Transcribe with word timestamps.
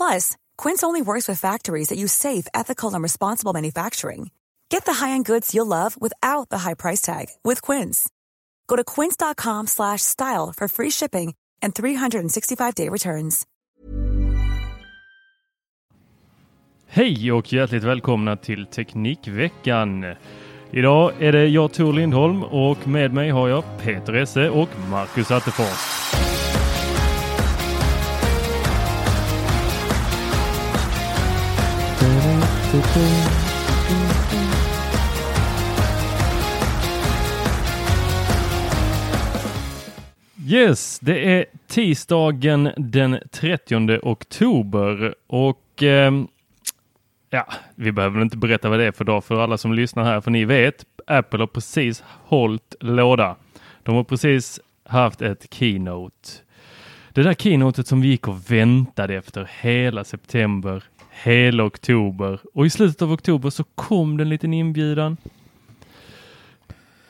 Plus, 0.00 0.36
Quince 0.56 0.86
only 0.86 1.02
works 1.02 1.28
with 1.28 1.38
factories 1.40 1.88
that 1.88 1.98
use 1.98 2.12
safe, 2.12 2.46
ethical, 2.54 2.94
and 2.94 3.02
responsible 3.02 3.52
manufacturing. 3.52 4.30
Get 4.70 4.84
the 4.86 4.94
high-end 4.94 5.26
goods 5.26 5.54
you'll 5.54 5.66
love 5.66 5.96
without 6.00 6.48
the 6.48 6.58
high 6.58 6.74
price 6.74 7.02
tag 7.02 7.26
with 7.44 7.60
Quince. 7.60 8.08
Go 8.66 8.76
to 8.76 8.84
quince.com 8.84 9.66
slash 9.66 10.00
style 10.00 10.54
for 10.56 10.68
free 10.68 10.90
shipping 10.90 11.34
and 11.62 11.74
365-day 11.74 12.88
returns. 12.88 13.46
Hej 16.86 17.32
och 17.32 17.52
hjärtligt 17.52 17.84
välkomna 17.84 18.36
till 18.36 18.66
Teknikveckan. 18.66 20.14
Idag 20.70 21.12
är 21.20 21.32
det 21.32 21.46
jag 21.46 21.72
Tor 21.72 21.92
Lindholm 21.92 22.42
och 22.42 22.88
med 22.88 23.14
mig 23.14 23.30
har 23.30 23.48
jag 23.48 23.64
Peter 23.82 24.12
Esse 24.12 24.50
och 24.50 24.68
Marcus 24.90 25.30
Attefors. 25.30 26.29
Yes, 40.46 40.98
det 40.98 41.34
är 41.34 41.44
tisdagen 41.66 42.70
den 42.76 43.18
30 43.32 43.98
oktober 44.02 45.14
och 45.26 45.82
eh, 45.82 46.12
Ja, 47.32 47.46
vi 47.74 47.92
behöver 47.92 48.14
väl 48.14 48.22
inte 48.22 48.36
berätta 48.36 48.68
vad 48.68 48.78
det 48.78 48.84
är 48.84 48.92
för 48.92 49.04
dag 49.04 49.24
för 49.24 49.40
alla 49.40 49.58
som 49.58 49.74
lyssnar 49.74 50.04
här, 50.04 50.20
för 50.20 50.30
ni 50.30 50.44
vet, 50.44 50.84
Apple 51.06 51.38
har 51.38 51.46
precis 51.46 52.02
hållit 52.06 52.74
låda. 52.80 53.36
De 53.82 53.94
har 53.94 54.04
precis 54.04 54.60
haft 54.84 55.22
ett 55.22 55.54
keynote. 55.54 56.28
Det 57.12 57.22
där 57.22 57.34
keynotet 57.34 57.86
som 57.86 58.00
vi 58.00 58.08
gick 58.08 58.28
och 58.28 58.50
väntade 58.50 59.14
efter 59.14 59.50
hela 59.60 60.04
september, 60.04 60.84
hela 61.22 61.64
oktober 61.64 62.40
och 62.54 62.66
i 62.66 62.70
slutet 62.70 63.02
av 63.02 63.12
oktober 63.12 63.50
så 63.50 63.64
kom 63.64 64.16
det 64.16 64.22
en 64.24 64.28
liten 64.28 64.54
inbjudan. 64.54 65.16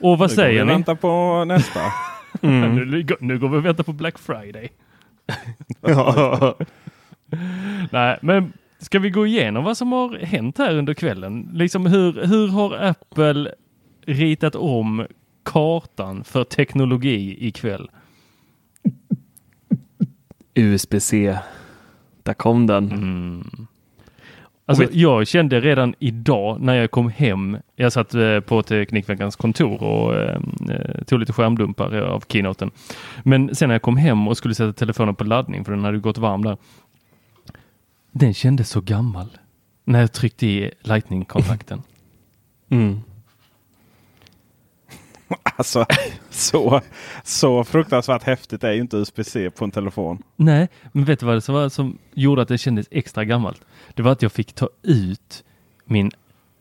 Och 0.01 0.19
vad 0.19 0.31
Nu 0.31 0.35
säger 0.37 0.59
går 0.59 0.65
vi 0.65 0.67
ni? 0.67 0.73
vänta 0.73 0.97
på 0.97 1.45
nästa. 1.45 1.81
nu, 2.41 3.07
nu 3.21 3.39
går 3.39 3.49
vi 3.49 3.57
och 3.59 3.65
väntar 3.65 3.85
på 3.85 3.93
Black 3.93 4.19
Friday. 4.19 4.69
Nej, 7.91 8.19
men 8.23 8.53
ska 8.79 8.99
vi 8.99 9.11
gå 9.11 9.27
igenom 9.27 9.65
vad 9.65 9.77
som 9.77 9.93
har 9.93 10.19
hänt 10.19 10.59
här 10.59 10.77
under 10.77 10.95
kvällen? 10.95 11.51
Liksom 11.53 11.87
hur, 11.87 12.27
hur 12.27 12.49
har 12.49 12.75
Apple 12.77 13.55
ritat 14.07 14.55
om 14.55 15.07
kartan 15.43 16.25
för 16.25 16.45
teknologi 16.45 17.47
ikväll? 17.47 17.91
USB-C. 20.55 21.39
Där 22.23 22.35
kom 22.35 22.67
den. 22.67 22.93
Mm. 22.93 23.67
Alltså, 24.71 24.89
jag 24.93 25.27
kände 25.27 25.61
redan 25.61 25.95
idag 25.99 26.61
när 26.61 26.75
jag 26.75 26.91
kom 26.91 27.11
hem, 27.11 27.57
jag 27.77 27.93
satt 27.93 28.15
eh, 28.15 28.41
på 28.41 28.63
Teknikveckans 28.63 29.37
kontor 29.37 29.83
och 29.83 30.15
eh, 30.15 30.41
eh, 30.71 31.05
tog 31.07 31.21
lite 31.21 31.33
skärmdumpar 31.33 32.01
av 32.01 32.25
keynoten. 32.29 32.71
Men 33.23 33.55
sen 33.55 33.69
när 33.69 33.75
jag 33.75 33.83
kom 33.83 33.97
hem 33.97 34.29
och 34.29 34.37
skulle 34.37 34.55
sätta 34.55 34.73
telefonen 34.73 35.15
på 35.15 35.25
laddning, 35.25 35.65
för 35.65 35.73
den 35.73 35.85
hade 35.85 35.99
gått 35.99 36.19
varm 36.19 36.45
där. 36.45 36.57
Den 38.13 38.35
kändes 38.35 38.71
så 38.71 38.81
gammal 38.81 39.39
när 39.85 40.01
jag 40.01 40.13
tryckte 40.13 40.47
i 40.47 40.71
lightning-kontakten. 40.83 41.83
Mm. 42.69 43.01
Alltså, 45.57 45.87
så, 46.31 46.81
så 47.25 47.65
fruktansvärt 47.65 48.23
häftigt 48.23 48.65
är 48.65 48.73
ju 48.73 48.81
inte 48.81 48.97
USB-C 48.97 49.51
på 49.51 49.65
en 49.65 49.71
telefon. 49.71 50.23
Nej, 50.37 50.69
men 50.93 51.05
vet 51.05 51.21
du 51.21 51.27
vad 51.27 51.35
det 51.35 51.41
som, 51.41 51.55
var 51.55 51.69
som 51.69 51.99
gjorde 52.15 52.43
att 52.43 52.49
det 52.49 52.59
kändes 52.59 52.87
extra 52.91 53.25
gammalt? 53.25 53.61
Det 53.95 54.03
var 54.03 54.13
att 54.13 54.23
jag 54.23 54.33
fick 54.33 54.53
ta 54.53 54.69
ut 54.83 55.45
min 55.85 56.11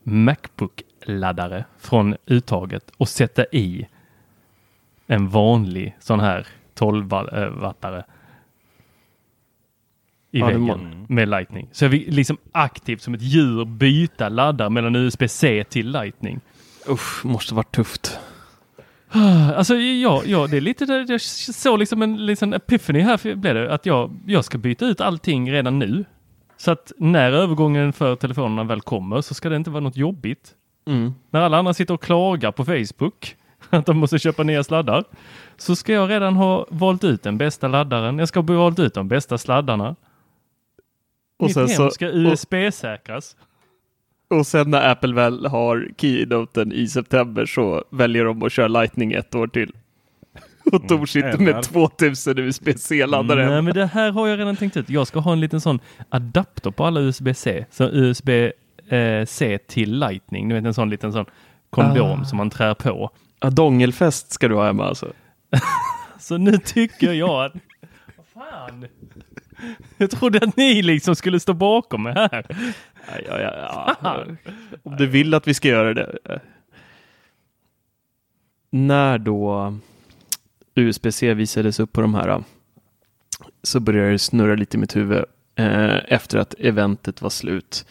Macbook-laddare 0.02 1.64
från 1.78 2.16
uttaget 2.26 2.90
och 2.96 3.08
sätta 3.08 3.44
i 3.44 3.86
en 5.06 5.28
vanlig 5.28 5.96
sån 6.00 6.20
här 6.20 6.46
12-wattare 6.78 8.04
i 10.32 10.38
Ja, 10.38 10.46
väggen 10.46 10.60
må- 10.64 11.06
med 11.14 11.28
Lightning. 11.28 11.68
Så 11.72 11.84
jag 11.84 11.92
fick 11.92 12.06
liksom 12.06 12.36
aktivt 12.52 13.02
som 13.02 13.14
ett 13.14 13.22
djur 13.22 13.64
byta 13.64 14.28
laddare 14.28 14.70
mellan 14.70 14.96
USB-C 14.96 15.64
till 15.68 15.90
Lightning. 15.90 16.40
Usch, 16.88 17.24
måste 17.24 17.54
varit 17.54 17.72
tufft. 17.74 18.18
Alltså 19.56 19.74
ja, 19.74 20.22
ja, 20.26 20.46
det 20.46 20.56
är 20.56 20.60
lite 20.60 20.86
där 20.86 21.06
jag 21.08 21.20
såg 21.20 21.78
liksom 21.78 22.02
en 22.02 22.26
liten 22.26 22.54
epiphany 22.54 23.00
här 23.00 23.34
blev 23.34 23.54
det 23.54 23.74
att 23.74 23.86
jag, 23.86 24.16
jag 24.26 24.44
ska 24.44 24.58
byta 24.58 24.86
ut 24.86 25.00
allting 25.00 25.52
redan 25.52 25.78
nu. 25.78 26.04
Så 26.56 26.70
att 26.70 26.92
när 26.98 27.32
övergången 27.32 27.92
för 27.92 28.16
telefonerna 28.16 28.64
väl 28.64 28.80
kommer 28.80 29.20
så 29.20 29.34
ska 29.34 29.48
det 29.48 29.56
inte 29.56 29.70
vara 29.70 29.80
något 29.80 29.96
jobbigt. 29.96 30.54
Mm. 30.86 31.14
När 31.30 31.40
alla 31.40 31.58
andra 31.58 31.74
sitter 31.74 31.94
och 31.94 32.02
klagar 32.02 32.52
på 32.52 32.64
Facebook 32.64 33.36
att 33.70 33.86
de 33.86 33.98
måste 33.98 34.18
köpa 34.18 34.42
nya 34.42 34.64
sladdar 34.64 35.04
så 35.56 35.76
ska 35.76 35.92
jag 35.92 36.10
redan 36.10 36.36
ha 36.36 36.66
valt 36.70 37.04
ut 37.04 37.22
den 37.22 37.38
bästa 37.38 37.68
laddaren. 37.68 38.18
Jag 38.18 38.28
ska 38.28 38.40
ha 38.40 38.56
valt 38.56 38.78
ut 38.78 38.94
de 38.94 39.08
bästa 39.08 39.38
sladdarna. 39.38 39.96
Och 41.38 41.46
Mitt 41.46 41.54
sen 41.54 41.68
hem 41.68 41.90
ska 41.90 42.06
USB-säkras. 42.06 43.36
Och 44.30 44.46
sen 44.46 44.70
när 44.70 44.90
Apple 44.90 45.14
väl 45.14 45.46
har 45.46 45.88
keynoten 45.98 46.72
i 46.72 46.86
september 46.88 47.46
så 47.46 47.84
väljer 47.90 48.24
de 48.24 48.42
att 48.42 48.52
köra 48.52 48.68
Lightning 48.68 49.12
ett 49.12 49.34
år 49.34 49.46
till. 49.46 49.72
Och 50.72 50.88
Tor 50.88 51.06
sitter 51.06 51.28
eller- 51.28 51.52
med 51.54 51.62
2000 51.62 52.38
USB-C-laddare. 52.38 53.50
Nej, 53.50 53.62
men 53.62 53.74
det 53.74 53.86
här 53.86 54.10
har 54.12 54.28
jag 54.28 54.38
redan 54.38 54.56
tänkt 54.56 54.76
ut. 54.76 54.90
Jag 54.90 55.06
ska 55.06 55.18
ha 55.20 55.32
en 55.32 55.40
liten 55.40 55.60
sån 55.60 55.78
adapter 56.08 56.70
på 56.70 56.84
alla 56.84 57.00
USB-C. 57.00 57.64
Så 57.70 57.84
USB-C 57.84 59.58
till 59.66 59.98
Lightning. 59.98 60.48
Du 60.48 60.54
vet 60.54 60.64
en 60.64 60.74
sån 60.74 60.90
liten 60.90 61.12
sån 61.12 61.24
kondom 61.70 62.20
Ah. 62.20 62.24
som 62.24 62.36
man 62.38 62.50
trär 62.50 62.74
på. 62.74 63.10
Ja, 63.40 63.50
dongelfest 63.50 64.32
ska 64.32 64.48
du 64.48 64.54
ha 64.54 64.66
hemma 64.66 64.84
alltså. 64.84 65.12
Så 66.18 66.36
nu 66.38 66.58
tycker 66.58 67.12
jag 67.12 67.44
att... 67.44 67.52
Vad 68.16 68.26
fan? 68.44 68.86
Jag 69.96 70.10
trodde 70.10 70.38
att 70.38 70.56
ni 70.56 70.82
liksom 70.82 71.16
skulle 71.16 71.40
stå 71.40 71.52
bakom 71.52 72.02
mig 72.02 72.12
här. 72.16 72.46
Ja, 73.26 73.40
ja, 73.40 73.96
ja. 74.02 74.26
Om 74.82 74.96
du 74.96 75.06
vill 75.06 75.34
att 75.34 75.48
vi 75.48 75.54
ska 75.54 75.68
göra 75.68 75.94
det. 75.94 76.40
När 78.70 79.18
då 79.18 79.74
USB-C 80.74 81.34
visades 81.34 81.80
upp 81.80 81.92
på 81.92 82.00
de 82.00 82.14
här 82.14 82.44
så 83.62 83.80
började 83.80 84.10
det 84.10 84.18
snurra 84.18 84.54
lite 84.54 84.76
i 84.76 84.80
mitt 84.80 84.96
huvud 84.96 85.24
eh, 85.54 86.12
efter 86.12 86.38
att 86.38 86.54
eventet 86.58 87.22
var 87.22 87.30
slut. 87.30 87.86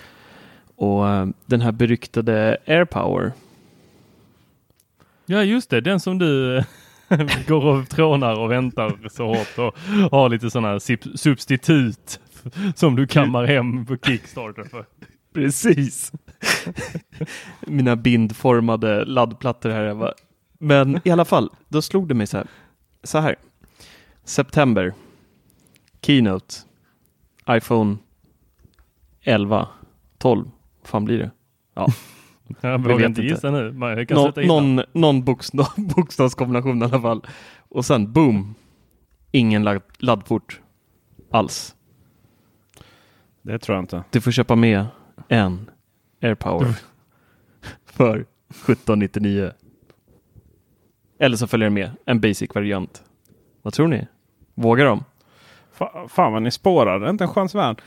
Och 0.75 1.10
eh, 1.10 1.27
den 1.45 1.62
här 1.62 1.71
beryktade 1.71 2.57
AirPower. 2.66 3.31
Ja, 5.25 5.44
just 5.44 5.69
det. 5.69 5.81
Den 5.81 6.00
som 6.00 6.19
du... 6.19 6.63
går 7.48 7.66
och 7.66 7.89
trånar 7.89 8.39
och 8.39 8.51
väntar 8.51 9.10
så 9.10 9.27
hårt 9.27 9.57
och 9.57 9.77
har 10.12 10.30
lite 10.30 10.50
sådana 10.50 10.80
substitut 11.16 12.19
som 12.75 12.96
du 12.96 13.07
kammar 13.07 13.46
hem 13.46 13.86
på 13.86 13.98
Kickstarter 13.98 14.63
för. 14.63 14.86
Precis. 15.34 16.12
Mina 17.62 17.96
bindformade 17.96 19.06
laddplattor 19.06 19.69
här. 19.69 20.13
Men 20.60 21.01
i 21.04 21.12
alla 21.12 21.25
fall, 21.25 21.50
då 21.68 21.81
slog 21.81 22.07
det 22.07 22.13
mig 22.13 22.28
så 22.28 22.38
här. 22.38 22.48
Så 23.04 23.19
här. 23.19 23.36
September. 24.24 24.94
Keynote. 26.01 26.56
iPhone 27.50 27.98
11. 29.24 29.68
12. 30.18 30.52
Vad 30.81 30.90
fan 30.90 31.06
blir 31.06 31.18
det? 31.18 31.31
Ja. 31.74 31.88
Jag 32.62 32.84
vågar 32.84 33.06
inte 33.06 33.22
gissa 33.22 33.52
nu. 33.52 33.72
Man 33.72 34.06
kan 34.06 34.18
Nå, 34.18 34.31
någon 34.36 34.81
någon 34.94 35.24
bokstav, 35.24 35.68
bokstavskombination 35.95 36.81
i 36.81 36.86
alla 36.86 37.02
fall. 37.02 37.28
Och 37.69 37.86
sen 37.86 38.13
boom. 38.13 38.56
Ingen 39.31 39.63
ladd, 39.63 39.81
laddport 39.98 40.60
alls. 41.31 41.75
Det 43.50 43.60
tror 43.60 43.75
jag 43.75 43.84
inte. 43.84 44.04
Du 44.10 44.22
får 44.22 44.31
köpa 44.31 44.56
med 44.56 44.86
en 45.28 45.69
AirPower 46.22 46.66
för 47.86 48.16
1799. 48.16 49.51
Eller 51.19 51.38
så 51.38 51.48
följer 51.48 51.69
det 51.69 51.74
med 51.74 51.92
en 52.06 52.19
basic-variant. 52.19 53.04
Vad 53.62 53.74
tror 53.74 53.88
ni? 53.88 54.07
Vågar 54.54 54.86
de? 54.86 55.04
fan 56.10 56.34
vad 56.34 56.42
ni 56.42 56.51
spårar. 56.51 57.10
Inte 57.10 57.24
en 57.24 57.30
chans 57.30 57.56
värd. 57.56 57.81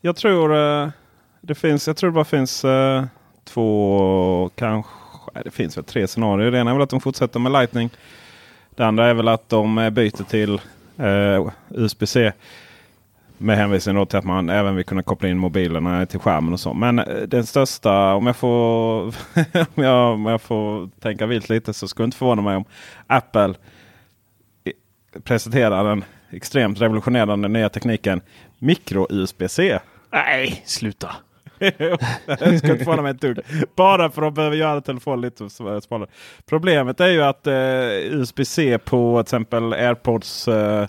Jag 0.00 0.16
tror 0.16 0.54
uh, 0.54 0.88
det 1.40 1.54
finns. 1.54 1.86
Jag 1.86 1.96
tror 1.96 2.10
det 2.10 2.14
bara 2.14 2.24
finns 2.24 2.64
uh, 2.64 3.04
två, 3.44 4.50
kanske. 4.54 4.90
Det 5.44 5.50
finns 5.50 5.76
väl 5.76 5.84
tre 5.84 6.06
scenarier. 6.06 6.50
Det 6.50 6.58
ena 6.58 6.70
är 6.70 6.74
väl 6.74 6.82
att 6.82 6.90
de 6.90 7.00
fortsätter 7.00 7.40
med 7.40 7.52
Lightning. 7.52 7.90
Det 8.74 8.86
andra 8.86 9.06
är 9.06 9.14
väl 9.14 9.28
att 9.28 9.48
de 9.48 9.78
eh, 9.78 9.90
byter 9.90 10.24
till 10.24 10.60
uh, 11.00 11.50
USB-C. 11.68 12.32
Med 13.38 13.56
hänvisning 13.56 14.06
till 14.06 14.18
att 14.18 14.24
man 14.24 14.48
även 14.48 14.76
vill 14.76 14.84
kunna 14.84 15.02
koppla 15.02 15.28
in 15.28 15.38
mobilerna 15.38 16.06
till 16.06 16.20
skärmen 16.20 16.52
och 16.52 16.60
så. 16.60 16.74
Men 16.74 16.96
den 17.26 17.46
största, 17.46 18.14
om 18.14 18.26
jag 18.26 18.36
får, 18.36 19.02
om 19.74 19.84
jag, 19.84 20.12
om 20.14 20.26
jag 20.26 20.42
får 20.42 20.88
tänka 21.00 21.26
vilt 21.26 21.48
lite 21.48 21.74
så 21.74 21.88
skulle 21.88 22.04
inte 22.04 22.16
förvåna 22.16 22.42
mig 22.42 22.56
om 22.56 22.64
Apple 23.06 23.54
presenterar 25.22 25.84
den 25.84 26.04
extremt 26.30 26.80
revolutionerande 26.80 27.48
nya 27.48 27.68
tekniken 27.68 28.20
micro-USB-C. 28.58 29.78
Nej, 30.10 30.62
sluta! 30.64 31.16
det 31.58 32.58
ska 32.58 32.72
inte 32.72 32.78
förvåna 32.78 33.02
mig 33.02 33.10
ett 33.10 33.20
dugg. 33.20 33.38
Bara 33.76 34.10
för 34.10 34.22
att 34.22 34.26
de 34.26 34.34
behöver 34.34 34.56
göra 34.56 34.80
telefonen 34.80 35.20
lite 35.20 35.50
smalare. 35.50 36.10
Problemet 36.46 37.00
är 37.00 37.08
ju 37.08 37.22
att 37.22 37.46
eh, 37.46 37.54
USB-C 38.20 38.78
på 38.78 39.22
till 39.22 39.26
exempel 39.26 39.72
AirPods 39.72 40.48
eh, 40.48 40.86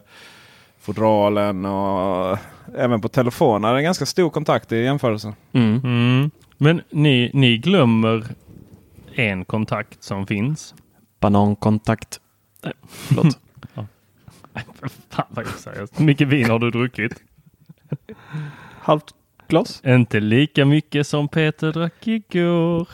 fodralen 0.85 1.65
och 1.65 2.37
även 2.77 3.01
på 3.01 3.09
telefoner 3.09 3.73
är 3.73 3.75
en 3.75 3.83
ganska 3.83 4.05
stor 4.05 4.29
kontakt 4.29 4.71
i 4.71 4.83
jämförelse. 4.83 5.33
Mm. 5.51 5.81
Mm. 5.83 6.31
Men 6.57 6.81
ni, 6.89 7.31
ni 7.33 7.57
glömmer 7.57 8.23
en 9.13 9.45
kontakt 9.45 10.03
som 10.03 10.27
finns. 10.27 10.75
Banankontakt. 11.19 12.19
Nej, 12.63 12.73
förlåt. 12.87 13.39
Fan 15.09 15.25
vad 15.29 15.45
oseriöst. 15.45 15.99
Hur 15.99 16.05
mycket 16.05 16.27
vin 16.27 16.49
har 16.49 16.59
du 16.59 16.71
druckit? 16.71 17.13
Halvt 18.81 19.13
glas. 19.47 19.81
Inte 19.85 20.19
lika 20.19 20.65
mycket 20.65 21.07
som 21.07 21.27
Peter 21.27 21.71
drack 21.71 22.07
igår. 22.07 22.87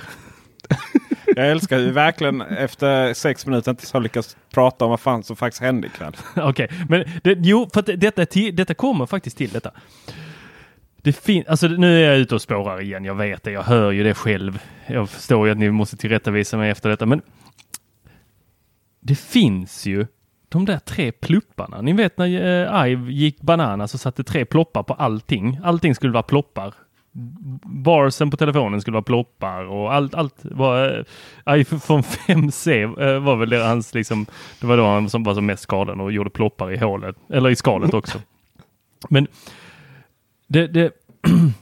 Jag 1.35 1.51
älskar 1.51 1.79
ju 1.79 1.91
verkligen 1.91 2.41
efter 2.41 3.13
sex 3.13 3.45
minuter 3.45 3.71
inte 3.71 3.85
har 3.93 4.01
lyckats 4.01 4.37
prata 4.53 4.85
om 4.85 4.91
vad 4.91 4.99
fan 4.99 5.23
som 5.23 5.35
faktiskt 5.35 5.61
hände 5.61 5.87
ikväll. 5.87 6.13
Okej, 6.35 6.49
okay, 6.49 6.67
men 6.89 7.05
det, 7.23 7.37
jo, 7.39 7.69
för 7.73 7.81
detta, 7.81 8.25
detta 8.53 8.73
kommer 8.73 9.05
faktiskt 9.05 9.37
till 9.37 9.49
detta. 9.49 9.71
Det 11.01 11.13
fin- 11.13 11.43
alltså, 11.47 11.67
nu 11.67 12.03
är 12.03 12.09
jag 12.09 12.17
ute 12.17 12.35
och 12.35 12.41
spårar 12.41 12.81
igen. 12.81 13.05
Jag 13.05 13.15
vet 13.15 13.43
det. 13.43 13.51
Jag 13.51 13.63
hör 13.63 13.91
ju 13.91 14.03
det 14.03 14.13
själv. 14.13 14.59
Jag 14.87 15.09
förstår 15.09 15.45
ju 15.45 15.51
att 15.51 15.57
ni 15.57 15.71
måste 15.71 15.97
tillrättavisa 15.97 16.57
mig 16.57 16.69
efter 16.69 16.89
detta, 16.89 17.05
men 17.05 17.21
det 18.99 19.15
finns 19.15 19.85
ju 19.85 20.07
de 20.49 20.65
där 20.65 20.79
tre 20.79 21.11
plupparna. 21.11 21.81
Ni 21.81 21.93
vet 21.93 22.17
när 22.17 22.25
eh, 22.25 22.91
Ive 22.91 23.11
gick 23.11 23.41
bananas 23.41 23.93
och 23.93 23.99
satte 23.99 24.23
tre 24.23 24.45
ploppar 24.45 24.83
på 24.83 24.93
allting. 24.93 25.59
Allting 25.63 25.95
skulle 25.95 26.13
vara 26.13 26.23
ploppar. 26.23 26.73
Barsen 27.63 28.31
på 28.31 28.37
telefonen 28.37 28.81
skulle 28.81 28.93
vara 28.95 29.03
ploppar 29.03 29.63
och 29.63 29.93
allt, 29.93 30.13
allt 30.13 30.35
var 30.41 31.05
eh, 31.45 31.59
iPhone 31.59 32.01
5C 32.01 33.01
eh, 33.01 33.19
var 33.19 33.35
väl 33.35 33.49
det 33.49 33.63
hans 33.63 33.93
liksom. 33.93 34.25
Det 34.59 34.67
var 34.67 34.77
då 34.77 34.85
han 34.85 35.09
som 35.09 35.23
var 35.23 35.33
som 35.33 35.45
mest 35.45 35.63
skadad 35.63 36.01
och 36.01 36.11
gjorde 36.11 36.29
ploppar 36.29 36.73
i 36.73 36.77
hålet 36.77 37.15
eller 37.29 37.49
i 37.49 37.55
skalet 37.55 37.93
också. 37.93 38.21
Men 39.09 39.27
det, 40.47 40.67
det 40.67 40.91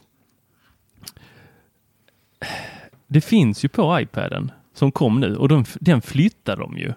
det 3.08 3.22
finns 3.22 3.66
ju 3.66 3.70
på 3.70 4.00
iPaden 4.02 4.52
som 4.74 4.92
kom 4.92 5.20
nu 5.20 5.36
och 5.36 5.48
de, 5.48 5.66
den 5.80 6.02
flyttar 6.02 6.58
de 6.58 6.78
ju 6.78 6.94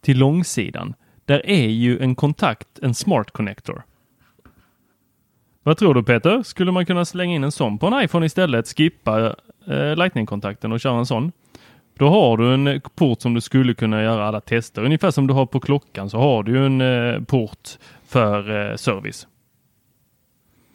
till 0.00 0.18
långsidan. 0.18 0.94
Där 1.24 1.46
är 1.46 1.68
ju 1.68 1.98
en 1.98 2.14
kontakt, 2.14 2.78
en 2.82 2.94
smart 2.94 3.30
connector. 3.30 3.82
Vad 5.68 5.78
tror 5.78 5.94
du 5.94 6.02
Peter? 6.02 6.42
Skulle 6.42 6.72
man 6.72 6.86
kunna 6.86 7.04
slänga 7.04 7.34
in 7.34 7.44
en 7.44 7.52
sån 7.52 7.78
på 7.78 7.86
en 7.86 8.04
iPhone 8.04 8.26
istället? 8.26 8.68
Skippa 8.68 9.34
eh, 9.66 9.96
Lightning-kontakten 9.96 10.72
och 10.72 10.80
köra 10.80 10.98
en 10.98 11.06
sån. 11.06 11.32
Då 11.98 12.08
har 12.08 12.36
du 12.36 12.54
en 12.54 12.66
eh, 12.66 12.80
port 12.94 13.20
som 13.20 13.34
du 13.34 13.40
skulle 13.40 13.74
kunna 13.74 14.02
göra 14.02 14.26
alla 14.26 14.40
tester. 14.40 14.84
Ungefär 14.84 15.10
som 15.10 15.26
du 15.26 15.34
har 15.34 15.46
på 15.46 15.60
klockan 15.60 16.10
så 16.10 16.18
har 16.18 16.42
du 16.42 16.66
en 16.66 16.80
eh, 16.80 17.22
port 17.22 17.68
för 18.06 18.70
eh, 18.70 18.76
service. 18.76 19.26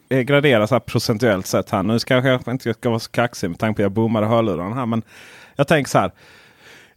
Eh, 0.09 0.17
det 0.17 0.23
graderas 0.23 0.71
här 0.71 0.79
procentuellt 0.79 1.47
sett 1.47 1.69
här. 1.69 1.83
Nu 1.83 1.99
ska 1.99 2.15
jag 2.15 2.47
inte 2.47 2.73
ska 2.73 2.89
vara 2.89 2.99
så 2.99 3.11
kaxig 3.11 3.49
med 3.49 3.59
tanke 3.59 3.75
på 3.75 3.81
att 3.81 3.85
jag 3.85 3.91
bommade 3.91 4.27
hörlurarna 4.27 4.75
här. 4.75 4.85
Men 4.85 5.01
jag 5.55 5.67
tänker 5.67 5.89
så 5.89 5.99
här. 5.99 6.11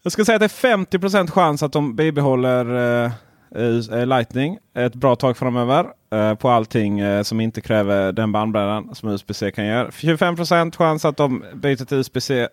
Jag 0.02 0.12
ska 0.12 0.24
säga 0.24 0.36
att 0.36 0.40
det 0.40 0.46
är 0.46 0.48
50 0.48 1.30
chans 1.30 1.62
att 1.62 1.72
de 1.72 1.96
bibehåller 1.96 2.74
eh, 3.04 3.12
eh, 3.54 4.06
Lightning 4.06 4.58
ett 4.74 4.94
bra 4.94 5.16
tag 5.16 5.36
framöver. 5.36 5.86
Uh, 6.16 6.34
på 6.34 6.48
allting 6.48 7.24
som 7.24 7.40
inte 7.40 7.60
kräver 7.60 8.12
den 8.12 8.32
bandbredden 8.32 8.94
som 8.94 9.08
USB-C 9.08 9.50
kan 9.50 9.66
göra. 9.66 9.88
25% 9.88 10.76
chans 10.76 11.04
att 11.04 11.16
de 11.16 11.44
byter 11.54 11.84
till 11.84 11.96
USB-C. 11.96 12.48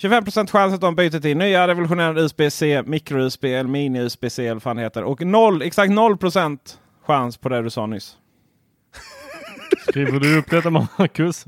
25% 0.00 0.50
chans 0.50 0.74
att 0.74 0.80
de 0.80 0.94
byter 0.94 1.20
till 1.20 1.36
nya 1.36 1.68
revolutionerande 1.68 2.22
USB-C, 2.22 2.82
micro-USB 2.86 3.44
eller 3.44 3.70
mini-USB-C 3.70 4.42
eller 4.42 4.54
vad 4.54 4.62
fan 4.62 4.78
heter. 4.78 5.02
Och 5.02 5.26
noll, 5.26 5.62
exakt 5.62 5.92
0% 5.92 6.58
chans 7.06 7.36
på 7.36 7.48
det 7.48 7.62
du 7.62 7.70
sa 7.70 7.86
nyss. 7.86 8.16
Skriver 9.88 10.20
du 10.20 10.38
upp 10.38 10.50
detta 10.50 10.70
Marcus? 10.70 11.46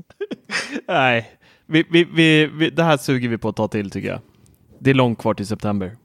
Nej, 0.87 1.31
vi, 1.65 1.85
vi, 1.89 2.03
vi, 2.03 2.45
vi, 2.45 2.69
det 2.69 2.83
här 2.83 2.97
suger 2.97 3.29
vi 3.29 3.37
på 3.37 3.49
att 3.49 3.55
ta 3.55 3.67
till 3.67 3.89
tycker 3.89 4.09
jag. 4.09 4.19
Det 4.79 4.89
är 4.89 4.93
långt 4.93 5.19
kvar 5.19 5.33
till 5.33 5.47
september. 5.47 5.97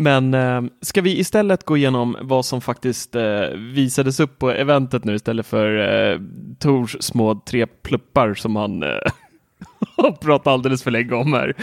Men 0.00 0.34
eh, 0.34 0.62
ska 0.80 1.02
vi 1.02 1.18
istället 1.18 1.64
gå 1.64 1.76
igenom 1.76 2.16
vad 2.20 2.44
som 2.44 2.60
faktiskt 2.60 3.14
eh, 3.14 3.48
visades 3.54 4.20
upp 4.20 4.38
på 4.38 4.50
eventet 4.50 5.04
nu 5.04 5.14
istället 5.14 5.46
för 5.46 5.78
eh, 5.78 6.20
Tors 6.58 6.96
små 7.00 7.34
tre 7.46 7.66
pluppar 7.66 8.34
som 8.34 8.56
han 8.56 8.82
eh, 8.82 8.88
har 9.96 10.12
pratat 10.12 10.46
alldeles 10.46 10.82
för 10.82 10.90
länge 10.90 11.14
om 11.14 11.32
här. 11.32 11.54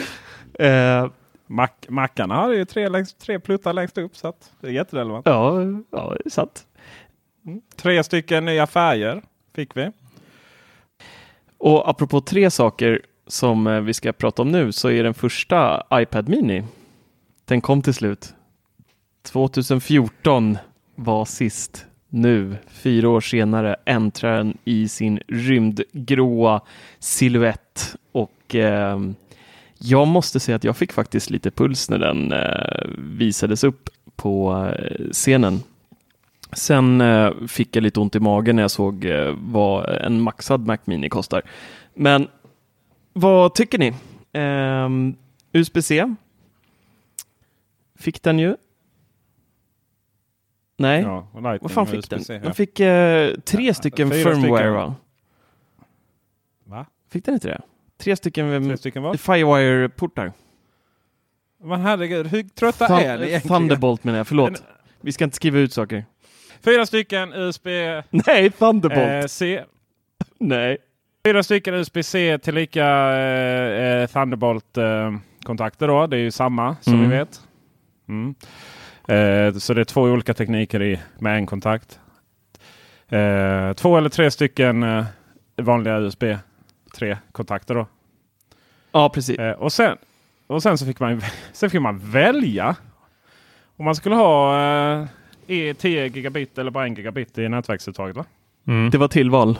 Eh, 0.53 1.09
Mac 1.47 1.69
Mackarna 1.87 2.35
har 2.35 2.53
ju 2.53 2.65
tre, 2.65 2.89
längst, 2.89 3.19
tre 3.19 3.39
pluttar 3.39 3.73
längst 3.73 3.97
upp 3.97 4.15
så 4.15 4.33
det 4.61 4.67
är 4.67 4.71
jätterelevant. 4.71 5.25
Ja, 5.25 5.61
ja 5.91 6.15
det 6.17 6.25
är 6.25 6.29
sant. 6.29 6.65
Mm. 7.45 7.61
Tre 7.75 8.03
stycken 8.03 8.45
nya 8.45 8.67
färger 8.67 9.21
fick 9.55 9.77
vi. 9.77 9.91
Och 11.57 11.89
apropå 11.89 12.21
tre 12.21 12.51
saker 12.51 13.01
som 13.27 13.67
eh, 13.67 13.81
vi 13.81 13.93
ska 13.93 14.13
prata 14.13 14.41
om 14.41 14.51
nu 14.51 14.71
så 14.71 14.89
är 14.89 15.03
den 15.03 15.13
första 15.13 15.83
iPad 15.93 16.29
Mini. 16.29 16.63
Den 17.45 17.61
kom 17.61 17.81
till 17.81 17.93
slut. 17.93 18.33
2014 19.23 20.57
var 20.95 21.25
sist. 21.25 21.85
Nu, 22.09 22.57
fyra 22.67 23.09
år 23.09 23.21
senare, 23.21 23.75
äntrar 23.85 24.37
den 24.37 24.57
i 24.65 24.87
sin 24.87 25.19
rymdgråa 25.27 26.61
siluett 26.99 27.95
och 28.11 28.55
eh, 28.55 28.99
jag 29.77 30.07
måste 30.07 30.39
säga 30.39 30.55
att 30.55 30.63
jag 30.63 30.77
fick 30.77 30.93
faktiskt 30.93 31.29
lite 31.29 31.51
puls 31.51 31.89
när 31.89 31.97
den 31.97 32.31
eh, 32.31 32.87
visades 32.97 33.63
upp 33.63 33.89
på 34.15 34.65
eh, 34.79 35.11
scenen. 35.11 35.59
Sen 36.51 37.01
eh, 37.01 37.31
fick 37.47 37.75
jag 37.75 37.83
lite 37.83 37.99
ont 37.99 38.15
i 38.15 38.19
magen 38.19 38.55
när 38.55 38.63
jag 38.63 38.71
såg 38.71 39.05
eh, 39.05 39.33
vad 39.37 39.89
en 39.89 40.21
maxad 40.21 40.67
Mac 40.67 40.77
Mini 40.85 41.09
kostar. 41.09 41.41
Men 41.93 42.27
vad 43.13 43.53
tycker 43.53 43.77
ni? 43.77 43.93
Ehm, 44.33 45.15
USB-C 45.53 46.15
fick 47.95 48.23
den 48.23 48.39
ju. 48.39 48.55
Nej, 50.77 51.01
ja, 51.01 51.27
vad 51.61 51.71
fan 51.71 51.87
fick 51.87 52.09
den? 52.09 52.23
Den 52.27 52.53
fick 52.53 52.79
uh, 52.79 52.85
tre 53.45 53.63
ja, 53.67 53.73
stycken 53.73 54.11
firmware 54.11 54.69
va? 54.71 54.95
Va? 56.63 56.85
Fick 57.11 57.25
den 57.25 57.33
inte 57.33 57.47
det? 57.47 57.61
Tre 57.97 58.15
stycken, 58.15 58.63
tre 58.67 58.77
stycken 58.77 59.03
Firewire-portar. 59.03 60.31
Men 61.63 61.81
herregud, 61.81 62.27
hur 62.27 62.43
trötta 62.43 62.87
Thun- 62.87 62.99
är 62.99 63.17
ni 63.17 63.27
egentligen? 63.27 63.41
Thunderbolt 63.57 64.03
menar 64.03 64.17
jag, 64.19 64.27
förlåt. 64.27 64.63
Vi 65.01 65.11
ska 65.11 65.23
inte 65.23 65.35
skriva 65.35 65.59
ut 65.59 65.73
saker. 65.73 66.05
Fyra 66.61 66.85
stycken 66.85 67.33
USB 67.33 67.67
Nej, 68.09 68.51
Thunderbolt! 68.51 68.99
eh, 69.23 69.25
C. 69.27 69.63
Nej. 70.39 70.77
Fyra 71.25 71.43
stycken 71.43 71.73
USB-C 71.73 72.37
tillika 72.43 72.85
eh, 73.17 74.01
eh, 74.01 74.07
Thunderbolt-kontakter. 74.07 75.87
då. 75.87 76.07
det 76.07 76.17
är 76.17 76.21
ju 76.21 76.31
samma 76.31 76.75
som 76.81 76.93
Mm. 76.93 77.09
vi 77.09 77.17
vet. 77.17 77.44
Mm. 78.07 78.35
Eh, 79.07 79.57
så 79.57 79.73
det 79.73 79.81
är 79.81 79.85
två 79.85 80.01
olika 80.01 80.33
tekniker 80.33 80.81
i, 80.81 80.99
med 81.19 81.37
en 81.37 81.45
kontakt. 81.45 81.99
Eh, 83.09 83.73
två 83.73 83.97
eller 83.97 84.09
tre 84.09 84.31
stycken 84.31 84.83
eh, 84.83 85.05
vanliga 85.57 85.99
USB 85.99 86.23
3-kontakter. 86.97 87.75
då. 87.75 87.87
Ja, 88.91 89.09
precis. 89.09 89.39
Eh, 89.39 89.51
och, 89.51 89.73
sen, 89.73 89.97
och 90.47 90.63
sen 90.63 90.77
så 90.77 90.85
fick 90.85 90.99
man, 90.99 91.21
sen 91.53 91.69
fick 91.69 91.81
man 91.81 91.99
välja 91.99 92.75
om 93.77 93.85
man 93.85 93.95
skulle 93.95 94.15
ha 94.15 94.59
eh, 94.59 95.07
e 95.47 95.73
10 95.73 96.07
gigabit 96.07 96.57
eller 96.57 96.71
bara 96.71 96.87
1 96.87 96.97
gigabit 96.97 97.37
i 97.37 97.49
nätverksuttaget. 97.49 98.15
Va? 98.15 98.25
Mm. 98.67 98.89
Det 98.89 98.97
var 98.97 99.07
tillval. 99.07 99.59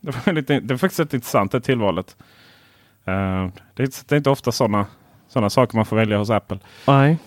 Det 0.00 0.26
var, 0.26 0.32
lite, 0.32 0.60
det 0.60 0.74
var 0.74 0.78
faktiskt 0.78 1.00
rätt 1.00 1.14
intressant 1.14 1.52
det 1.52 1.60
tillvalet. 1.60 2.16
Eh, 3.04 3.48
det, 3.74 3.82
är, 3.82 4.08
det 4.08 4.14
är 4.14 4.16
inte 4.16 4.30
ofta 4.30 4.52
sådana 4.52 4.86
såna 5.28 5.50
saker 5.50 5.76
man 5.76 5.86
får 5.86 5.96
välja 5.96 6.18
hos 6.18 6.30
Apple. 6.30 6.58
Nej. 6.86 7.18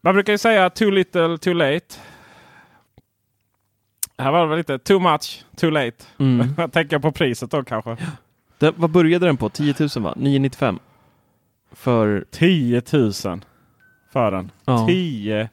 Man 0.00 0.14
brukar 0.14 0.32
ju 0.32 0.38
säga 0.38 0.70
too 0.70 0.90
little, 0.90 1.38
too 1.38 1.54
late. 1.54 1.86
Här 4.18 4.32
var 4.32 4.40
det 4.40 4.46
väl 4.46 4.58
lite 4.58 4.78
too 4.78 4.98
much, 4.98 5.44
too 5.56 5.70
late. 5.70 5.96
Mm. 6.18 6.54
Jag 6.58 6.72
tänker 6.72 6.98
på 6.98 7.12
priset 7.12 7.50
då 7.50 7.64
kanske. 7.64 7.96
Det, 8.58 8.72
vad 8.76 8.90
började 8.90 9.26
den 9.26 9.36
på? 9.36 9.48
10 9.48 9.74
000 9.78 9.88
va? 9.96 10.14
995? 10.16 10.78
För... 11.72 12.24
10 12.30 12.82
000 12.92 13.12
för 14.12 14.30
den. 14.30 14.50
Ja. 14.64 14.86
10 14.88 15.48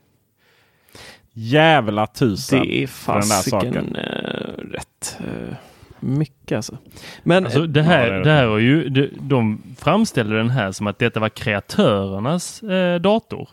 jävla 1.34 2.08
tusen. 2.08 2.60
Det 2.60 2.84
är 2.84 2.88
för 2.88 3.14
den 3.14 3.22
där 3.22 3.50
saken. 3.50 3.74
fasiken 3.74 3.96
eh, 3.96 4.72
rätt 4.72 5.18
eh, 5.20 5.56
mycket 6.00 6.56
alltså. 6.56 6.78
Men 7.24 7.46
Alltså 7.46 7.68
det 7.68 7.82
här, 7.82 8.08
Ja, 8.08 8.10
det 8.10 8.14
är 8.14 8.18
det. 8.18 8.24
det 8.24 8.32
här 8.32 8.46
var 8.46 8.58
ju, 8.58 8.90
de, 8.90 9.10
de 9.22 9.62
framställer 9.78 10.36
den 10.36 10.50
här 10.50 10.72
som 10.72 10.88
att 10.88 11.00
detta 11.00 11.20
var 11.20 11.30
kreatörernas 11.30 12.64
eh, 12.64 13.00
dator. 13.02 13.50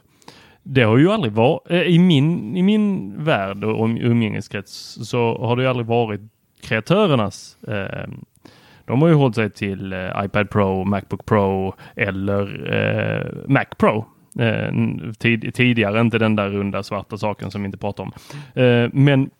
Det 0.66 0.82
har 0.82 0.98
ju 0.98 1.10
aldrig 1.10 1.32
varit, 1.32 1.70
eh, 1.70 1.82
i, 1.82 1.98
min, 1.98 2.56
i 2.56 2.62
min 2.62 3.14
värld 3.24 3.64
och 3.64 3.86
umgängeskrets 3.86 4.98
så 5.08 5.38
har 5.38 5.56
det 5.56 5.62
ju 5.62 5.68
aldrig 5.68 5.86
varit 5.86 6.20
kreatörernas. 6.60 7.56
Eh, 7.68 8.08
de 8.84 9.02
har 9.02 9.08
ju 9.08 9.14
hållit 9.14 9.34
sig 9.34 9.50
till 9.50 9.92
eh, 9.92 10.24
iPad 10.24 10.50
Pro, 10.50 10.84
Macbook 10.84 11.26
Pro 11.26 11.74
eller 11.96 12.72
eh, 12.74 13.48
Mac 13.48 13.64
Pro. 13.78 14.04
Eh, 14.38 14.72
tid, 15.18 15.54
tidigare, 15.54 16.00
inte 16.00 16.18
den 16.18 16.36
där 16.36 16.48
runda 16.48 16.82
svarta 16.82 17.18
saken 17.18 17.50
som 17.50 17.62
vi 17.62 17.66
inte 17.66 17.78
pratar 17.78 18.02
om. 18.02 18.12
Eh, 18.62 18.90
men 18.92 19.30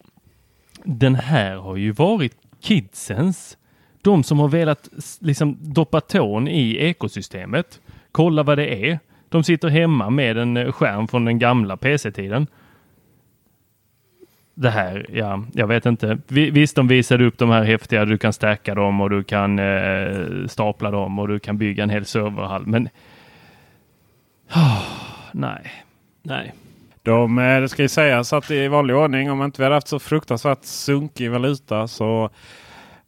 den 0.84 1.14
här 1.14 1.56
har 1.56 1.76
ju 1.76 1.92
varit 1.92 2.36
kidsens. 2.60 3.58
De 4.02 4.22
som 4.22 4.38
har 4.38 4.48
velat 4.48 4.88
liksom 5.20 5.58
doppa 5.60 6.00
tån 6.00 6.48
i 6.48 6.76
ekosystemet. 6.76 7.80
Kolla 8.12 8.42
vad 8.42 8.58
det 8.58 8.88
är. 8.90 8.98
De 9.34 9.44
sitter 9.44 9.68
hemma 9.68 10.10
med 10.10 10.38
en 10.38 10.56
eh, 10.56 10.72
skärm 10.72 11.08
från 11.08 11.24
den 11.24 11.38
gamla 11.38 11.76
PC-tiden. 11.76 12.46
Det 14.54 14.70
här, 14.70 15.06
ja, 15.12 15.44
jag 15.52 15.66
vet 15.66 15.86
inte. 15.86 16.18
Vi- 16.28 16.50
Visst, 16.50 16.76
de 16.76 16.88
visade 16.88 17.24
upp 17.24 17.38
de 17.38 17.50
här 17.50 17.64
häftiga, 17.64 18.04
du 18.04 18.18
kan 18.18 18.32
stärka 18.32 18.74
dem 18.74 19.00
och 19.00 19.10
du 19.10 19.24
kan 19.24 19.58
eh, 19.58 20.46
stapla 20.48 20.90
dem 20.90 21.18
och 21.18 21.28
du 21.28 21.38
kan 21.38 21.58
bygga 21.58 21.82
en 21.82 21.90
hel 21.90 22.04
serverhall. 22.04 22.66
Men 22.66 22.88
nej. 25.32 25.72
nej. 26.22 26.54
De, 27.02 27.38
eh, 27.38 27.60
det 27.60 27.68
ska 27.68 27.82
ju 27.82 27.88
sägas 27.88 28.32
att 28.32 28.50
i 28.50 28.68
vanlig 28.68 28.96
ordning 28.96 29.30
om 29.30 29.42
inte 29.42 29.60
vi 29.60 29.64
hade 29.64 29.74
haft 29.76 29.88
så 29.88 29.98
fruktansvärt 29.98 30.64
sunkig 30.64 31.30
valuta 31.30 31.88
så 31.88 32.30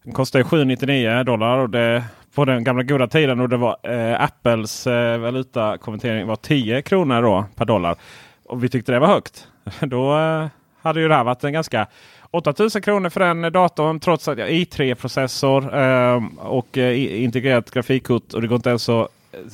den 0.02 0.12
kostar 0.12 0.38
ju 0.38 0.44
799 0.44 1.22
dollar 1.22 1.58
och 1.58 1.70
det, 1.70 2.04
på 2.36 2.44
den 2.44 2.64
gamla 2.64 2.82
goda 2.82 3.06
tiden 3.06 3.40
och 3.40 3.48
det 3.48 3.56
var 3.56 3.76
eh, 3.82 4.22
Apples 4.22 4.86
eh, 4.86 5.18
valutakonvertering 5.18 6.26
var 6.26 6.36
10 6.36 6.82
kronor 6.82 7.22
då 7.22 7.44
per 7.54 7.64
dollar. 7.64 7.96
Och 8.44 8.64
vi 8.64 8.68
tyckte 8.68 8.92
det 8.92 8.98
var 8.98 9.06
högt. 9.06 9.48
Då 9.80 10.18
eh, 10.18 10.46
hade 10.82 11.00
ju 11.00 11.08
det 11.08 11.14
här 11.14 11.24
varit 11.24 11.44
en 11.44 11.52
ganska 11.52 11.86
8000 12.30 12.82
kronor 12.82 13.10
för 13.10 13.20
den 13.20 13.52
datorn 13.52 14.00
trots 14.00 14.28
att 14.28 14.38
jag 14.38 14.50
i3-processor 14.50 15.78
eh, 15.78 16.24
och 16.38 16.78
eh, 16.78 17.22
integrerat 17.22 17.70
grafikkort 17.70 18.34
och 18.34 18.42
det 18.42 18.48
går 18.48 18.56
inte 18.56 18.68
ens 18.68 18.88
att 18.88 19.08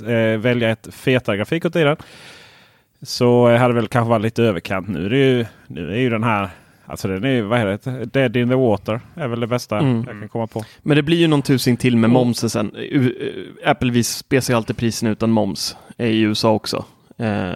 eh, 0.07 0.41
välja 0.41 0.71
ett 0.71 0.95
fetare 0.95 1.37
grafikkort 1.37 1.77
i 1.77 1.83
den. 1.83 1.97
Så 3.03 3.49
eh, 3.49 3.59
hade 3.59 3.75
väl 3.75 3.89
kanske 3.89 4.11
varit 4.11 4.23
lite 4.23 4.43
överkant. 4.43 4.89
Nu 4.89 5.07
är, 5.07 5.11
det 5.11 5.17
ju, 5.17 5.47
nu 5.67 5.93
är 5.93 5.99
ju 5.99 6.11
den 6.11 6.25
här, 6.25 6.51
alltså 6.87 7.09
den 7.09 7.25
är 7.25 7.29
ju, 7.31 7.43
vad 7.43 7.59
heter 7.61 7.93
det? 7.93 8.05
Dead 8.05 8.37
in 8.37 8.49
the 8.49 8.55
water 8.55 9.01
är 9.15 9.29
väl 9.29 9.41
det 9.41 9.47
bästa 9.47 9.79
Mm. 9.79 9.97
jag 10.09 10.19
kan 10.21 10.29
komma 10.29 10.47
på. 10.47 10.63
Men 10.83 10.97
det 10.97 11.03
blir 11.03 11.17
ju 11.17 11.27
någon 11.27 11.43
tusing 11.43 11.77
till 11.77 11.97
med 11.97 12.11
momsen 12.11 12.51
sen. 12.51 12.75
Eh, 12.77 13.71
Apple 13.71 13.91
vis 13.93 14.09
spesar 14.09 14.55
ju 14.55 14.57
alltid 14.57 14.77
priserna 14.77 15.11
utan 15.11 15.31
moms 15.31 15.77
i 15.97 16.21
USA 16.23 16.53
också. 16.53 16.85
Eh, 17.17 17.53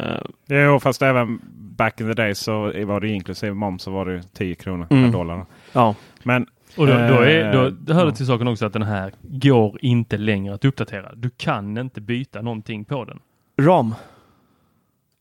Jo, 0.49 0.81
fast 0.81 1.03
även 1.03 1.41
back 1.79 2.01
in 2.01 2.07
the 2.07 2.15
day 2.15 2.35
så 2.35 2.73
var 2.87 3.01
det 3.01 3.09
inklusive 3.09 3.55
moms 3.55 3.83
så 3.83 3.91
var 3.91 4.07
det 4.07 4.13
ju 4.13 4.23
10 4.23 4.55
kronor 4.55 4.87
Mm. 4.91 5.05
per 5.05 5.19
dollar. 5.19 5.47
ja, 5.73 5.95
Men 6.23 6.47
Och 6.77 6.87
då, 6.87 6.93
då, 6.93 6.99
är, 7.21 7.53
då 7.53 7.67
Eh, 7.67 7.73
det 7.73 7.95
hör 7.95 8.07
det 8.07 8.13
till 8.13 8.27
saken 8.27 8.49
också 8.49 8.67
att 8.67 8.73
den 8.73 8.83
här 8.83 9.13
går 9.23 9.79
inte 9.85 10.17
längre 10.17 10.55
att 10.55 10.65
uppdatera. 10.65 11.15
Du 11.15 11.31
kan 11.31 11.79
inte 11.79 12.01
byta 12.01 12.43
någonting 12.43 12.85
på 12.85 13.05
den. 13.05 13.19
ram. 13.61 13.95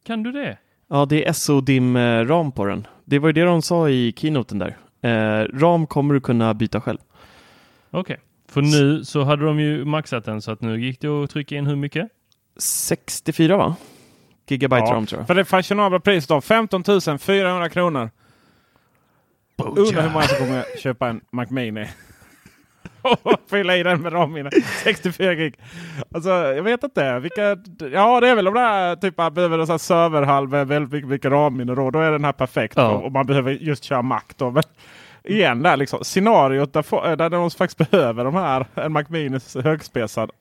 Kan 0.05 0.24
du 0.24 0.31
det? 0.31 0.57
Ja, 0.89 1.05
det 1.05 1.27
är 1.27 1.33
SO-DIM-ram 1.33 2.51
på 2.51 2.65
den. 2.65 2.88
Det 3.05 3.19
var 3.19 3.29
ju 3.29 3.33
det 3.33 3.43
de 3.43 3.62
sa 3.62 3.89
i 3.89 4.13
keynoten 4.17 4.59
där. 4.59 4.77
Eh, 5.01 5.47
ram 5.53 5.88
kommer 5.88 6.13
du 6.13 6.21
kunna 6.21 6.53
byta 6.53 6.81
själv. 6.81 6.97
Okej. 7.91 8.19
För 8.50 8.62
nu 8.62 9.05
så 9.05 9.24
hade 9.24 9.45
de 9.45 9.59
ju 9.59 9.85
maxat 9.85 10.25
den 10.25 10.41
så 10.41 10.51
att 10.51 10.62
nu 10.62 10.81
gick 10.81 11.01
det 11.01 11.07
att 11.07 11.29
trycka 11.29 11.55
in 11.55 11.67
hur 11.67 11.75
mycket? 11.75 12.07
64 12.57 13.57
va? 13.57 13.75
Gigabyte 14.47 14.85
ja, 14.88 14.93
ram 14.93 15.05
tror 15.05 15.19
jag. 15.21 15.27
för 15.27 15.35
det 15.35 15.45
fashionabla 15.45 16.00
priset 16.00 16.29
då 16.29 16.41
15 16.41 16.83
400 17.19 17.69
kronor. 17.69 18.09
Undrar 19.57 20.01
hur 20.01 20.09
många 20.09 20.24
som 20.24 20.38
kommer 20.38 20.63
köpa 20.77 21.07
en 21.07 21.21
Mac 21.31 21.45
Mini. 21.50 21.88
Och 23.05 23.39
fylla 23.50 23.77
i 23.77 23.83
den 23.83 24.01
med 24.01 24.13
ramminne. 24.13 24.50
64 24.83 25.35
gig. 25.35 25.55
Alltså 26.15 26.29
jag 26.29 26.63
vet 26.63 26.83
inte. 26.83 27.19
Vilka, 27.19 27.57
ja 27.93 28.19
det 28.19 28.29
är 28.29 28.35
väl 28.35 28.47
om 28.47 28.53
det 28.53 28.59
här 28.59 28.95
typ 28.95 29.17
man 29.17 29.33
behöver 29.33 29.71
en 29.71 29.79
serverhall 29.79 30.47
med 30.47 30.67
väldigt 30.67 30.91
mycket, 30.91 31.09
mycket 31.09 31.31
ramminne. 31.31 31.75
Då, 31.75 31.91
då 31.91 32.00
är 32.00 32.12
den 32.12 32.25
här 32.25 32.31
perfekt. 32.31 32.74
Ja. 32.77 32.89
Och 32.89 33.12
man 33.12 33.25
behöver 33.25 33.51
just 33.51 33.83
köra 33.83 34.01
Mac 34.01 34.21
då. 34.38 34.51
Men 34.51 34.63
igen 35.24 35.63
där 35.63 35.77
liksom. 35.77 36.03
Scenariot 36.03 36.74
där, 36.74 37.15
där 37.15 37.29
de 37.29 37.51
faktiskt 37.51 37.91
behöver 37.91 38.25
de 38.25 38.35
här. 38.35 38.65
En 38.75 38.91
Mac 38.91 39.03
Mini 39.07 39.39
högspesad. 39.63 40.31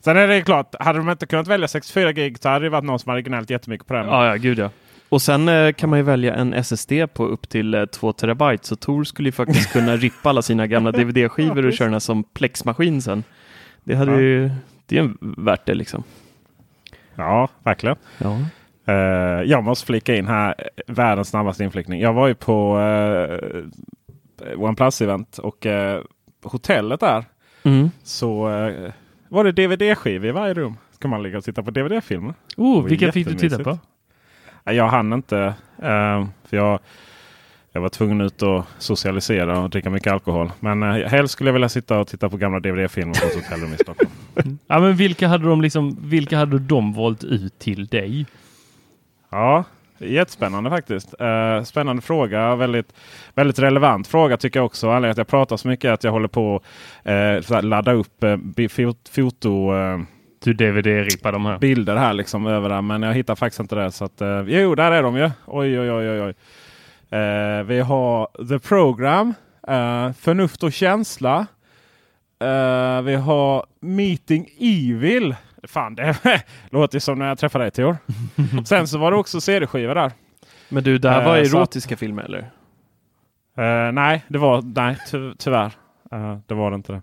Sen 0.00 0.16
är 0.16 0.28
det 0.28 0.42
klart. 0.42 0.74
Hade 0.80 0.98
de 0.98 1.10
inte 1.10 1.26
kunnat 1.26 1.48
välja 1.48 1.68
64 1.68 2.12
gig 2.12 2.38
så 2.38 2.48
hade 2.48 2.64
det 2.64 2.70
varit 2.70 2.84
någon 2.84 2.98
som 2.98 3.10
hade 3.10 3.22
gnällt 3.22 3.50
jättemycket 3.50 3.86
på 3.86 3.94
den. 3.94 4.06
Ja, 4.06 4.26
ja, 4.26 4.34
gud 4.34 4.58
ja. 4.58 4.70
Och 5.10 5.22
sen 5.22 5.48
eh, 5.48 5.72
kan 5.72 5.90
man 5.90 5.98
ju 5.98 6.02
välja 6.02 6.34
en 6.34 6.52
SSD 6.54 6.92
på 7.14 7.26
upp 7.26 7.48
till 7.48 7.74
eh, 7.74 7.84
2 7.84 8.12
terabyte. 8.12 8.66
Så 8.66 8.76
Tor 8.76 9.04
skulle 9.04 9.28
ju 9.28 9.32
faktiskt 9.32 9.72
kunna 9.72 9.96
rippa 9.96 10.28
alla 10.28 10.42
sina 10.42 10.66
gamla 10.66 10.92
DVD-skivor 10.92 11.66
och 11.66 11.72
köra 11.72 11.90
den 11.90 12.00
som 12.00 12.24
plexmaskin 12.24 13.02
sen. 13.02 13.24
Det 13.84 13.94
hade 13.94 14.12
Ja. 14.12 14.20
ju, 14.20 14.50
det 14.86 14.98
är 14.98 15.10
värt 15.20 15.66
det 15.66 15.74
liksom. 15.74 16.02
ja 17.14 17.48
verkligen. 17.62 17.96
Ja. 18.18 18.38
Eh, 18.86 19.42
jag 19.44 19.64
måste 19.64 19.86
flika 19.86 20.16
in 20.16 20.26
här. 20.26 20.54
eh, 20.58 20.94
Världens 20.94 21.28
snabbaste 21.28 21.64
inflikning. 21.64 22.00
Jag 22.00 22.12
var 22.12 22.28
ju 22.28 22.34
på 22.34 22.76
uh, 22.78 23.64
OnePlus-event 24.56 25.38
och 25.38 25.66
eh, 25.66 26.02
hotellet 26.44 27.00
där. 27.00 27.24
Mm. 27.62 27.90
Så 28.02 28.50
eh, 28.50 28.92
var 29.28 29.44
det 29.44 29.52
DVD-skivor 29.52 30.28
i 30.28 30.32
varje 30.32 30.54
rum. 30.54 30.76
Ska 30.92 31.08
man 31.08 31.22
ligga 31.22 31.38
och 31.38 31.44
titta 31.44 31.62
på 31.62 31.70
DVD-filmer? 31.70 32.34
Oh, 32.56 32.84
vilka 32.84 33.12
fick 33.12 33.26
du 33.28 33.34
titta 33.34 33.64
på? 33.64 33.78
Jag 34.64 34.88
hann 34.88 35.12
inte. 35.12 35.38
eh, 35.78 36.26
för 36.44 36.56
jag, 36.56 36.78
jag 37.72 37.80
var 37.80 37.88
tvungen 37.88 38.20
ut 38.20 38.42
och 38.42 38.64
socialisera 38.78 39.60
och 39.60 39.70
dricka 39.70 39.90
mycket 39.90 40.12
alkohol. 40.12 40.52
Men 40.60 40.82
uh, 40.82 41.06
helst 41.06 41.32
skulle 41.32 41.48
jag 41.48 41.52
vilja 41.52 41.68
sitta 41.68 41.98
och 41.98 42.08
titta 42.08 42.28
på 42.28 42.36
gamla 42.36 42.60
DVD-filmer 42.60 43.14
på 43.14 43.26
ett 43.26 43.34
hotellrum 43.44 43.72
i 43.72 43.76
Stockholm. 43.82 44.10
Ja, 44.66 44.80
men 44.80 44.96
vilka 44.96 45.28
hade 45.28 45.48
de 45.48 45.60
liksom, 45.62 45.96
vilka 46.00 46.38
hade 46.38 46.58
de 46.58 46.92
valt 46.92 47.24
ut 47.24 47.58
till 47.58 47.86
dig? 47.86 48.26
Ja, 49.30 49.64
jättespännande 49.98 50.70
faktiskt. 50.70 51.14
Eh, 51.20 51.62
spännande 51.62 52.02
fråga. 52.02 52.56
Väldigt, 52.56 52.94
väldigt 53.34 53.58
relevant 53.58 54.08
fråga 54.08 54.36
tycker 54.36 54.58
jag 54.60 54.66
också. 54.66 54.88
Anledningen 54.88 55.14
till 55.14 55.22
att 55.22 55.32
jag 55.32 55.38
pratar 55.40 55.56
så 55.56 55.68
mycket 55.68 55.84
är 55.88 55.92
att 55.92 56.04
jag 56.04 56.12
håller 56.12 56.28
på 56.28 56.60
att 57.02 57.50
uh, 57.50 57.62
ladda 57.62 57.92
upp 57.92 58.24
uh, 58.58 58.68
foto... 59.10 59.74
eh, 59.74 60.00
Du 60.44 60.52
DVD-rippar 60.52 61.32
de 61.32 61.46
här. 61.46 61.58
bilder 61.58 61.96
här 61.96 62.12
liksom 62.12 62.46
över 62.46 62.68
det. 62.68 62.82
Men 62.82 63.02
jag 63.02 63.14
hittar 63.14 63.34
faktiskt 63.34 63.60
inte 63.60 63.74
det. 63.74 63.90
Så 63.92 64.04
att, 64.04 64.20
eh, 64.20 64.42
jo, 64.46 64.74
där 64.74 64.92
är 64.92 65.02
de 65.02 65.16
ju. 65.16 65.30
Oj, 65.46 65.80
oj, 65.80 65.90
oj, 65.92 66.10
oj. 66.10 66.20
oj. 66.22 66.34
Eh, 67.18 67.62
vi 67.62 67.80
har 67.80 68.46
The 68.48 68.58
Program. 68.58 69.34
eh, 69.68 70.12
Förnuft 70.12 70.62
och 70.62 70.72
känsla. 70.72 71.46
Eh, 72.42 73.02
vi 73.02 73.14
har 73.14 73.66
Meeting 73.80 74.46
Evil. 74.60 75.34
Fan, 75.62 75.94
det 75.94 76.16
låter 76.70 76.98
som 76.98 77.18
när 77.18 77.28
jag 77.28 77.38
träffade 77.38 77.64
dig 77.64 77.70
Tor. 77.70 77.96
Sen 78.64 78.88
så 78.88 78.98
var 78.98 79.10
det 79.10 79.16
också 79.16 79.40
CD-skivor 79.40 79.94
där. 79.94 80.12
Men 80.68 80.84
du, 80.84 80.98
det 80.98 81.10
här 81.10 81.20
Eh, 81.20 81.26
var 81.26 81.38
att- 81.38 81.46
erotiska 81.54 81.96
filmer 81.96 82.22
eller? 82.22 82.38
Eh, 83.56 83.92
nej, 83.92 84.24
det 84.28 84.38
var 84.38 84.62
nej, 84.62 84.96
ty 85.10 85.32
tyvärr. 85.38 85.72
Eh, 86.12 86.38
det 86.46 86.54
var 86.54 86.70
det 86.70 86.74
inte 86.74 86.92
det. 86.92 87.00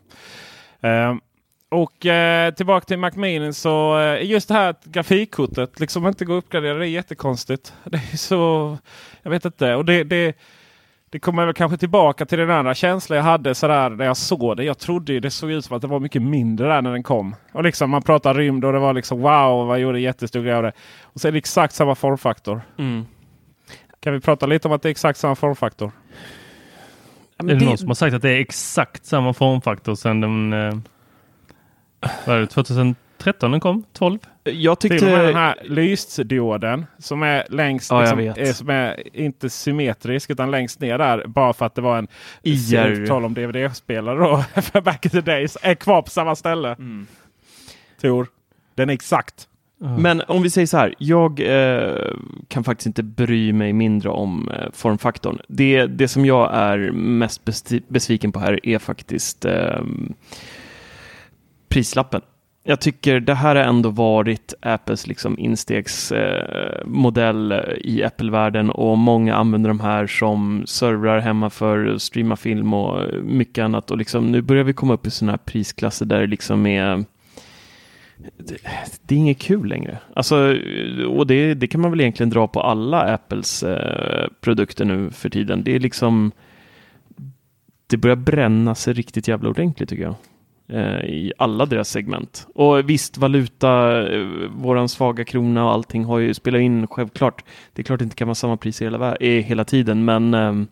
Och 1.69 2.05
eh, 2.05 2.53
tillbaka 2.53 2.86
till 2.86 3.00
Macmillan 3.00 3.53
så 3.53 4.00
eh, 4.00 4.25
just 4.25 4.47
det 4.47 4.53
här 4.53 4.69
att 4.69 4.86
grafikkortet 4.86 5.79
liksom 5.79 6.07
inte 6.07 6.25
går 6.25 6.38
att 6.38 6.43
uppgradera. 6.43 6.77
Det 6.77 6.88
är 6.88 6.89
jättekonstigt. 6.89 7.74
Det 7.83 7.97
är 7.97 8.17
så, 8.17 8.77
jag 9.21 9.31
vet 9.31 9.45
inte. 9.45 9.75
Och 9.75 9.86
det, 9.86 10.03
det, 10.03 10.38
det 11.09 11.19
kommer 11.19 11.45
väl 11.45 11.53
kanske 11.53 11.77
tillbaka 11.77 12.25
till 12.25 12.38
den 12.38 12.51
andra 12.51 12.75
känslan 12.75 13.17
jag 13.17 13.24
hade 13.24 13.55
sådär 13.55 13.89
när 13.89 14.05
jag 14.05 14.17
såg 14.17 14.57
det. 14.57 14.63
Jag 14.63 14.77
trodde 14.77 15.13
ju 15.13 15.19
det 15.19 15.31
såg 15.31 15.51
ut 15.51 15.65
som 15.65 15.75
att 15.75 15.81
det 15.81 15.88
var 15.88 16.00
mycket 16.00 16.21
mindre 16.21 16.67
där 16.67 16.81
när 16.81 16.91
den 16.91 17.03
kom. 17.03 17.36
Och 17.51 17.63
liksom 17.63 17.89
man 17.89 18.01
pratar 18.01 18.33
rymd 18.33 18.65
och 18.65 18.74
det 18.74 18.79
var 18.79 18.93
liksom 18.93 19.21
wow, 19.21 19.67
vad 19.67 19.79
gjorde 19.79 20.00
jättestor 20.00 20.41
grej 20.41 20.53
av 20.53 20.63
det. 20.63 20.71
Och 21.01 21.21
så 21.21 21.27
är 21.27 21.31
det 21.31 21.38
exakt 21.38 21.74
samma 21.74 21.95
formfaktor. 21.95 22.62
Mm. 22.77 23.05
Kan 24.00 24.13
vi 24.13 24.19
prata 24.19 24.45
lite 24.45 24.67
om 24.67 24.74
att 24.74 24.81
det 24.81 24.89
är 24.89 24.91
exakt 24.91 25.19
samma 25.19 25.36
formfaktor? 25.36 25.91
Ja, 27.38 27.43
Är 27.43 27.43
men 27.43 27.47
det, 27.47 27.59
det, 27.59 27.65
någon 27.65 27.77
som 27.77 27.88
har 27.88 27.95
sagt 27.95 28.15
att 28.15 28.21
det 28.21 28.31
är 28.31 28.39
exakt 28.39 29.05
samma 29.05 29.33
formfaktor 29.33 29.95
sedan 29.95 30.21
den... 30.21 30.53
Eh, 30.53 30.74
vad 32.25 32.36
är 32.36 32.39
det, 32.39 32.48
2013 32.48 33.51
den 33.51 33.60
kom? 33.60 33.84
12? 33.94 34.20
jag 34.44 34.80
Till 34.80 34.92
och 34.92 35.04
med 35.04 35.13
den 35.13 35.25
tyckte... 35.25 35.39
här 35.39 35.56
lysdioden 35.63 36.86
som 37.00 37.24
är 37.24 37.46
längst, 37.50 37.92
Ja, 37.92 38.01
liksom, 38.01 38.20
är, 38.20 38.54
som 38.54 38.70
är 38.70 39.18
inte 39.18 39.50
symmetrisk 39.50 40.30
utan 40.30 40.51
längst 40.51 40.80
ner 40.80 40.98
där. 40.98 41.27
Bara 41.27 41.54
för 41.54 41.66
att 41.66 41.75
det 41.75 41.82
var 41.82 41.98
en 41.98 42.08
IR. 42.44 43.08
tal 43.08 43.25
om 43.25 43.34
DVD-spelare 43.34 44.20
då. 44.20 44.62
för 44.62 44.82
back 44.86 45.06
in 45.06 45.12
the 45.12 45.22
days. 45.22 45.58
Är 45.62 45.75
kvar 45.75 46.01
på 46.01 46.10
samma 46.10 46.36
ställe. 46.36 46.70
Mm. 46.70 47.08
Tor. 48.01 48.27
Den 48.75 48.89
är 48.89 48.94
exakt. 48.94 49.48
Men 49.80 50.22
om 50.27 50.42
vi 50.42 50.50
säger 50.50 50.68
så 50.68 50.77
här, 50.77 50.94
jag 50.98 51.39
eh, 51.39 52.13
kan 52.48 52.63
faktiskt 52.63 52.88
inte 52.88 53.04
bry 53.04 53.54
mig 53.54 53.74
mindre 53.74 54.10
om 54.10 54.50
eh, 54.50 54.68
formfaktorn. 54.74 55.39
Det, 55.48 55.86
det 55.86 56.08
som 56.08 56.25
jag 56.25 56.54
är 56.54 56.92
mest 56.92 57.42
besviken 57.88 58.32
på 58.32 58.39
här 58.39 58.66
är 58.66 58.80
faktiskt 58.80 59.46
eh, 59.46 59.82
prislappen. 61.69 62.21
Jag 62.63 62.81
tycker 62.81 63.19
det 63.19 63.33
här 63.33 63.55
har 63.55 63.63
ändå 63.63 63.89
varit 63.89 64.53
Apples 64.62 65.07
liksom 65.07 65.39
instegsmodell 65.39 67.51
eh, 67.51 67.59
i 67.81 68.03
Apple-världen 68.03 68.69
och 68.69 68.97
många 68.97 69.36
använder 69.36 69.69
de 69.69 69.79
här 69.79 70.07
som 70.07 70.63
servrar 70.67 71.19
hemma 71.19 71.50
för 71.50 71.86
att 71.86 72.01
streama 72.01 72.36
film 72.36 72.74
och 72.74 73.24
mycket 73.24 73.63
annat. 73.63 73.91
Och 73.91 73.97
liksom, 73.97 74.25
nu 74.25 74.41
börjar 74.41 74.63
vi 74.63 74.74
komma 74.74 74.93
upp 74.93 75.07
i 75.07 75.12
sådana 75.12 75.31
här 75.31 75.38
prisklasser 75.38 76.05
där 76.05 76.21
det 76.21 76.27
liksom 76.27 76.65
är 76.65 77.05
det, 78.38 78.57
det 79.01 79.15
är 79.15 79.19
inget 79.19 79.39
kul 79.39 79.67
längre. 79.67 79.97
Alltså, 80.13 80.55
och 81.07 81.27
det, 81.27 81.53
det 81.53 81.67
kan 81.67 81.81
man 81.81 81.91
väl 81.91 82.01
egentligen 82.01 82.29
dra 82.29 82.47
på 82.47 82.62
alla 82.62 83.13
Apples 83.13 83.63
eh, 83.63 84.27
produkter 84.41 84.86
nu 84.86 85.12
för 85.12 85.29
tiden. 85.29 85.63
Det 85.63 85.75
är 85.75 85.79
liksom 85.79 86.31
det 87.88 87.97
börjar 87.97 88.15
bränna 88.15 88.75
sig 88.75 88.93
riktigt 88.93 89.27
jävla 89.27 89.50
ordentligt 89.50 89.89
tycker 89.89 90.03
jag. 90.03 90.15
Eh, 90.69 91.05
I 91.05 91.33
alla 91.38 91.65
deras 91.65 91.89
segment. 91.89 92.47
Och 92.55 92.89
visst, 92.89 93.17
valuta, 93.17 94.01
eh, 94.13 94.25
våran 94.50 94.89
svaga 94.89 95.25
krona 95.25 95.65
och 95.65 95.71
allting 95.71 96.05
har 96.05 96.19
ju 96.19 96.33
spelat 96.33 96.62
in 96.62 96.88
självklart. 96.88 97.43
Det 97.74 97.81
är 97.81 97.83
klart 97.83 98.00
det 98.00 98.03
inte 98.03 98.15
kan 98.15 98.27
vara 98.27 98.36
samma 98.36 98.57
pris 98.57 98.81
hela, 98.81 99.17
hela 99.19 99.65
tiden, 99.65 100.05
men 100.05 100.33
ehm, 100.33 100.67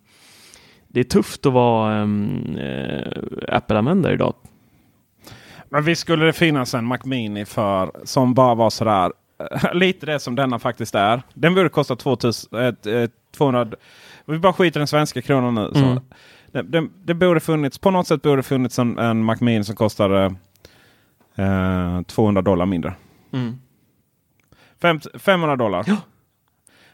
det 0.87 0.99
är 0.99 1.03
tufft 1.03 1.45
att 1.45 1.53
vara 1.53 1.95
ehm, 1.95 2.57
eh, 2.57 3.11
Apple-användare 3.47 4.13
idag. 4.13 4.33
Men 5.69 5.83
visst 5.83 6.01
skulle 6.01 6.25
det 6.25 6.33
finnas 6.33 6.73
en 6.73 6.85
Mac 6.85 6.99
Mini 7.03 7.45
för 7.45 7.91
som 8.03 8.33
bara 8.33 8.55
var 8.55 8.69
sådär. 8.69 9.11
Lite 9.73 10.05
det 10.05 10.19
som 10.19 10.35
denna 10.35 10.59
faktiskt 10.59 10.95
är. 10.95 11.21
Den 11.33 11.55
borde 11.55 11.69
kosta 11.69 11.95
2000, 11.95 12.59
eh, 12.59 13.09
200. 13.37 13.67
Vi 14.25 14.39
bara 14.39 14.53
skiter 14.53 14.79
i 14.79 14.81
den 14.81 14.87
svenska 14.87 15.21
kronan 15.21 15.55
nu. 15.55 15.71
Mm. 15.75 15.99
Det, 16.55 16.62
det, 16.62 16.89
det 17.03 17.13
borde 17.13 17.39
funnits, 17.39 17.77
på 17.77 17.91
något 17.91 18.07
sätt 18.07 18.21
borde 18.21 18.35
det 18.35 18.43
funnits 18.43 18.79
en, 18.79 19.00
en 19.00 19.23
Mac 19.23 19.36
Mini 19.39 19.63
som 19.63 19.75
kostar 19.75 20.36
eh, 21.36 22.01
200 22.01 22.41
dollar 22.41 22.65
mindre. 22.65 22.93
Fem, 24.82 24.99
500 25.19 25.56
dollar. 25.56 25.84
Ja. 25.88 25.97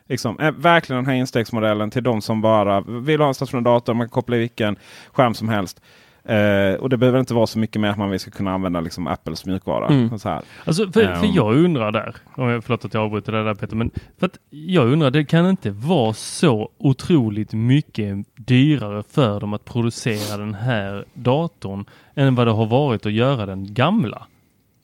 Liksom, 0.06 0.40
eh, 0.40 0.52
verkligen 0.52 1.04
den 1.04 1.14
här 1.14 1.20
instegsmodellen 1.20 1.92
till 1.92 2.04
de 2.04 2.22
som 2.22 2.42
bara 2.42 2.82
vill 2.82 3.22
ha 3.22 3.28
en 3.28 3.34
stationär 3.34 3.62
dator. 3.62 3.94
Man 3.94 4.08
kan 4.08 4.12
koppla 4.12 4.36
i 4.36 4.40
vilken 4.40 4.76
skärm 5.12 5.34
som 5.34 5.50
helst. 5.50 5.82
Eh, 6.24 6.74
och 6.80 6.90
det 6.90 6.98
behöver 6.98 7.20
inte 7.20 7.34
vara 7.34 7.48
så 7.48 7.60
mycket 7.60 7.82
mer 7.82 7.90
att 7.90 7.98
man 7.98 8.20
ska 8.20 8.32
kunna 8.32 8.52
använda 8.54 8.82
liksom, 8.82 9.08
Apples 9.08 9.46
mjukvara. 9.46 9.88
Mm. 9.88 10.20
Så 10.20 10.30
här. 10.30 10.42
Alltså, 10.66 10.86
för, 10.92 11.16
för 11.16 11.26
Ehm. 11.26 11.32
jag 11.34 11.56
undrar 11.56 11.92
där, 11.92 12.16
om 12.36 12.50
jag, 12.50 12.64
förlåt 12.64 12.86
att 12.86 12.94
jag 12.94 13.04
avbryter 13.04 13.32
det 13.32 13.44
där 13.44 13.54
Peter, 13.56 13.76
men 13.76 13.92
för 14.20 14.26
att 14.26 14.38
jag 14.50 14.92
undrar, 14.92 15.12
det 15.12 15.26
kan 15.26 15.50
inte 15.50 15.72
vara 15.72 16.14
så 16.14 16.70
otroligt 16.78 17.54
mycket 17.54 18.18
dyrare 18.36 19.04
för 19.12 19.40
dem 19.40 19.54
att 19.54 19.66
producera 19.66 20.38
den 20.38 20.54
här 20.54 21.06
datorn 21.14 21.86
än 22.16 22.36
vad 22.36 22.48
det 22.48 22.52
har 22.52 22.66
varit 22.66 23.06
att 23.06 23.12
göra 23.14 23.46
den 23.46 23.74
gamla. 23.74 24.28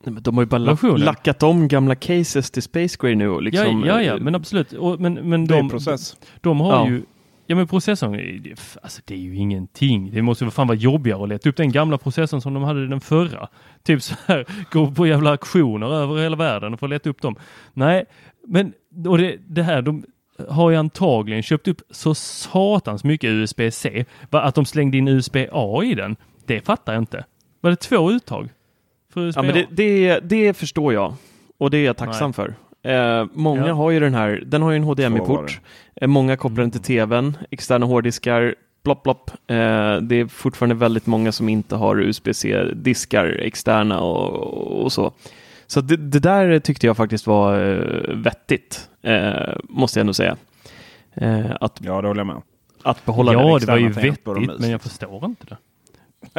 Nej, 0.03 0.13
men 0.13 0.23
de 0.23 0.35
har 0.37 0.41
ju 0.43 0.47
bara 0.49 0.63
Versionen. 0.63 0.99
lackat 1.01 1.43
om 1.43 1.67
gamla 1.67 1.95
cases 1.95 2.51
till 2.51 2.63
Space 2.63 2.97
Gray 2.99 3.15
nu. 3.15 3.29
Och 3.29 3.41
liksom, 3.43 3.83
ja, 3.85 3.87
ja, 3.87 4.01
ja, 4.01 4.13
eh, 4.15 4.19
men 4.21 4.35
absolut. 4.35 4.73
Och, 4.73 4.99
men, 4.99 5.13
men 5.13 5.45
Det 5.47 5.53
är 5.53 5.57
de, 5.57 5.69
process. 5.69 6.17
de 6.41 6.59
har 6.59 6.71
Ja. 6.71 6.87
ju 6.87 7.01
Ja 7.47 7.55
men 7.55 7.67
processorn, 7.67 8.11
det, 8.11 8.49
är- 8.51 8.57
alltså, 8.83 9.01
det 9.05 9.13
är 9.13 9.17
ju 9.19 9.35
ingenting. 9.35 10.11
Det 10.13 10.21
måste 10.21 10.45
ju 10.45 10.51
fan 10.51 10.67
vara 10.67 10.77
jobbigare 10.77 11.23
att 11.23 11.29
leta 11.29 11.49
upp 11.49 11.55
den 11.55 11.71
gamla 11.71 11.97
processorn 11.97 12.41
som 12.41 12.53
de 12.53 12.63
hade 12.63 12.83
i 12.83 12.87
den 12.87 13.01
förra. 13.01 13.47
Typ 13.83 14.01
så 14.01 14.15
här, 14.25 14.45
gå 14.71 14.91
på 14.91 15.07
jävla 15.07 15.29
auktioner 15.31 15.93
över 15.93 16.17
hela 16.17 16.35
världen 16.35 16.73
och 16.73 16.79
få 16.79 16.87
leta 16.87 17.09
upp 17.09 17.21
dem. 17.21 17.35
Nej, 17.73 18.05
men 18.47 18.73
och 19.07 19.17
det, 19.17 19.37
det 19.47 19.63
här, 19.63 19.81
de 19.81 20.05
har 20.49 20.69
ju 20.69 20.75
antagligen 20.77 21.43
köpt 21.43 21.67
upp 21.67 21.81
så 21.89 22.15
satans 22.15 23.03
mycket 23.03 23.29
USB-C. 23.29 24.05
Att 24.29 24.55
de 24.55 24.65
slängde 24.65 24.97
in 24.97 25.07
USB-A 25.07 25.83
i 25.83 25.95
den, 25.95 26.15
det 26.45 26.65
fattar 26.65 26.93
jag 26.93 27.01
inte. 27.01 27.25
Var 27.61 27.69
det 27.69 27.75
två 27.75 28.11
uttag? 28.11 28.49
För 29.13 29.21
USB-A? 29.21 29.41
Ja, 29.45 29.51
men 29.53 29.53
det, 29.53 29.83
det, 29.83 30.19
det 30.19 30.53
förstår 30.57 30.93
jag. 30.93 31.13
Och 31.57 31.69
det 31.71 31.77
är 31.77 31.85
jag 31.85 31.97
tacksam 31.97 32.33
för. 32.33 32.55
Eh, 32.83 33.25
många 33.33 33.67
Ja. 33.67 33.73
har 33.73 33.91
ju 33.91 33.99
den 33.99 34.13
här, 34.13 34.43
den 34.45 34.61
har 34.61 34.71
ju 34.71 34.77
en 34.77 34.83
HDMI-port. 34.83 35.61
Eh, 35.95 36.07
många 36.07 36.37
kopplar 36.37 36.61
den 36.61 36.71
till 36.71 36.81
tvn, 36.81 37.37
externa 37.51 37.85
hårddiskar, 37.85 38.55
plopp 38.83 39.03
plopp. 39.03 39.31
Eh, 39.47 39.55
det 40.01 40.15
är 40.15 40.27
fortfarande 40.27 40.75
väldigt 40.75 41.05
många 41.05 41.31
som 41.31 41.49
inte 41.49 41.75
har 41.75 41.99
USB-C-diskar 42.01 43.25
externa 43.25 43.99
och, 44.01 44.83
och 44.83 44.91
så. 44.91 45.11
Så 45.67 45.81
det, 45.81 45.97
det 45.97 46.19
där 46.19 46.59
tyckte 46.59 46.87
jag 46.87 46.97
faktiskt 46.97 47.27
var 47.27 47.71
eh, 47.71 48.15
vettigt, 48.15 48.89
eh, 49.01 49.31
måste 49.63 49.99
jag 49.99 50.01
ändå 50.01 50.13
säga. 50.13 50.37
Eh, 51.13 51.51
att, 51.61 51.79
Ja, 51.83 52.01
det 52.01 52.07
håller 52.07 52.19
jag 52.19 52.27
med 52.27 52.41
att 52.83 53.05
behålla 53.05 53.31
den 53.31 53.39
Ja, 53.41 53.45
det 53.45 53.51
var 53.51 53.57
externa 53.57 53.79
ju 53.79 53.89
vettigt, 53.89 54.59
men 54.59 54.69
jag 54.69 54.81
förstår 54.81 55.25
inte 55.25 55.45
det. 55.45 55.57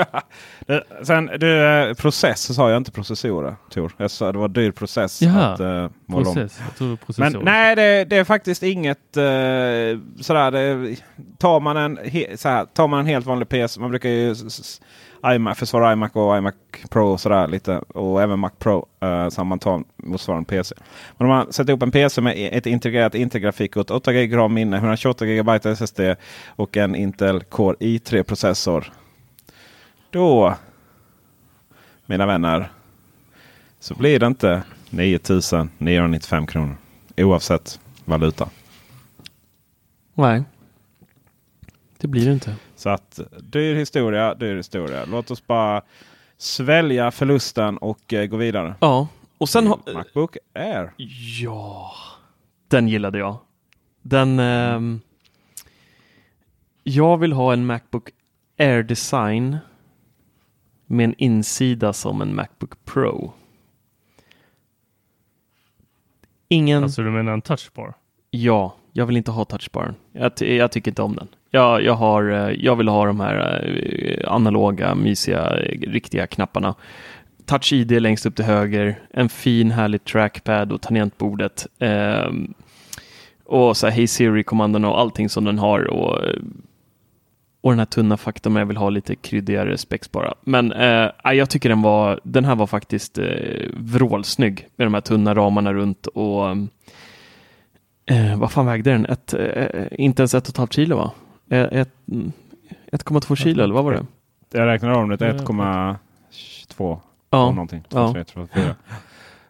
Sen 1.03 1.27
du, 1.27 1.95
process 1.95 2.55
sa 2.55 2.71
jag 2.71 2.77
inte 2.77 2.91
processorer 2.93 3.57
Tor. 3.71 3.93
Jag 3.97 4.11
sa 4.11 4.33
det 4.33 4.39
var 4.39 4.49
dyr 4.49 4.71
process 4.71 5.23
Jaha, 5.23 5.47
att 5.47 5.61
uh, 5.61 5.91
måla 6.07 6.29
om. 6.29 6.35
Process, 6.35 6.61
tror 6.79 6.99
Men 7.17 7.33
nej, 7.43 7.77
det, 7.77 8.05
det 8.05 8.17
är 8.17 8.25
faktiskt 8.25 8.63
inget 8.63 9.17
eh, 9.17 9.23
sådär. 10.21 10.51
Det, 10.51 10.97
tar, 11.39 11.61
man 11.61 11.77
en, 11.77 11.99
he, 12.05 12.37
så 12.37 12.49
här, 12.49 12.65
tar 12.65 12.89
man 12.89 13.01
en 13.01 13.07
helt 13.07 13.27
vanlig 13.27 13.49
PC. 13.49 13.81
Man 13.81 13.91
brukar 13.91 14.09
ju 14.09 14.35
iMac, 15.27 15.59
försvara 15.59 15.93
iMac 15.93 16.11
och 16.13 16.37
iMac 16.37 16.55
Pro 16.91 17.09
och 17.09 17.21
sådär 17.21 17.47
lite. 17.47 17.79
Och 17.79 18.23
även 18.23 18.39
Mac 18.39 18.51
Pro. 18.59 18.87
Uh, 19.05 19.29
så 19.29 19.45
man 19.45 19.59
tar 19.59 19.85
motsvarande 19.97 20.47
PC. 20.47 20.75
Men 21.17 21.31
om 21.31 21.37
man 21.37 21.53
sätter 21.53 21.71
ihop 21.71 21.83
en 21.83 21.91
PC 21.91 22.21
med 22.21 22.51
ett 22.53 22.67
integrerat 22.67 23.15
Intel-grafikkort, 23.15 23.91
8 23.91 24.13
GB 24.13 24.49
minne, 24.49 24.77
128 24.77 25.27
GB 25.27 25.51
SSD 25.65 26.01
och 26.57 26.77
en 26.77 26.95
Intel 26.95 27.41
Core 27.41 27.77
i3-processor. 27.81 28.93
Då, 30.11 30.55
mina 32.07 32.27
vänner, 32.27 32.71
så 33.81 33.95
blir 33.95 34.21
det 34.21 34.27
inte 34.27 34.63
9995 34.91 36.47
kronor. 36.47 36.77
Oavsett 37.17 37.81
valuta. 38.05 38.49
nej, 40.15 40.45
det 41.99 42.09
blir 42.09 42.27
det 42.27 42.33
inte. 42.33 42.57
Så 42.77 42.89
att 42.89 43.21
dyr 43.41 43.75
historia, 43.75 44.35
dyr 44.35 44.57
historia. 44.57 45.05
Låt 45.05 45.31
oss 45.31 45.47
bara 45.47 45.83
svälja 46.39 47.11
förlusten 47.11 47.79
och 47.79 48.13
eh, 48.13 48.27
gå 48.27 48.37
vidare. 48.37 48.75
Ja, 48.81 49.09
och 49.39 49.49
sen 49.49 49.67
har... 49.67 49.79
Macbook 49.95 50.37
Air. 50.55 50.93
Ja, 51.41 51.93
den 52.69 52.89
gillade 52.89 53.19
jag. 53.19 53.37
Den... 54.03 54.39
ehm, 54.39 55.01
jag 56.83 57.19
vill 57.19 57.33
ha 57.33 57.53
en 57.53 57.67
Macbook 57.67 58.11
Air 58.59 58.83
Design 58.83 59.59
med 60.91 61.05
en 61.05 61.15
insida 61.19 61.93
som 61.93 62.23
en 62.23 62.35
Macbook 62.35 62.85
Pro. 62.85 63.33
Ingen... 66.49 66.83
Alltså 66.83 67.03
du 67.03 67.11
menar 67.11 67.33
en 67.33 67.43
touchbar? 67.43 67.95
Ja, 68.31 68.75
jag 68.93 69.07
vill 69.07 69.17
inte 69.17 69.31
ha 69.31 69.45
touchbaren. 69.45 69.95
Jag, 70.13 70.33
jag 70.41 70.73
tycker 70.73 70.91
inte 70.91 71.03
om 71.03 71.17
den. 71.17 71.29
Jag, 71.51 71.83
jag, 71.83 71.95
har, 71.95 72.31
eh, 72.31 72.51
jag 72.65 72.77
vill 72.77 72.89
ha 72.89 73.07
de 73.07 73.21
här 73.21 73.65
eh, 73.67 74.33
analoga, 74.33 74.95
mysiga, 74.95 75.61
eh, 75.61 75.81
riktiga 75.81 76.27
knapparna. 76.27 76.75
Touch 77.47 77.73
ID 77.73 78.03
längst 78.03 78.27
upp 78.27 78.37
till 78.37 78.45
höger, 78.45 79.03
en 79.11 79.29
fin 79.29 79.71
härlig 79.71 80.05
trackpad 80.05 80.73
och 80.73 80.83
tangentbordet. 80.83 81.67
Eh, 81.79 82.31
och 83.45 83.77
så 83.77 83.87
här 83.87 83.95
Hey 83.95 84.07
Siri-kommandon 84.07 84.85
och 84.85 85.01
allting 85.01 85.29
som 85.29 85.45
den 85.45 85.59
har. 85.59 85.91
Och, 85.91 86.21
och 87.61 87.73
den 87.73 87.79
här 87.79 87.87
tunna 87.87 88.17
faktorn 88.17 88.57
jag 88.57 88.67
vill 88.67 88.77
ha 88.77 88.91
lite 88.91 89.17
kryddigare 89.17 89.79
spex 89.79 90.13
bara. 90.13 90.35
Men 90.41 90.73
eh, 90.73 91.11
jag 91.25 91.51
tycker 91.51 91.69
den 91.69 91.83
var, 91.83 92.21
den 92.23 92.45
här 92.45 92.55
var 92.55 92.67
faktiskt 92.67 93.19
eh, 93.19 93.25
vrålsnygg 93.77 94.69
med 94.77 94.87
de 94.87 94.95
här 94.95 95.01
tunna 95.01 95.35
ramarna 95.35 95.75
runt 95.75 96.07
och 96.07 96.51
eh, 98.07 98.37
vad 98.37 98.53
fan 98.53 98.67
vägde 98.67 98.91
den? 98.91 99.07
Ett, 99.07 99.35
eh, 99.35 99.87
inte 99.91 100.23
ens 100.23 100.35
ett 100.35 100.45
och 100.45 100.53
ett 100.53 100.57
halvt 100.57 100.73
kilo 100.73 100.97
va? 100.97 101.11
Eh, 101.51 101.81
ett, 101.81 101.91
1,2 102.93 103.37
kilo 103.37 103.65
eller 103.65 103.75
vad 103.75 103.85
var 103.85 103.93
det? 103.93 104.07
Jag 104.53 104.67
räknar 104.67 104.91
om 104.91 105.09
det 105.09 105.19
till 105.19 105.27
1,2. 105.27 106.99
Ja. 107.31 107.51
Någonting. 107.51 107.85
Ja. 107.89 108.07
2, 108.07 108.13
3, 108.13 108.25
2, 108.25 108.47
4. 108.55 108.75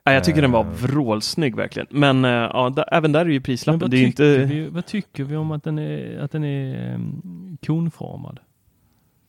Ja, 0.08 0.14
jag 0.14 0.24
tycker 0.24 0.42
den 0.42 0.50
var 0.52 0.60
Eh. 0.64 0.70
vrålsnygg 0.70 1.56
verkligen. 1.56 1.86
Men 1.90 2.24
eh, 2.24 2.30
ja, 2.30 2.70
där, 2.76 2.84
även 2.94 3.12
där 3.12 3.20
är 3.20 3.30
ju 3.30 3.40
prislappen. 3.40 3.80
vad, 3.80 3.90
Det 3.90 3.96
är 3.96 4.06
inte... 4.06 4.38
vi, 4.44 4.68
vad 4.68 4.86
tycker 4.86 5.24
vi 5.24 5.36
om 5.36 5.50
att 5.50 5.64
den 5.64 5.78
är, 5.78 6.18
att 6.20 6.32
den 6.32 6.44
är 6.44 6.94
um, 6.94 7.56
konformad? 7.66 8.38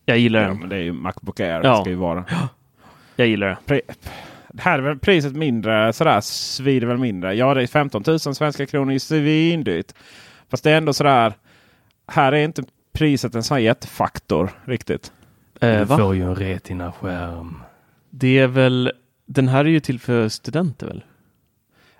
Jag 0.05 0.17
gillar 0.17 0.41
Ja, 0.41 0.47
den. 0.47 0.59
men 0.59 0.69
det 0.69 0.75
är 0.75 0.81
ju 0.81 0.93
Macbook 0.93 1.39
Air. 1.39 1.61
Ja. 1.63 1.75
Det 1.75 1.81
ska 1.81 1.89
ju 1.89 1.95
vara. 1.95 2.25
Jag 3.15 3.27
gillar 3.27 3.47
det. 3.47 3.57
Pri 3.65 3.81
här 4.57 4.79
är 4.79 4.83
väl 4.83 4.99
priset 4.99 5.33
mindre, 5.35 5.93
sådär 5.93 6.21
svider 6.21 6.87
väl 6.87 6.97
mindre. 6.97 7.33
Ja, 7.35 7.53
det 7.53 7.61
är 7.63 7.67
15 7.67 8.03
000 8.07 8.19
svenska 8.19 8.65
kronor 8.65 8.93
i 8.93 8.99
svindyrt. 8.99 9.91
Fast 10.49 10.63
det 10.63 10.71
är 10.71 10.77
ändå 10.77 10.93
sådär. 10.93 11.33
Här 12.07 12.31
är 12.31 12.43
inte 12.43 12.63
priset 12.93 13.35
en 13.35 13.43
sån 13.43 13.55
här 13.55 13.61
jättefaktor 13.61 14.49
riktigt. 14.65 15.11
Eh, 15.61 15.79
du 15.79 15.83
va? 15.85 15.97
får 15.97 16.15
ju 16.15 16.21
en 16.23 16.35
retina-skärm. 16.35 17.55
Det 18.09 18.39
är 18.39 18.47
väl... 18.47 18.91
Den 19.31 19.47
här 19.47 19.65
är 19.65 19.69
ju 19.69 19.79
till 19.79 19.99
för 19.99 20.29
studenter 20.29 20.87
väl? 20.87 21.03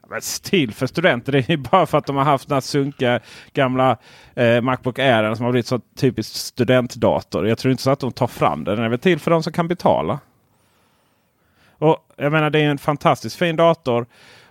Men 0.09 0.21
till 0.43 0.73
för 0.73 0.87
studenter. 0.87 1.31
Det 1.31 1.37
är 1.37 1.51
ju 1.51 1.57
bara 1.57 1.85
för 1.85 1.97
att 1.97 2.05
de 2.05 2.15
har 2.15 2.23
haft 2.23 2.47
den 2.47 2.55
här 2.55 2.61
sunkiga 2.61 3.19
gamla 3.53 3.97
eh, 4.35 4.61
Macbook 4.61 4.99
Air 4.99 5.35
som 5.35 5.45
har 5.45 5.51
blivit 5.51 5.67
så 5.67 5.79
typiskt 5.95 6.35
studentdator. 6.35 7.47
Jag 7.47 7.57
tror 7.57 7.71
inte 7.71 7.83
så 7.83 7.89
att 7.89 7.99
de 7.99 8.11
tar 8.11 8.27
fram 8.27 8.63
den. 8.63 8.75
Den 8.75 8.85
är 8.85 8.89
väl 8.89 8.99
till 8.99 9.19
för 9.19 9.31
de 9.31 9.43
som 9.43 9.53
kan 9.53 9.67
betala. 9.67 10.19
Och 11.71 11.97
jag 12.15 12.31
menar 12.31 12.49
det 12.49 12.59
är 12.59 12.69
en 12.69 12.77
fantastiskt 12.77 13.35
fin 13.35 13.55
dator. 13.55 14.05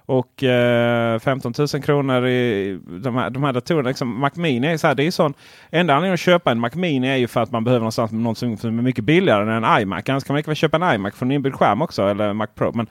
Och 0.08 0.42
eh, 0.42 1.18
15 1.18 1.52
000 1.58 1.68
kronor 1.68 2.26
i 2.26 2.78
de 3.02 3.16
här, 3.16 3.30
de 3.30 3.44
här 3.44 3.52
datorerna. 3.52 3.88
Liksom, 3.88 4.20
Mac 4.20 4.30
Mini 4.34 4.66
är 4.66 4.76
så 4.76 4.86
här, 4.86 4.94
det 4.94 5.06
är 5.06 5.10
sån, 5.10 5.34
enda 5.70 5.94
anledningen 5.94 6.14
att 6.14 6.20
köpa 6.20 6.50
en 6.50 6.60
Mac 6.60 6.70
Mini 6.74 7.08
är 7.08 7.16
ju 7.16 7.26
för 7.26 7.40
att 7.40 7.52
man 7.52 7.64
behöver 7.64 7.80
någonstans 7.80 8.12
med 8.12 8.20
något 8.20 8.38
som 8.38 8.78
är 8.78 8.82
mycket 8.82 9.04
billigare 9.04 9.42
än 9.42 9.64
en 9.64 9.80
iMac. 9.82 10.08
Annars 10.08 10.24
kan 10.24 10.34
man 10.34 10.36
lika 10.36 10.50
väl 10.50 10.56
köpa 10.56 10.76
en 10.76 10.94
iMac 10.94 11.14
från 11.14 11.32
inbyggd 11.32 11.54
skärm 11.56 11.82
också. 11.82 12.02
Eller 12.02 12.32
Mac 12.32 12.46
Pro. 12.46 12.72
Men 12.72 12.86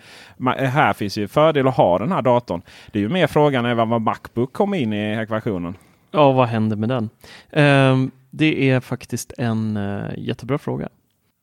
här 0.58 0.94
finns 0.94 1.18
ju 1.18 1.28
fördel 1.28 1.68
att 1.68 1.76
ha 1.76 2.00
den 2.00 2.12
här 2.12 2.22
datorn. 2.22 2.62
Det 2.92 3.00
är 3.00 3.04
ju 3.04 3.10
mer 3.10 3.28
frågan 3.28 3.66
är 3.66 3.76
vad 3.76 4.02
Macbook 4.02 4.54
kom 4.54 4.74
in 4.74 4.94
i 4.94 5.22
ekvationen. 5.22 5.76
Ja, 6.12 6.32
vad 6.32 6.48
händer 6.48 6.76
med 6.76 6.90
den? 6.90 7.10
Ehm, 7.52 8.12
det 8.32 8.70
är 8.70 8.80
faktiskt 8.80 9.34
en 9.38 9.78
eh, 9.78 10.06
jättebra 10.18 10.58
fråga. 10.58 10.90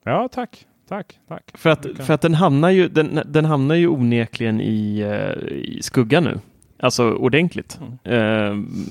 Ja 0.05 0.29
tack. 0.33 0.67
Tack. 0.89 1.19
tack. 1.29 1.43
För 1.55 1.71
att, 1.71 1.87
för 1.99 2.15
att 2.15 2.21
den, 2.21 2.35
hamnar 2.35 2.71
ju, 2.71 2.89
den, 2.89 3.21
den 3.27 3.45
hamnar 3.45 3.75
ju 3.75 3.89
onekligen 3.89 4.61
i, 4.61 4.99
eh, 4.99 5.49
i 5.49 5.83
skuggan 5.83 6.25
nu. 6.25 6.39
Alltså 6.79 7.13
ordentligt. 7.13 7.79
Ehm, 8.05 8.87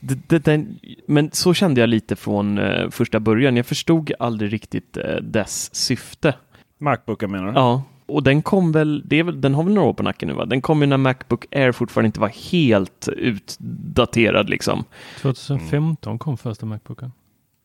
det, 0.00 0.28
det, 0.28 0.44
den, 0.44 0.78
men 1.06 1.30
så 1.32 1.54
kände 1.54 1.80
jag 1.80 1.88
lite 1.88 2.16
från 2.16 2.58
eh, 2.58 2.90
första 2.90 3.20
början. 3.20 3.56
Jag 3.56 3.66
förstod 3.66 4.12
aldrig 4.18 4.52
riktigt 4.52 4.96
eh, 4.96 5.16
dess 5.16 5.74
syfte. 5.74 6.34
Macbooken 6.78 7.30
menar 7.30 7.46
du? 7.46 7.52
Ja, 7.52 7.82
och 8.06 8.22
den 8.22 8.42
kom 8.42 8.72
väl, 8.72 9.02
det 9.04 9.18
är 9.18 9.22
väl, 9.22 9.40
den 9.40 9.54
har 9.54 9.62
väl 9.62 9.74
några 9.74 9.88
år 9.88 9.94
på 9.94 10.02
nacken 10.02 10.28
nu 10.28 10.34
va? 10.34 10.44
Den 10.44 10.60
kom 10.60 10.80
ju 10.80 10.86
när 10.86 10.96
Macbook 10.96 11.46
Air 11.54 11.72
fortfarande 11.72 12.06
inte 12.06 12.20
var 12.20 12.50
helt 12.52 13.08
utdaterad 13.08 14.50
liksom. 14.50 14.84
2015 15.20 16.18
kom 16.18 16.38
första 16.38 16.66
Macbooken. 16.66 17.12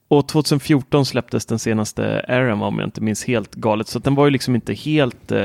Och 0.07 0.27
2014 0.27 1.05
släpptes 1.05 1.45
den 1.45 1.59
senaste 1.59 2.25
Airen 2.27 2.61
om 2.61 2.79
jag 2.79 2.87
inte 2.87 3.01
minns 3.01 3.25
helt 3.25 3.55
galet. 3.55 3.87
Så 3.87 3.97
att 3.97 4.03
den 4.03 4.15
var 4.15 4.25
ju 4.25 4.31
liksom 4.31 4.55
inte 4.55 4.73
helt 4.73 5.31
uh, 5.31 5.39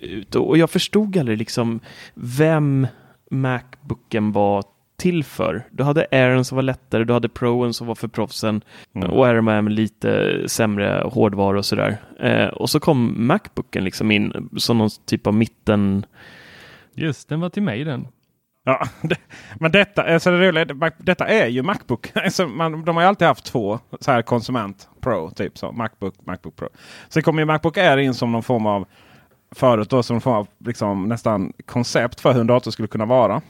ute. 0.00 0.38
Och 0.38 0.58
jag 0.58 0.70
förstod 0.70 1.16
aldrig 1.16 1.38
liksom 1.38 1.80
vem 2.14 2.86
Macbooken 3.30 4.32
var 4.32 4.64
till 4.96 5.24
för. 5.24 5.66
Du 5.70 5.84
hade 5.84 6.06
Airen 6.10 6.44
som 6.44 6.56
var 6.56 6.62
lättare, 6.62 7.04
du 7.04 7.12
hade 7.12 7.28
Proen 7.28 7.74
som 7.74 7.86
var 7.86 7.94
för 7.94 8.08
proffsen 8.08 8.62
Mm. 8.94 9.10
och 9.10 9.44
med 9.44 9.72
lite 9.72 10.42
sämre 10.48 11.02
hårdvara 11.12 11.58
och 11.58 11.64
sådär. 11.64 11.96
Eh, 12.20 12.46
och 12.46 12.70
så 12.70 12.80
kom 12.80 13.26
Macbooken 13.26 13.84
liksom 13.84 14.10
in 14.10 14.50
som 14.56 14.78
någon 14.78 14.90
typ 15.04 15.26
av 15.26 15.34
mitten. 15.34 16.06
Yes, 16.96 17.24
den 17.24 17.40
var 17.40 17.48
till 17.48 17.62
mig 17.62 17.84
den. 17.84 18.08
Ja, 18.66 18.88
det, 19.02 19.16
men 19.54 19.72
detta, 19.72 20.02
alltså 20.02 20.30
det 20.30 20.48
roliga, 20.48 20.92
detta 20.98 21.26
är 21.26 21.46
ju 21.46 21.62
Macbook. 21.62 22.12
Alltså 22.24 22.46
man, 22.46 22.84
de 22.84 22.96
har 22.96 23.02
ju 23.02 23.08
alltid 23.08 23.28
haft 23.28 23.44
två 23.44 23.78
så 24.00 24.10
här 24.10 24.22
konsument 24.22 24.88
Pro. 25.00 25.30
Typ 25.30 25.58
så. 25.58 25.72
Macbook, 25.72 26.14
Macbook 26.24 26.56
Pro. 26.56 26.68
Sen 27.08 27.22
kommer 27.22 27.42
ju 27.42 27.46
Macbook 27.46 27.76
Air 27.76 27.96
in 27.96 28.14
som 28.14 28.32
någon 28.32 28.42
form 28.42 28.66
av 28.66 28.86
förut 29.50 29.90
då 29.90 30.02
som 30.02 30.14
någon 30.14 30.20
form 30.20 30.34
av 30.34 30.46
liksom, 30.58 31.08
nästan 31.08 31.52
koncept 31.66 32.20
för 32.20 32.32
hur 32.32 32.40
en 32.40 32.46
dator 32.46 32.70
skulle 32.70 32.88
kunna 32.88 33.04
vara. 33.04 33.42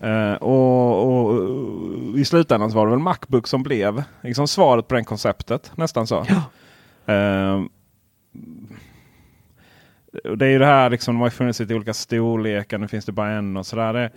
Eh, 0.00 0.34
och, 0.34 1.06
och, 1.06 1.30
och 1.30 2.18
i 2.18 2.24
slutändan 2.24 2.70
så 2.70 2.76
var 2.76 2.86
det 2.86 2.90
väl 2.90 3.00
Macbook 3.00 3.46
som 3.46 3.62
blev 3.62 4.02
liksom 4.22 4.48
svaret 4.48 4.88
på 4.88 4.94
det 4.94 5.04
konceptet. 5.04 5.72
Nästan 5.74 6.06
så. 6.06 6.26
Eh, 7.06 7.54
och 7.54 7.68
det 10.36 10.46
är 10.46 10.50
ju 10.50 10.58
det 10.58 10.66
här 10.66 10.90
liksom, 10.90 11.14
de 11.14 11.20
har 11.20 11.30
funnits 11.30 11.60
i 11.60 11.74
olika 11.74 11.94
storlekar. 11.94 12.78
Nu 12.78 12.88
finns 12.88 13.04
det 13.04 13.12
bara 13.12 13.30
en 13.30 13.56
och 13.56 13.66
sådär. 13.66 13.92
Det, 13.92 14.10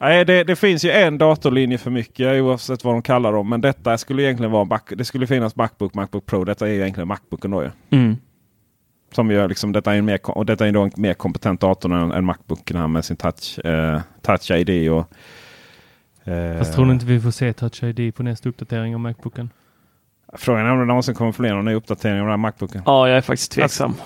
nej, 0.00 0.24
det, 0.24 0.44
det 0.44 0.56
finns 0.56 0.84
ju 0.84 0.90
en 0.90 1.18
datorlinje 1.18 1.78
för 1.78 1.90
mycket 1.90 2.42
oavsett 2.42 2.84
vad 2.84 2.94
de 2.94 3.02
kallar 3.02 3.32
dem. 3.32 3.48
Men 3.48 3.60
detta 3.60 3.98
skulle 3.98 4.22
egentligen 4.22 4.52
vara 4.52 4.64
Mac, 4.64 4.80
det 4.88 5.04
skulle 5.04 5.26
finnas 5.26 5.56
Macbook, 5.56 5.94
Macbook 5.94 6.26
Pro. 6.26 6.44
Detta 6.44 6.66
är 6.66 6.72
ju 6.72 6.80
egentligen 6.80 7.08
Macbooken 7.08 7.50
då 7.50 7.62
ju. 7.62 7.70
Mm. 7.90 8.16
Som 9.12 9.30
gör 9.30 9.48
liksom, 9.48 9.72
detta 9.72 9.94
är 9.94 9.98
en 9.98 10.04
mer, 10.04 10.30
och 10.30 10.46
detta 10.46 10.68
är 10.68 10.72
då 10.72 10.82
en 10.82 10.90
mer 10.96 11.14
kompetent 11.14 11.60
dator 11.60 11.94
än, 11.94 12.12
än 12.12 12.24
Macbooken 12.24 12.76
här 12.76 12.88
med 12.88 13.04
sin 13.04 13.16
touch, 13.16 13.58
eh, 13.58 14.00
touch 14.22 14.50
ID. 14.50 14.90
Och, 14.90 15.12
eh, 16.32 16.58
Fast 16.58 16.74
tror 16.74 16.86
du 16.86 16.92
inte 16.92 17.06
vi 17.06 17.20
får 17.20 17.30
se 17.30 17.52
Touch 17.52 17.82
ID 17.82 18.14
på 18.14 18.22
nästa 18.22 18.48
uppdatering 18.48 18.94
av 18.94 19.00
Macbooken? 19.00 19.50
Frågan 20.32 20.66
är 20.66 20.72
om 20.72 20.78
det 20.78 20.84
någonsin 20.84 21.14
kommer 21.14 21.32
fler 21.32 21.54
någon 21.54 21.64
ny 21.64 21.74
uppdatering 21.74 22.20
av 22.20 22.26
den 22.26 22.30
här 22.30 22.36
Macbooken. 22.36 22.82
Ja, 22.86 23.08
jag 23.08 23.16
är 23.16 23.20
faktiskt 23.20 23.52
tveksam. 23.52 23.94
Ja, 23.98 24.04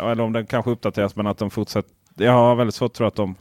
Eller 0.00 0.20
om 0.20 0.32
den 0.32 0.46
kanske 0.46 0.70
uppdateras 0.70 1.16
men 1.16 1.26
att 1.26 1.38
de 1.38 1.50
fortsätter. 1.50 1.90
Jag 2.14 2.32
har 2.32 2.54
väldigt 2.54 2.74
svårt 2.74 2.90
att 2.90 2.94
tro 2.94 3.06
att 3.06 3.14
de... 3.14 3.34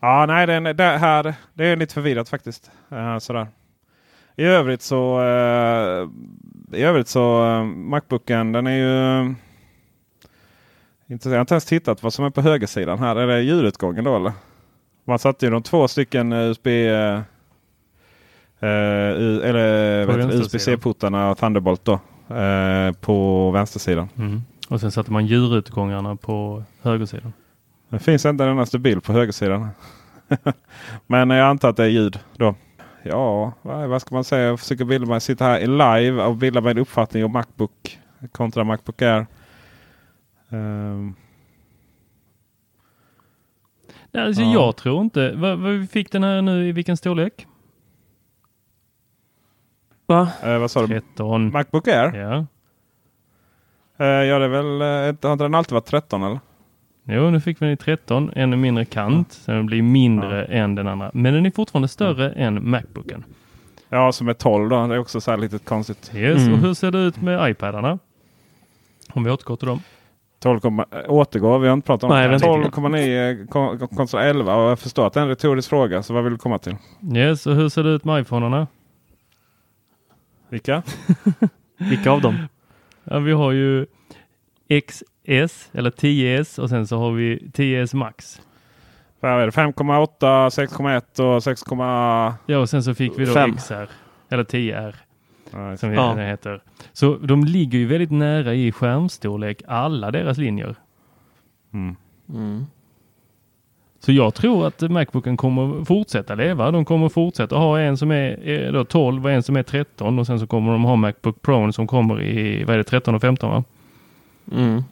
Ja, 0.00 0.26
nej, 0.26 0.46
den, 0.46 0.64
det, 0.64 0.82
här, 0.84 1.34
det 1.54 1.66
är 1.66 1.76
lite 1.76 1.94
förvirrat 1.94 2.28
faktiskt. 2.28 2.70
Uh, 2.92 3.18
sådär. 3.18 3.46
I 4.36 4.44
övrigt 4.44 4.82
så... 4.82 5.20
eh, 5.20 6.08
I 6.78 6.82
övrigt 6.82 7.08
så 7.08 7.44
uh, 7.44 7.64
Macbooken 7.64 8.52
den 8.52 8.66
är 8.66 8.76
ju... 8.76 9.20
eh, 9.20 9.32
inte, 11.08 11.28
jag 11.28 11.36
har 11.36 11.40
inte 11.40 11.54
ens 11.54 11.64
tittat 11.64 12.02
vad 12.02 12.12
som 12.12 12.24
är 12.24 12.30
på 12.30 12.40
högersidan 12.40 12.98
här. 12.98 13.16
Är 13.16 13.26
det 13.26 13.40
ljudutgången 13.40 14.04
då 14.04 14.16
eller? 14.16 14.32
Man 15.04 15.18
satte 15.18 15.46
ju 15.46 15.52
de 15.52 15.62
två 15.62 15.88
stycken 15.88 16.32
USB... 16.32 16.66
eh, 16.66 17.14
eh, 18.60 19.48
eller. 19.48 20.32
USB-C-portarna 20.34 21.34
Thunderbolt 21.34 21.84
då. 21.84 21.92
eh, 22.36 22.92
på 22.92 23.50
vänstersidan. 23.50 24.08
Mm. 24.18 24.42
Och 24.70 24.80
sen 24.80 24.90
satte 24.90 25.12
man 25.12 25.26
djurutgångarna 25.26 26.16
på 26.16 26.64
högersidan. 26.82 27.32
Det 27.88 27.98
finns 27.98 28.26
inte 28.26 28.44
en 28.44 28.50
endaste 28.50 28.78
bild 28.78 29.02
på 29.04 29.12
högersidan. 29.12 29.68
Men 31.06 31.30
jag 31.30 31.48
antar 31.48 31.68
att 31.68 31.76
det 31.76 31.84
är 31.84 31.88
ljud 31.88 32.18
då. 32.36 32.54
Ja, 33.02 33.52
vad 33.62 34.02
ska 34.02 34.14
man 34.14 34.24
säga? 34.24 34.46
Jag 34.46 34.60
försöker 34.60 34.84
bilda 34.84 35.06
mig, 35.06 35.20
sitta 35.20 35.44
här 35.44 35.58
i 35.58 35.66
live 35.66 36.24
och 36.24 36.36
bilda 36.36 36.60
mig 36.60 36.70
en 36.70 36.78
uppfattning 36.78 37.24
om 37.24 37.32
Macbook 37.32 37.98
kontra 38.32 38.64
Macbook 38.64 39.02
Air. 39.02 39.26
Ehm, 40.48 41.14
Nej, 44.10 44.24
alltså 44.24 44.42
Ja. 44.42 44.52
Jag 44.52 44.76
tror 44.76 45.00
inte. 45.00 45.32
Vad, 45.32 45.58
vad 45.58 45.90
fick 45.90 46.12
den 46.12 46.22
här 46.24 46.42
nu 46.42 46.68
i 46.68 46.72
vilken 46.72 46.96
storlek? 46.96 47.46
Va? 50.06 50.32
eh, 50.42 50.58
vad 50.58 50.70
sa 50.70 50.80
du? 50.80 50.86
13. 50.86 51.52
Macbook 51.52 51.88
Air? 51.88 52.14
Ja. 52.14 52.46
Eh, 54.00 54.06
ja, 54.06 54.38
det 54.38 54.44
är 54.44 54.48
väl, 54.48 54.80
eh, 54.80 55.30
har 55.30 55.36
den 55.36 55.54
alltid 55.54 55.72
varit 55.72 55.86
13 55.86 56.22
eller? 56.22 56.40
Jo, 57.04 57.30
nu 57.30 57.40
fick 57.40 57.62
vi 57.62 57.66
den 57.66 57.72
i 57.72 57.76
13. 57.76 58.30
Ännu 58.36 58.56
mindre 58.56 58.84
kant. 58.84 59.32
Så 59.32 59.50
den 59.50 59.66
blir 59.66 59.82
mindre 59.82 60.44
än 60.44 60.74
den 60.74 60.88
andra. 60.88 61.10
Men 61.14 61.34
den 61.34 61.46
är 61.46 61.50
fortfarande 61.50 61.88
större 61.88 62.32
än 62.32 62.70
Macbooken. 62.70 63.24
Ja, 63.88 64.12
som 64.12 64.28
är 64.28 64.34
12 64.34 64.68
då. 64.68 64.86
Det 64.86 64.94
är 64.94 64.98
också 64.98 65.20
så 65.20 65.30
här 65.30 65.38
lite 65.38 65.58
konstigt. 65.58 66.10
Yes, 66.14 66.38
Mm. 66.42 66.52
och 66.52 66.58
hur 66.58 66.74
ser 66.74 66.90
det 66.90 66.98
ut 66.98 67.22
med 67.22 67.50
iPadarna? 67.50 67.98
Om 69.12 69.24
vi 69.24 69.30
återgår 69.30 69.56
till 69.56 69.68
dem. 69.68 69.80
12, 70.42 70.60
komma- 70.60 70.84
äh, 70.90 71.10
återgår, 71.12 71.58
vi 71.58 71.66
har 71.68 71.74
inte 71.74 71.86
pratat 71.86 72.04
om 72.04 72.10
Nej, 72.16 72.22
det. 72.22 72.28
vänta. 72.28 72.46
12,9 72.46 73.46
kon- 73.46 73.78
kon- 73.78 73.88
kontra 73.88 74.22
11 74.24 74.56
och 74.56 74.70
jag 74.70 74.78
förstår 74.78 75.06
att 75.06 75.12
det 75.12 75.20
är 75.20 75.22
en 75.24 75.28
retorisk 75.28 75.68
fråga. 75.68 76.02
Så 76.02 76.14
vad 76.14 76.24
vill 76.24 76.32
du 76.32 76.38
komma 76.38 76.58
till? 76.58 76.76
Yes, 77.14 77.46
och 77.46 77.54
hur 77.54 77.68
ser 77.68 77.82
det 77.82 77.90
ut 77.90 78.04
med 78.04 78.20
iPhonerna? 78.20 78.66
Vilka? 80.48 80.82
Vilka 81.78 82.10
av 82.10 82.20
dem? 82.20 82.36
Ja, 83.04 83.18
vi 83.18 83.32
har 83.32 83.52
ju 83.52 83.86
10S 84.68 85.68
eller 85.72 85.90
10S 85.90 86.58
och 86.60 86.68
sen 86.68 86.86
så 86.86 86.98
har 86.98 87.12
vi 87.12 87.38
10S 87.52 87.96
Max. 87.96 88.40
Vad 89.20 89.32
är 89.32 89.46
det? 89.46 89.50
5,8, 89.50 90.48
6,1 90.50 91.34
och 91.36 91.42
6, 91.42 91.62
Ja, 92.46 92.58
och 92.58 92.68
sen 92.70 92.82
så 92.82 92.94
fick 92.94 93.18
vi 93.18 93.24
då 93.24 93.32
Fem. 93.32 93.56
XR 93.56 93.88
eller 94.28 94.44
10R 94.44 94.94
Nej, 95.50 95.78
som 95.78 95.92
Ja. 95.92 96.14
heter. 96.16 96.62
Så 96.92 97.16
de 97.16 97.44
ligger 97.44 97.78
ju 97.78 97.86
väldigt 97.86 98.10
nära 98.10 98.54
i 98.54 98.72
skärmstorlek 98.72 99.62
alla 99.66 100.10
deras 100.10 100.38
linjer. 100.38 100.74
Mm. 101.72 101.96
Mm. 102.28 102.66
Så 104.00 104.12
jag 104.12 104.34
tror 104.34 104.66
att 104.66 104.80
Macbooken 104.90 105.36
kommer 105.36 105.84
fortsätta 105.84 106.34
leva. 106.34 106.70
De 106.70 106.84
kommer 106.84 107.08
fortsätta 107.08 107.56
ha 107.56 107.78
en 107.80 107.96
som 107.96 108.10
är, 108.10 108.72
då 108.72 108.84
12 108.84 109.24
och 109.24 109.30
en 109.30 109.42
som 109.42 109.56
är 109.56 109.62
13 109.62 110.18
och 110.18 110.26
sen 110.26 110.40
så 110.40 110.46
kommer 110.46 110.72
de 110.72 110.84
ha 110.84 110.96
Macbook 110.96 111.42
Pro 111.42 111.72
som 111.72 111.86
kommer 111.86 112.22
i 112.22 112.64
vad 112.64 112.74
är 112.74 112.78
det, 112.78 112.84
13 112.84 113.14
och 113.14 113.20
15 113.20 113.50
va? 113.50 113.64
Mm. 114.52 114.82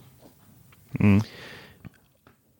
Mm. 1.00 1.20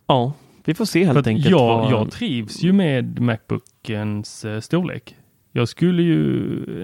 Ja, 0.07 0.33
vi 0.65 0.75
får 0.75 0.85
se 0.85 1.01
För 1.01 1.07
helt 1.07 1.19
att 1.19 1.27
enkelt. 1.27 1.51
jag, 1.51 1.59
vad- 1.79 1.93
jag 1.93 2.11
trivs 2.11 2.63
ju 2.63 2.73
med 2.73 3.21
Macbookens 3.21 4.45
eh, 4.45 4.61
storlek. 4.61 5.15
Jag 5.53 5.69
skulle 5.69 6.03
ju, 6.03 6.23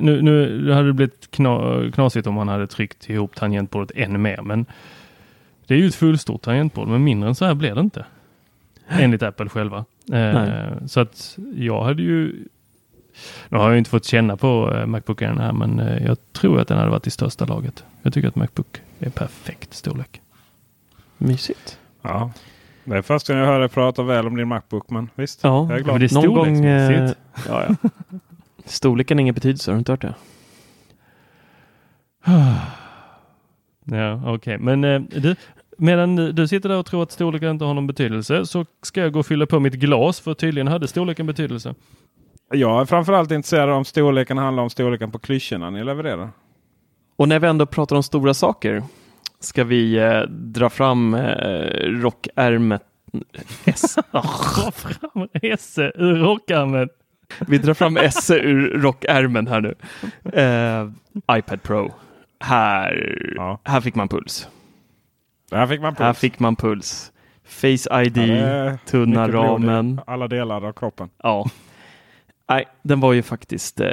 nu, 0.01 0.23
nu 0.23 0.63
det 0.67 0.75
hade 0.75 0.87
det 0.87 0.93
blivit 0.93 1.31
kna, 1.31 1.83
knasigt 1.95 2.27
om 2.27 2.35
man 2.35 2.49
hade 2.49 2.67
tryckt 2.67 3.11
ihop 3.11 3.35
tangentbordet 3.37 3.91
ännu 3.97 4.19
mer, 4.19 4.41
men 4.43 4.67
det 5.67 5.75
är 5.75 5.79
ju 5.79 5.87
ett 5.87 5.95
fullstort 5.95 6.43
tangentbord, 6.43 6.89
men 6.89 7.05
mindre 7.05 7.29
än 7.29 7.35
så 7.35 7.45
här 7.45 7.55
blir 7.55 7.75
det 7.75 7.81
inte. 7.81 8.05
Enligt 8.89 9.23
Apple 9.23 9.49
själva. 9.49 9.85
Eh, 10.13 10.87
så 10.87 11.01
att 11.01 11.39
jag 11.57 11.85
hade 11.85 12.03
ju, 12.03 12.45
nu 13.49 13.59
har 13.59 13.69
jag 13.69 13.79
inte 13.79 13.91
fått 13.91 14.05
känna 14.05 14.37
på 14.37 14.73
eh, 14.75 14.87
Macbooken 14.87 15.39
här, 15.39 15.53
men 15.53 15.79
eh, 15.81 16.07
jag 16.07 16.17
tror 16.33 16.61
att 16.61 16.69
den 16.69 16.79
hade 16.79 16.91
varit 16.91 17.07
i 17.07 17.11
största 17.11 17.45
laget. 17.45 17.85
Jag 18.03 18.15
tycker 18.15 18.29
att 18.29 18.37
Macbook 18.37 18.81
är 18.99 19.11
perfekt 19.11 19.75
storlek. 19.75 20.21
Mysigt. 21.19 21.79
Ja. 22.03 22.31
Det 22.85 22.97
är 22.97 23.03
första 23.03 23.33
gången 23.33 23.45
jag 23.47 23.53
hör 23.53 23.61
dig 23.61 23.69
prata 23.69 24.03
väl 24.03 24.27
om 24.27 24.37
din 24.37 24.49
Macbook. 24.49 24.91
Men 24.91 25.11
visst, 25.15 25.41
Ja, 25.43 25.67
jag 25.71 25.79
är 25.79 25.83
glad. 25.83 25.95
men 25.95 26.01
det 26.01 26.13
är 26.13 26.15
Någon 26.15 26.35
gång... 26.35 26.65
Eh, 26.65 27.11
ja, 27.49 27.65
ja. 27.69 27.91
Storleken 28.65 29.19
har 29.19 29.21
ingen 29.21 29.35
betydelse, 29.35 29.71
har 29.71 29.75
du 29.75 29.79
inte 29.79 29.93
hört 29.93 30.01
det? 30.03 30.15
Ja, 33.87 34.21
okej. 34.35 34.59
Men 34.59 34.85
eh, 34.85 35.01
du, 35.01 35.37
medan 35.79 36.17
du- 36.17 36.49
sitter 36.49 36.69
där 36.69 36.77
och 36.79 36.87
tror 36.87 37.03
att 37.03 37.13
storleken 37.13 37.51
inte 37.51 37.65
har 37.65 37.75
någon 37.75 37.87
betydelse 37.87 38.47
så 38.47 38.67
ska 38.83 39.01
jag 39.01 39.13
gå 39.13 39.19
och 39.19 39.27
fylla 39.27 39.47
på 39.47 39.61
mitt 39.61 39.75
glas 39.75 40.21
för 40.21 40.35
tydligen 40.35 40.69
hade 40.69 40.89
storleken 40.89 41.27
betydelse. 41.27 41.75
Jag 42.53 42.81
är 42.81 42.85
framförallt 42.85 43.31
intresserad 43.31 43.71
om 43.71 43.85
storleken 43.85 44.39
handlar 44.39 44.63
om 44.63 44.71
storleken 44.71 45.11
på 45.11 45.19
klyschorna 45.19 45.71
ni 45.71 45.85
levererar. 45.85 46.31
Och 47.17 47.29
när 47.29 47.39
vi 47.39 47.47
ändå 47.47 47.67
pratar 47.67 47.97
om 47.97 48.03
stora 48.03 48.35
saker 48.35 48.83
ska 49.41 49.65
vi 49.65 49.97
eh, 49.99 50.21
dra 50.31 50.71
fram 50.71 51.15
eh, 51.15 51.67
rockärmet. 51.87 52.83
S. 53.65 53.95
Dra 54.13 54.23
fram 54.73 55.29
esse 55.43 55.93
ur 55.95 56.15
rockärmen. 56.17 56.89
Vi 57.47 57.59
drar 57.59 57.75
fram 57.75 57.97
esse 57.97 58.35
ur 58.39 58.79
rockärmen 58.81 59.47
här 59.47 59.61
nu. 59.61 59.75
Eh, 60.43 60.91
iPad 61.39 61.63
Pro. 61.63 61.93
Här, 62.41 63.19
Ja. 63.37 63.61
här 63.65 63.81
fick 63.81 63.95
man 63.95 64.09
puls. 64.09 64.49
Där 65.55 65.67
fick 65.67 65.81
man 65.81 65.95
puls. 65.95 66.01
Här 66.05 66.13
fick 66.13 66.39
man 66.39 66.57
puls. 66.57 67.13
Face 67.45 68.03
ID, 68.03 68.17
Ja, 68.19 68.79
tunna 68.87 69.29
ramen. 69.29 70.01
Alla 70.07 70.29
delar 70.29 70.65
av 70.65 70.73
kroppen. 70.73 71.09
Ja. 71.23 71.51
Nej, 72.49 72.65
den 72.83 73.01
var 73.01 73.13
ju 73.13 73.23
faktiskt 73.23 73.81
eh, 73.81 73.89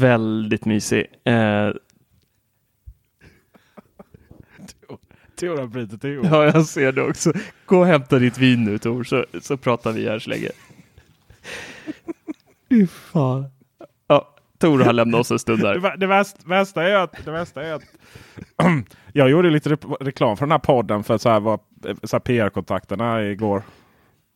väldigt 0.00 0.64
mysig. 0.64 1.06
Eh, 1.24 1.70
Tor 5.40 5.58
har 5.58 5.66
brutit 5.66 6.04
ihop. 6.04 6.26
ja, 6.30 6.44
jag 6.44 6.66
ser 6.66 6.92
det 6.92 7.02
också. 7.02 7.32
Gå 7.66 7.78
och 7.78 7.86
hämta 7.86 8.18
ditt 8.18 8.38
vin 8.38 8.64
nu 8.64 8.78
Tor, 8.78 9.04
så, 9.04 9.24
så 9.40 9.56
pratar 9.56 9.92
vi 9.92 10.08
här 10.08 10.18
så 10.18 10.30
länge. 10.30 10.48
Fy 12.68 12.86
fan. 12.86 13.44
Tor 14.60 14.78
har 14.78 14.92
lämnat 14.92 15.20
oss 15.20 15.30
en 15.30 15.38
stund 15.38 15.58
Det, 15.62 15.68
där. 15.68 15.78
vä- 15.78 15.96
det 15.96 16.06
värsta, 16.06 16.38
värsta 16.44 16.82
är 16.88 16.94
att, 16.94 17.14
det 17.24 17.30
värsta 17.30 17.62
är 17.62 17.72
att 17.74 17.82
jag 19.12 19.30
gjorde 19.30 19.50
lite 19.50 19.70
rep- 19.70 19.96
reklam 20.00 20.36
för 20.36 20.46
den 20.46 20.50
här 20.52 20.58
podden 20.58 21.02
för 21.04 21.18
så 21.18 21.28
här 21.28 21.40
var 21.40 21.60
så 22.04 22.16
här 22.16 22.20
PR-kontakterna 22.20 23.22
igår. 23.22 23.62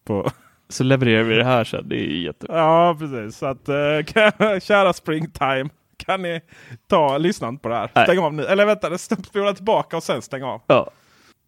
På, 0.06 0.30
Så 0.68 0.84
levererar 0.84 1.22
vi 1.22 1.34
det 1.34 1.44
här 1.44 1.64
sen. 1.64 1.88
Det 1.88 1.96
är 1.96 2.06
jätte... 2.06 2.46
ja, 2.48 2.96
precis. 2.98 3.38
Så 3.38 3.46
att 3.46 3.68
eh, 3.68 4.58
kära 4.60 4.92
Springtime. 4.92 5.68
Kan 5.96 6.22
ni 6.22 6.40
ta 6.88 7.18
lyssna 7.18 7.48
inte 7.48 7.62
på 7.62 7.68
det 7.68 7.74
här? 7.76 7.90
Nej. 7.94 8.04
Stäng 8.06 8.18
av 8.18 8.34
nu. 8.34 8.44
Eller 8.44 8.66
vänta, 8.66 8.90
det 8.90 8.98
spola 8.98 9.52
tillbaka 9.52 9.96
och 9.96 10.02
sen 10.02 10.22
stäng 10.22 10.42
av. 10.42 10.60
Ja, 10.66 10.90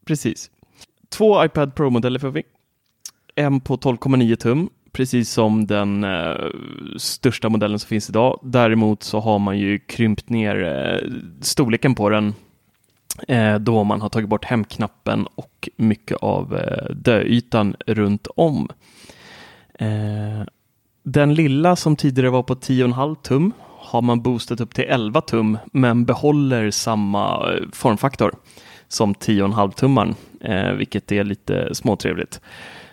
precis. 0.07 0.51
Två 1.09 1.45
iPad 1.45 1.75
Pro-modeller 1.75 2.19
får 2.19 2.31
vi. 2.31 2.43
En 3.35 3.61
på 3.61 3.77
12,9 3.77 4.37
tum, 4.37 4.71
precis 4.97 5.31
som 5.31 5.67
den 5.67 6.05
eh, 6.05 6.35
största 6.97 7.49
modellen 7.49 7.79
som 7.79 7.89
finns 7.89 8.11
idag. 8.11 8.41
Däremot 8.43 9.03
så 9.03 9.21
har 9.21 9.39
man 9.39 9.59
ju 9.59 9.79
krympt 9.79 10.29
ner 10.29 10.65
eh, 10.65 11.11
storleken 11.41 11.95
på 11.95 12.09
den 12.09 12.35
eh, 13.29 13.55
då 13.55 13.85
man 13.85 14.01
har 14.01 14.09
tagit 14.09 14.29
bort 14.29 14.45
hemknappen 14.45 15.27
och 15.35 15.69
mycket 15.77 16.17
av 16.17 16.57
eh, 16.57 16.95
döytan 16.95 17.77
runt 17.87 18.27
om. 18.37 18.69
Eh, 19.75 20.47
den 21.03 21.35
lilla 21.35 21.77
som 21.77 21.97
tidigare 21.97 22.31
var 22.31 22.43
på 22.43 22.55
10,5 22.55 23.17
tum 23.23 23.53
har 23.79 24.03
man 24.03 24.23
boostat 24.23 24.61
upp 24.61 24.75
till 24.75 24.85
11 24.89 25.21
tum 25.21 25.59
men 25.73 26.05
behåller 26.05 26.71
samma 26.71 27.53
eh, 27.53 27.63
formfaktor 27.73 28.35
som 28.89 29.15
10,5 29.15 29.73
tummaren, 29.73 30.15
eh, 30.41 30.73
vilket 30.73 31.13
är 31.13 31.25
lite 31.25 31.75
småtrevligt. 31.75 32.41
Eh, 32.41 32.86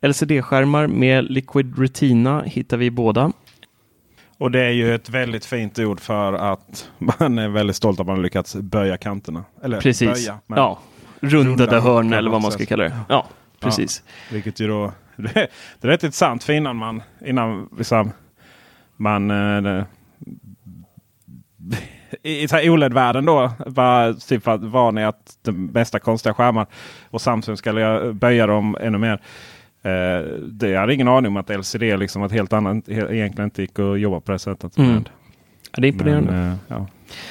LCD-skärmar 0.00 0.86
med 0.86 1.24
Liquid 1.24 1.78
Retina 1.78 2.42
hittar 2.42 2.76
vi 2.76 2.90
båda. 2.90 3.32
Och 4.38 4.50
det 4.50 4.60
är 4.60 4.70
ju 4.70 4.94
ett 4.94 5.08
väldigt 5.08 5.44
fint 5.44 5.78
ord 5.78 6.00
för 6.00 6.32
att 6.32 6.90
man 6.98 7.38
är 7.38 7.48
väldigt 7.48 7.76
stolt 7.76 8.00
att 8.00 8.06
man 8.06 8.22
lyckats 8.22 8.54
böja 8.54 8.96
kanterna. 8.96 9.44
Eller 9.62 9.80
Precis. 9.80 10.08
böja. 10.08 10.38
Ja, 10.46 10.78
rundade 11.20 11.62
runda 11.62 11.80
hörn 11.80 12.12
eller 12.12 12.30
vad 12.30 12.42
man 12.42 12.52
ska 12.52 12.66
kalla 12.66 12.84
det. 12.84 12.98
Ja, 13.08 13.26
precis. 13.60 14.02
Vilket 14.32 14.60
ju 14.60 14.68
då... 14.68 14.92
Det 15.16 15.36
är, 15.40 15.48
det 15.80 15.86
är 15.86 15.88
rätt 15.88 16.02
intressant 16.02 16.44
för 16.44 16.52
innan 16.52 16.76
man... 16.76 17.02
Innan 17.24 17.68
liksom, 17.78 18.12
man... 18.96 19.30
eh, 19.30 19.84
I, 22.22 22.46
i 22.62 22.70
OLED-världen 22.70 23.24
då 23.26 23.50
var 23.66 24.12
typ 24.28 24.48
att 24.48 24.60
van 24.64 24.98
i 24.98 25.04
att 25.04 25.38
de 25.42 25.68
bästa 25.72 25.98
konstiga 25.98 26.34
skärmar 26.34 26.66
och 27.10 27.20
Samsung 27.20 27.56
göra- 27.64 28.12
böja 28.12 28.46
dem 28.46 28.76
ännu 28.80 28.98
mer. 28.98 29.20
Eh, 29.82 30.26
det 30.42 30.68
jag 30.68 30.80
hade 30.80 30.94
ingen 30.94 31.08
aning 31.08 31.28
om 31.28 31.36
att 31.36 31.50
LCD 31.50 31.96
liksom 31.96 32.20
var 32.22 32.26
ett 32.26 32.32
helt 32.32 32.52
annat, 32.52 32.88
egentligen 32.88 33.44
inte 33.44 33.62
gick 33.62 33.78
att 33.78 34.00
jobba 34.00 34.20
på 34.20 34.32
det 34.32 34.38
sättet. 34.38 34.78
Mm. 34.78 35.04
Ja, 35.72 35.80
det 35.80 35.86
är 35.86 35.92
imponerande. 35.92 36.32
Men, 36.32 36.52
eh, 36.52 36.56
ja. 36.68 36.86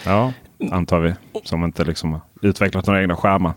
ja, 0.06 0.34
antar 0.72 1.00
vi. 1.00 1.13
Som 1.44 1.63
inte 1.63 1.84
liksom 1.84 2.12
har 2.12 2.22
utvecklat 2.41 2.88
några 2.88 3.02
egna 3.02 3.15
skärmar. 3.15 3.54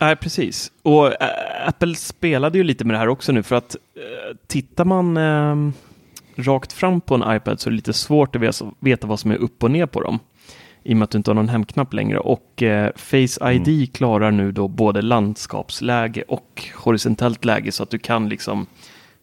Nej, 0.00 0.16
precis. 0.16 0.72
Och 0.82 1.06
äh, 1.22 1.28
Apple 1.66 1.94
spelade 1.94 2.58
ju 2.58 2.64
lite 2.64 2.84
med 2.84 2.94
det 2.94 2.98
här 2.98 3.08
också 3.08 3.32
nu 3.32 3.42
för 3.42 3.56
att 3.56 3.76
äh, 3.96 4.36
tittar 4.46 4.84
man 4.84 5.16
äh, 5.16 5.72
rakt 6.38 6.72
fram 6.72 7.00
på 7.00 7.14
en 7.14 7.36
iPad 7.36 7.60
så 7.60 7.68
är 7.68 7.70
det 7.70 7.76
lite 7.76 7.92
svårt 7.92 8.36
att 8.36 8.42
veta, 8.80 9.06
vad 9.06 9.20
som 9.20 9.30
är 9.30 9.36
upp 9.36 9.62
och 9.62 9.70
ner 9.70 9.86
på 9.86 10.00
dem. 10.00 10.18
I 10.82 10.92
och 10.92 10.96
med 10.96 11.04
att 11.04 11.10
du 11.10 11.18
inte 11.18 11.30
har 11.30 11.34
någon 11.34 11.48
hemknapp 11.48 11.92
längre. 11.92 12.18
Och 12.18 12.62
äh, 12.62 12.90
Face 12.96 13.52
ID 13.52 13.94
klarar 13.96 14.30
nu 14.30 14.52
då 14.52 14.68
både 14.68 15.02
landskapsläge 15.02 16.22
och 16.28 16.62
horisontellt 16.76 17.44
läge 17.44 17.72
så 17.72 17.82
att 17.82 17.90
du 17.90 17.98
kan 17.98 18.28
liksom 18.28 18.66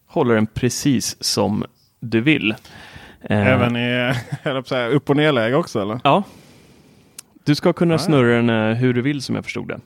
hålla 0.05 0.33
den 0.33 0.47
precis 0.47 1.23
som 1.23 1.65
du 1.99 2.21
vill. 2.21 2.51
Eh, 3.21 3.47
Även 3.47 3.75
i 3.75 4.13
säga, 4.65 4.87
upp 4.87 5.09
och 5.09 5.15
nerläge 5.15 5.55
också 5.55 5.81
eller? 5.81 5.99
Ja. 6.03 6.23
Du 7.45 7.55
ska 7.55 7.73
kunna 7.73 7.95
Ah, 7.95 7.97
snurra 7.97 8.35
den 8.35 8.49
eh, 8.49 8.75
hur 8.77 8.93
du 8.93 9.01
vill 9.01 9.21
som 9.21 9.35
jag 9.35 9.43
förstod 9.43 9.67
det. 9.67 9.79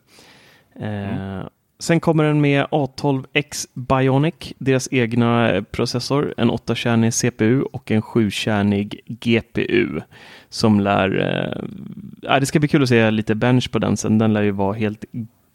Eh, 0.85 1.43
Sen 1.81 1.99
kommer 1.99 2.23
den 2.23 2.41
med 2.41 2.65
A12X 2.65 3.67
Bionic, 3.73 4.53
deras 4.57 4.87
egna 4.91 5.51
eh, 5.51 5.63
processor, 5.63 6.33
en 6.37 6.51
8-kärnig 6.51 7.11
CPU 7.11 7.61
och 7.61 7.91
en 7.91 8.01
7-kärnig 8.01 8.99
GPU 9.05 10.01
som 10.49 10.79
lär... 10.79 11.19
Eh, 11.19 11.63
ja, 12.21 12.39
det 12.39 12.45
ska 12.45 12.59
bli 12.59 12.67
kul 12.67 12.83
att 12.83 12.89
se 12.89 13.11
lite 13.11 13.35
bench 13.35 13.71
på 13.71 13.79
den 13.79 13.97
sen. 13.97 14.17
Den 14.17 14.33
lär 14.33 14.41
ju 14.41 14.51
vara 14.51 14.73
helt 14.73 15.05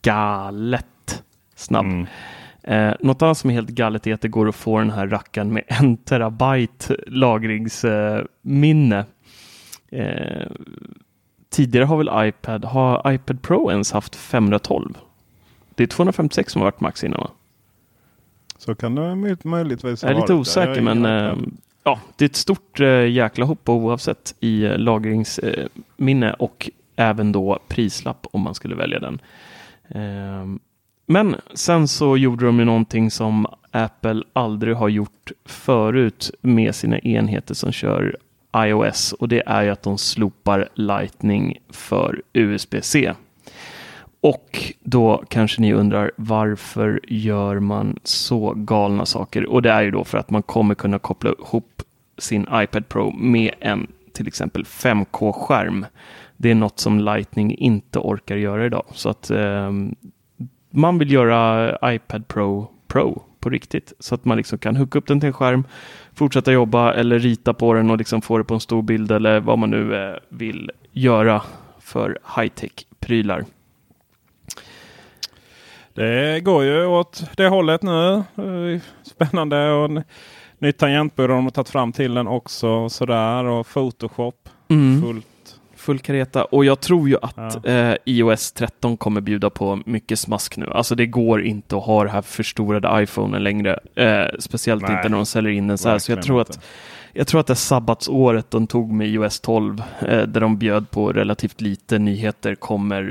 galet 0.03 1.23
snabb. 1.55 1.87
Mm. 1.87 2.07
Eh, 2.63 2.95
något 3.01 3.23
annat 3.23 3.39
som 3.39 3.51
är 3.51 3.55
helt 3.55 3.69
galet 3.69 4.07
är 4.07 4.15
att 4.15 4.21
det 4.21 4.29
går 4.29 4.49
att 4.49 4.55
få 4.55 4.79
den 4.79 4.91
här 4.91 5.07
rackaren 5.07 5.53
med 5.53 5.63
en 5.67 5.97
terabyte 5.97 6.97
lagringsminne. 7.07 9.05
Eh, 9.91 10.47
tidigare 11.51 11.85
har 11.85 11.97
väl 11.97 12.29
iPad, 12.29 12.65
har 12.65 13.13
iPad 13.13 13.43
Pro 13.43 13.71
ens 13.71 13.93
haft 13.93 14.17
512? 14.17 14.95
Det 15.75 15.83
är 15.83 15.87
256 15.87 16.53
som 16.53 16.61
har 16.63 16.67
varit 16.67 16.81
max 16.81 17.05
innan 17.05 17.21
va? 17.21 17.31
Så 18.59 18.75
kan 18.75 18.95
det 18.95 19.01
möj- 19.03 19.47
möjligtvis 19.47 20.03
ha 20.03 20.09
Jag 20.09 20.17
är 20.17 20.21
lite 20.21 20.35
osäker 20.35 20.81
men 20.83 21.07
aning. 21.07 21.57
ja, 21.85 22.01
det 22.17 22.25
är 22.25 22.29
ett 22.29 22.37
stort 22.37 22.81
eh, 22.81 22.87
jäkla 23.07 23.45
hopp 23.45 23.69
oavsett 23.69 24.35
i 24.41 24.65
eh, 24.65 24.79
lagringsminne 24.79 26.33
och 26.39 26.71
även 26.97 27.33
då 27.33 27.59
prislapp 27.69 28.27
om 28.33 28.41
man 28.41 28.55
skulle 28.55 28.75
välja 28.75 28.99
den. 29.01 29.19
Ehm, 29.89 30.59
men 31.07 31.37
sen 31.55 31.89
så 31.89 32.17
gjorde 32.17 32.47
de 32.47 32.59
ju 32.59 32.65
någonting 32.65 33.11
som 33.11 33.47
Apple 33.71 34.23
aldrig 34.33 34.77
har 34.77 34.89
gjort 34.89 35.33
förut 35.45 36.31
med 36.41 36.75
sina 36.75 36.99
enheter 36.99 37.55
som 37.55 37.73
kör 37.73 38.17
iOS 38.57 39.13
och 39.13 39.29
det 39.29 39.43
är 39.47 39.63
ju 39.63 39.71
att 39.71 39.83
de 39.83 39.99
slopar 39.99 40.69
Lightning 40.75 41.59
för 41.71 42.23
USB-C. 42.33 43.15
Och 44.25 44.73
då 44.81 45.25
kanske 45.29 45.61
ni 45.61 45.73
undrar 45.73 46.11
varför 46.17 47.01
gör 47.09 47.59
man 47.59 47.99
så 48.03 48.55
galna 48.57 49.07
saker? 49.07 49.47
Och 49.47 49.63
det 49.63 49.71
är 49.71 49.83
ju 49.83 49.91
då 49.91 50.05
för 50.05 50.19
att 50.19 50.31
man 50.31 50.43
kommer 50.43 50.75
kunna 50.75 50.99
koppla 50.99 51.31
ihop 51.31 51.83
sin 52.19 52.47
iPad 52.53 52.89
Pro 52.89 53.11
med 53.11 53.55
en 53.61 53.87
till 54.13 54.29
exempel 54.29 54.65
5K-skärm. 54.65 55.87
Det 56.37 56.51
är 56.51 56.55
något 56.55 56.79
som 56.79 57.01
Lightning 57.01 57.55
inte 57.55 57.99
orkar 57.99 58.37
göra 58.37 58.67
idag. 58.67 58.85
Så 58.93 59.09
att 59.09 59.31
eh, 59.31 59.73
man 60.71 60.99
vill 60.99 61.13
göra 61.13 61.79
iPad 61.95 62.29
Pro 62.29 62.69
Pro 62.89 63.23
på 63.41 63.51
riktigt. 63.51 63.93
Så 63.99 64.15
att 64.15 64.25
man 64.25 64.37
liksom 64.37 64.59
kan 64.59 64.77
hooka 64.77 64.99
upp 64.99 65.07
den 65.07 65.21
till 65.21 65.27
en 65.27 65.33
skärm, 65.33 65.65
fortsätta 66.15 66.53
jobba 66.53 66.93
eller 66.93 67.19
rita 67.19 67.55
på 67.55 67.75
den 67.75 67.91
och 67.91 67.99
liksom 67.99 68.23
få 68.23 68.39
det 68.39 68.45
på 68.45 68.55
en 68.55 68.61
stor 68.61 68.83
bild 68.83 69.11
eller 69.11 69.41
vad 69.41 69.59
man 69.59 69.71
nu 69.71 69.95
eh, 69.95 70.17
vill 70.29 70.71
göra 70.93 71.43
för 71.81 72.19
high-tech-prylar. 72.37 73.45
Det 75.95 76.41
går 76.41 76.65
ju 76.65 76.87
åt 76.87 77.25
det 77.37 77.49
hållet 77.49 77.83
nu. 77.83 78.15
Eh, 78.15 78.81
Spännande. 79.03 79.71
Och 79.73 79.91
nytt 80.59 80.79
tangentbord 80.79 81.31
har 81.31 81.37
de 81.37 81.51
tagit 81.51 81.69
fram 81.69 81.93
till 81.93 82.15
den 82.15 82.27
också. 82.27 82.89
Sådär. 82.89 83.45
Och 83.45 83.67
Photoshop. 83.67 84.49
Mm. 84.69 85.03
Fullt. 85.03 85.27
Full 85.77 85.99
kareta. 85.99 86.45
Och 86.45 86.65
jag 86.65 86.81
tror 86.81 87.09
ju 87.09 87.17
att 87.23 87.59
Ja. 87.63 87.71
eh, 87.71 87.97
iOS 88.05 88.53
13 88.53 88.97
kommer 88.97 89.21
bjuda 89.21 89.51
på 89.51 89.81
mycket 89.87 90.19
smask 90.19 90.57
nu. 90.57 90.67
Alltså 90.73 90.95
det 90.95 91.07
går 91.07 91.43
inte 91.43 91.77
att 91.77 91.85
ha 91.85 92.05
det 92.05 92.11
här 92.11 92.23
förstorade 92.23 93.03
iPhonen 93.03 93.43
längre. 93.45 93.79
Eh, 93.95 94.25
speciellt 94.39 94.83
Nej, 94.83 94.93
inte 94.97 95.09
när 95.09 95.17
de 95.17 95.27
säljer 95.27 95.53
in 95.53 95.67
den 95.69 95.79
så 95.79 95.89
här. 95.89 95.99
Så 95.99 96.13
jag 96.13 96.23
tror 96.23 96.39
inte. 96.41 96.53
att 96.53 96.65
jag 97.13 97.27
tror 97.27 97.41
att 97.41 97.47
det 97.47 97.55
sabbatsåret 97.55 98.51
de 98.51 98.67
tog 98.67 98.93
med 98.93 99.09
iOS 99.09 99.41
12, 99.41 99.83
eh, 100.09 100.23
där 100.23 100.41
de 100.41 100.59
bjöd 100.59 100.91
på 100.91 101.13
relativt 101.13 101.61
lite 101.61 101.99
nyheter, 101.99 102.55
kommer... 102.55 103.03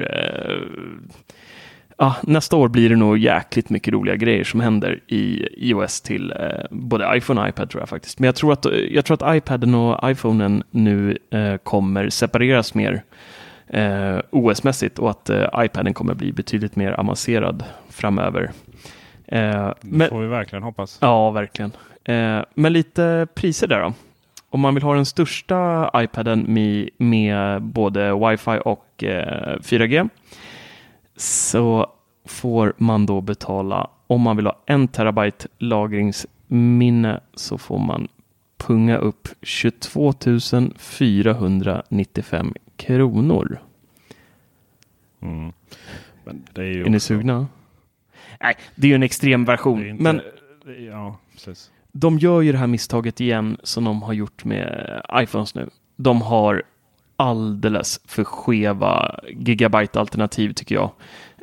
Eh, 1.99 2.06
ja, 2.06 2.15
nästa 2.23 2.56
år 2.56 2.67
blir 2.67 2.89
det 2.89 2.95
nog 2.95 3.17
jäkligt 3.17 3.69
mycket 3.69 3.93
roliga 3.93 4.15
grejer 4.15 4.43
som 4.43 4.60
händer 4.60 4.99
i 5.08 5.47
iOS 5.58 6.01
till 6.01 6.32
eh, 6.32 6.65
både 6.71 7.17
iPhone 7.17 7.41
och 7.41 7.47
iPad 7.47 7.69
tror 7.69 7.82
jag 7.82 7.89
faktiskt. 7.89 8.19
Men 8.19 8.25
jag 8.25 8.36
tror 8.36 8.53
att, 8.53 8.65
jag 8.89 9.06
tror 9.06 9.23
att 9.27 9.36
iPaden 9.36 9.75
och 9.75 10.10
iPhonen 10.12 10.63
nu 10.71 11.17
eh, 11.29 11.58
kommer 11.58 12.10
separeras 12.10 12.73
mer 12.73 13.03
eh, 13.67 14.17
OS-mässigt 14.32 14.99
och 14.99 15.10
att 15.10 15.29
eh, 15.29 15.45
iPaden 15.58 15.93
kommer 15.93 16.13
bli 16.13 16.32
betydligt 16.34 16.75
mer 16.75 16.91
avancerad 16.91 17.63
framöver. 17.89 18.51
Eh, 19.27 19.39
Det 19.67 19.73
men, 19.82 20.10
får 20.10 20.21
vi 20.21 20.27
verkligen 20.27 20.63
hoppas. 20.63 20.97
Ja, 21.01 21.32
verkligen. 21.32 21.71
Eh, 22.03 22.39
men 22.56 22.73
lite 22.73 23.27
priser 23.36 23.67
där 23.67 23.79
då. 23.82 23.93
Om 24.49 24.60
man 24.60 24.73
vill 24.73 24.84
ha 24.84 24.95
den 24.95 25.06
största 25.06 25.91
iPaden 25.95 26.45
med, 26.47 26.89
med 26.97 27.62
både 27.62 28.12
Wi-Fi 28.12 28.60
och 28.65 29.03
eh, 29.03 29.58
4G 29.60 30.10
så 31.23 31.88
får 32.25 32.73
man 32.77 33.05
då 33.05 33.21
betala, 33.21 33.89
om 34.07 34.21
man 34.21 34.36
vill 34.36 34.45
ha 34.45 34.59
en 34.65 34.88
terabyte 34.88 35.47
lagringsminne 35.57 37.19
så 37.33 37.57
får 37.57 37.79
man 37.79 38.07
punga 38.57 38.97
upp 38.97 39.27
22 39.41 40.13
495 40.77 42.53
kronor. 42.75 43.59
Mm. 45.21 45.51
Är 46.55 46.62
Är 46.62 46.89
ni 46.89 46.99
sugna? 46.99 47.47
Nej, 48.41 48.55
det 48.75 48.88
är 48.88 48.89
ju 48.89 48.95
en 48.95 49.03
extrem 49.03 49.45
version. 49.45 49.86
inte- 49.88 50.03
Men 50.03 50.21
Ja, 50.88 51.17
precis. 51.33 51.71
de 51.91 52.19
gör 52.19 52.41
ju 52.41 52.51
det 52.51 52.57
här 52.57 52.67
misstaget 52.67 53.21
igen 53.21 53.57
som 53.63 53.83
de 53.83 54.01
har 54.01 54.13
gjort 54.13 54.43
med 54.45 55.01
iPhones 55.13 55.55
nu. 55.55 55.69
De 55.95 56.21
har 56.21 56.63
alldeles 57.15 58.02
för 58.06 58.23
skeva 58.23 59.19
gigabyte-alternativ 59.30 60.54
tycker 60.54 60.76
jag. 60.76 60.91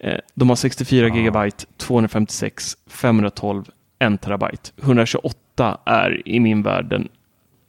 Eh, 0.02 0.18
De 0.35 0.48
har 0.48 0.56
64 0.56 1.09
Ja. 1.09 1.16
gigabyte, 1.16 1.64
256, 1.76 2.76
512, 2.87 3.64
1 3.98 4.20
terabyte. 4.20 4.70
128 4.83 5.78
är 5.87 6.28
i 6.28 6.40
min 6.40 6.62
värld 6.62 6.85
den 6.90 7.09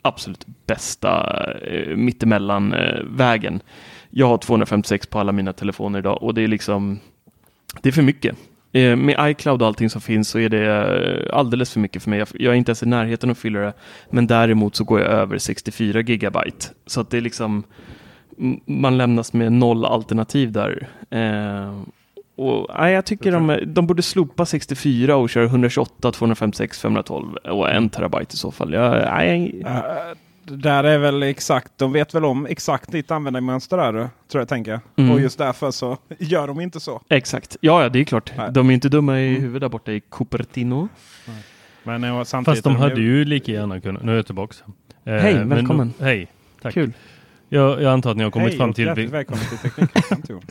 absolut 0.02 0.46
bästa 0.66 1.44
eh, 1.54 1.96
mittemellan-vägen. 1.96 3.62
Jag 4.10 4.28
har 4.28 4.38
256 4.38 5.08
på 5.08 5.20
alla 5.20 5.32
mina 5.32 5.54
telefoner 5.54 6.00
idag 6.00 6.24
och 6.24 6.34
det 6.34 6.42
är 6.42 6.48
liksom 6.48 7.00
det 7.82 7.90
är 7.90 7.94
för 7.94 8.02
mycket. 8.02 8.38
Eh, 8.74 8.96
med 8.96 9.32
iCloud 9.32 9.62
och 9.62 9.68
allting 9.68 9.90
som 9.90 10.02
finns 10.02 10.30
så 10.30 10.40
är 10.40 10.50
det 10.50 10.66
eh, 11.30 11.38
alldeles 11.38 11.74
för 11.74 11.80
mycket 11.80 12.04
för 12.04 12.10
mig. 12.10 12.26
Jag- 12.34 12.54
är 12.54 12.58
inte 12.58 12.70
ens 12.70 12.84
i 12.84 12.86
närheten 12.86 13.30
att 13.30 13.38
fylla 13.38 13.60
det. 13.60 13.74
Men 14.10 14.28
däremot 14.28 14.76
så 14.76 14.84
går 14.84 15.00
jag 15.00 15.10
över 15.10 15.38
64 15.38 16.02
gigabyte. 16.02 16.66
Så 16.86 17.02
att 17.02 17.10
det 17.10 17.18
är 17.18 17.22
liksom 17.22 17.64
man 18.66 18.98
lämnas 18.98 19.34
med 19.34 19.52
noll 19.52 19.86
alternativ 19.86 20.52
där. 20.52 20.88
Eh, 21.10 21.82
och, 22.36 22.68
nej, 22.80 22.94
jag 22.94 23.06
tycker 23.06 23.32
de, 23.32 23.60
de 23.66 23.88
borde 23.88 24.02
slopa 24.02 24.46
64 24.46 25.16
och 25.16 25.30
köra 25.30 25.46
128, 25.46 26.12
256, 26.12 26.80
512 26.82 27.36
och 27.36 27.70
en 27.72 27.90
terabyte 27.90 28.34
i 28.34 28.38
så 28.38 28.52
fall. 28.52 28.74
Jag, 28.74 28.92
nej, 29.18 29.62
eh, 29.66 29.78
det 30.43 30.56
där 30.56 30.84
är 30.84 30.97
väl 30.97 31.23
exakt, 31.23 31.71
de 31.77 31.91
vet 31.91 32.15
väl 32.15 32.25
om 32.25 32.45
exakt 32.45 32.91
ditt 32.91 33.12
användarmönster 33.12 33.77
där, 33.77 33.91
tror 33.91 34.41
jag 34.41 34.47
tänker. 34.47 34.80
Mm. 34.95 35.12
Och 35.12 35.21
just 35.21 35.38
därför 35.38 35.71
så 35.71 35.97
gör 36.19 36.47
de 36.47 36.62
inte 36.62 36.80
så. 36.80 37.01
exakt. 37.10 37.58
Ja, 37.62 37.84
ja, 37.84 37.89
det 37.89 37.99
är 37.99 38.04
klart. 38.04 38.32
Nej. 38.38 38.51
De 38.51 38.69
är 38.69 38.73
inte 38.73 38.89
dumma 38.89 39.19
i 39.19 39.27
huvudet 39.39 39.62
där 39.62 39.69
borta 39.69 39.91
i 39.91 40.01
Cupertino. 40.12 40.89
Men 41.84 42.04
eh, 42.04 42.23
samtidigt... 42.23 42.58
Fast 42.58 42.63
de 42.63 42.75
hade 42.75 43.01
ju 43.01 43.25
lika 43.25 43.51
gärna 43.51 43.82
kunnat... 43.82 44.04
Nu 44.04 44.12
är 44.12 44.15
jag 44.15 44.25
tillbaks. 44.25 44.63
Eh, 45.04 45.13
Hej, 45.13 45.36
men 45.36 45.49
välkommen. 45.49 45.93
hej, 45.99 46.27
tack. 46.62 46.73
Kul. 46.73 46.93
Jag, 47.54 47.82
jag 47.82 47.94
antar 47.94 48.12
att 48.12 48.18
ni 48.18 48.24
har 48.24 48.32
kommit 48.32 48.50
Hej 48.50 48.58
fram 48.58 48.74
till... 48.74 48.88
vil- 48.90 49.12
välkommen 49.12 49.44
till 49.46 49.58
Teknikkontor. 49.58 50.42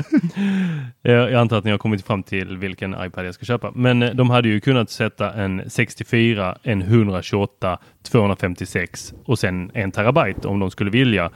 Jag, 1.03 1.31
jag 1.31 1.35
antar 1.35 1.59
att 1.59 1.65
ni 1.65 1.71
har 1.71 1.79
kommit 1.79 2.07
fram 2.07 2.23
till 2.23 2.57
vilken 2.57 2.97
iPad 3.05 3.27
jag 3.27 3.35
ska 3.35 3.45
köpa. 3.45 3.73
Men 3.75 4.03
eh, 4.03 4.15
de 4.15 4.31
hade 4.31 4.49
ju 4.49 4.61
kunnat 4.61 4.91
sätta 4.91 5.33
en 5.33 5.71
64, 5.71 6.59
en 6.63 6.83
128, 6.83 7.79
256 8.03 9.15
och 9.25 9.39
sen 9.39 9.71
en 9.75 9.93
terabyte 9.93 10.49
om 10.49 10.59
de 10.59 10.71
skulle 10.71 10.91
vilja. 10.91 11.31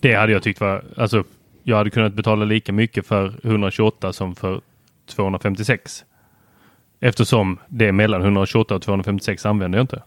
Det 0.00 0.14
hade 0.14 0.32
jag 0.32 0.42
tyckt 0.42 0.60
var, 0.60 0.84
alltså 0.96 1.24
jag 1.62 1.76
hade 1.76 1.90
kunnat 1.90 2.14
betala 2.14 2.44
lika 2.44 2.72
mycket 2.72 3.06
för 3.06 3.34
128 3.42 4.12
som 4.12 4.34
för 4.34 4.60
256. 5.06 6.04
Eftersom 7.00 7.58
det 7.68 7.86
är 7.86 7.92
mellan 7.92 8.22
128 8.22 8.74
och 8.74 8.82
256 8.82 9.46
använder 9.46 9.78
jag 9.78 9.84
inte. 9.84 10.02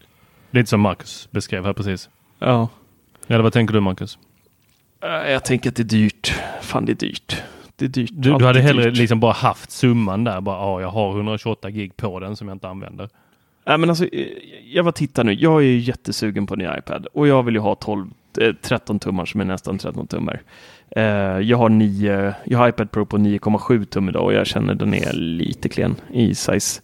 Lite 0.50 0.70
som 0.70 0.80
Marcus 0.80 1.28
beskrev 1.30 1.64
här 1.64 1.72
precis. 1.72 2.08
Ja. 2.38 2.68
Eller 3.28 3.42
vad 3.42 3.52
tänker 3.52 3.74
du 3.74 3.80
Marcus? 3.80 4.18
Eh, 5.02 5.30
Jag 5.32 5.44
tänker 5.44 5.68
att 5.70 5.76
det 5.76 5.82
är 5.82 5.84
dyrt. 5.84 6.34
Fan, 6.62 6.84
det 6.84 6.92
är 6.92 6.96
dyrt. 6.96 7.42
Det 7.76 7.84
är 7.84 7.88
dyrt. 7.88 8.10
Du, 8.12 8.30
Allt 8.32 8.38
du 8.38 8.46
hade 8.46 8.60
hellre 8.60 8.84
dyrt. 8.84 8.96
liksom 8.98 9.20
bara 9.20 9.32
haft 9.32 9.70
summan 9.70 10.24
där. 10.24 10.40
Bara, 10.40 10.56
ja, 10.56 10.80
jag 10.80 10.88
har 10.88 11.10
128 11.16 11.70
gig 11.70 11.96
på 11.96 12.20
den 12.20 12.36
som 12.36 12.48
jag 12.48 12.54
inte 12.54 12.68
använder. 12.68 13.08
Nej, 13.66 13.78
men 13.78 13.88
alltså, 13.90 14.04
eh, 14.04 14.26
jag 14.64 14.84
var 14.84 14.92
tittar 14.92 15.24
nu. 15.24 15.32
Jag 15.32 15.56
är 15.62 15.66
ju 15.66 15.78
jättesugen 15.78 16.46
på 16.46 16.54
en 16.54 16.58
ny 16.58 16.66
iPad 16.78 17.06
och 17.12 17.28
jag 17.28 17.42
vill 17.42 17.54
ju 17.54 17.60
ha 17.60 17.74
12, 17.74 18.06
eh, 18.40 18.52
13 18.62 18.98
tummar 18.98 19.24
som 19.26 19.40
är 19.40 19.44
nästan 19.44 19.78
13 19.78 20.06
tummar. 20.06 20.42
Eh, 20.90 21.02
jag, 21.38 21.58
har 21.58 21.68
9, 21.68 22.34
jag 22.44 22.58
har 22.58 22.68
iPad 22.68 22.90
Pro 22.90 23.06
på 23.06 23.16
9,7 23.18 23.84
tum 23.84 24.08
idag 24.08 24.24
och 24.24 24.32
jag 24.34 24.46
känner 24.46 24.74
den 24.74 24.94
är 24.94 25.12
lite 25.12 25.68
klen 25.68 25.96
i 26.12 26.34
size. 26.34 26.80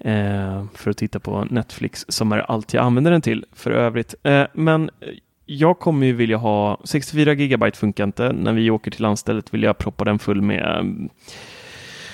Eh, 0.00 0.64
för 0.74 0.90
att 0.90 0.96
titta 0.96 1.20
på 1.20 1.44
Netflix 1.50 2.04
som 2.08 2.32
är 2.32 2.38
allt 2.38 2.74
jag 2.74 2.84
använder 2.84 3.10
den 3.10 3.20
till 3.22 3.44
för 3.52 3.70
övrigt. 3.70 4.14
Eh, 4.22 4.44
men 4.52 4.90
eh, 5.00 5.08
jag 5.50 5.78
kommer 5.78 6.06
ju 6.06 6.12
vilja 6.12 6.36
ha 6.36 6.80
64 6.84 7.32
gigabyte 7.32 7.78
funkar 7.78 8.04
inte. 8.04 8.32
När 8.32 8.52
vi 8.52 8.70
åker 8.70 8.90
till 8.90 9.02
landstället 9.02 9.54
vill 9.54 9.62
jag 9.62 9.78
proppa 9.78 10.04
den 10.04 10.18
full 10.18 10.42
med, 10.42 11.08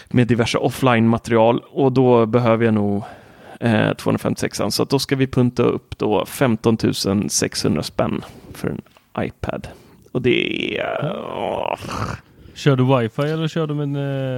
med 0.08 0.26
diverse 0.26 0.58
offline-material 0.58 1.62
och 1.70 1.92
då 1.92 2.26
behöver 2.26 2.64
jag 2.64 2.74
nog 2.74 3.02
eh, 3.60 3.92
256 3.94 4.60
så 4.70 4.82
att 4.82 4.90
då 4.90 4.98
ska 4.98 5.16
vi 5.16 5.26
punta 5.26 5.62
upp 5.62 5.98
då 5.98 6.26
15 6.26 6.78
600 7.28 7.82
spänn 7.82 8.24
för 8.52 8.68
en 8.68 8.82
iPad. 9.18 9.68
Och 10.12 10.22
det 10.22 10.78
är... 10.78 11.12
åh. 11.36 11.78
Kör 12.54 12.76
du 12.76 12.98
wifi 12.98 13.22
eller 13.22 13.48
kör 13.48 13.66
du 13.66 13.74
med 13.74 13.82
en... 13.82 13.96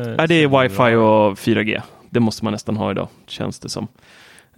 Eh, 0.09 0.17
Nej, 0.17 0.29
det 0.29 0.35
är 0.35 0.63
wifi 0.63 0.95
och 0.95 1.39
4G. 1.39 1.83
Det 2.11 2.21
måste 2.21 2.45
man 2.45 2.53
nästan 2.53 2.77
ha 2.77 2.91
idag, 2.91 3.09
känns 3.27 3.59
det 3.59 3.69
som. 3.69 3.89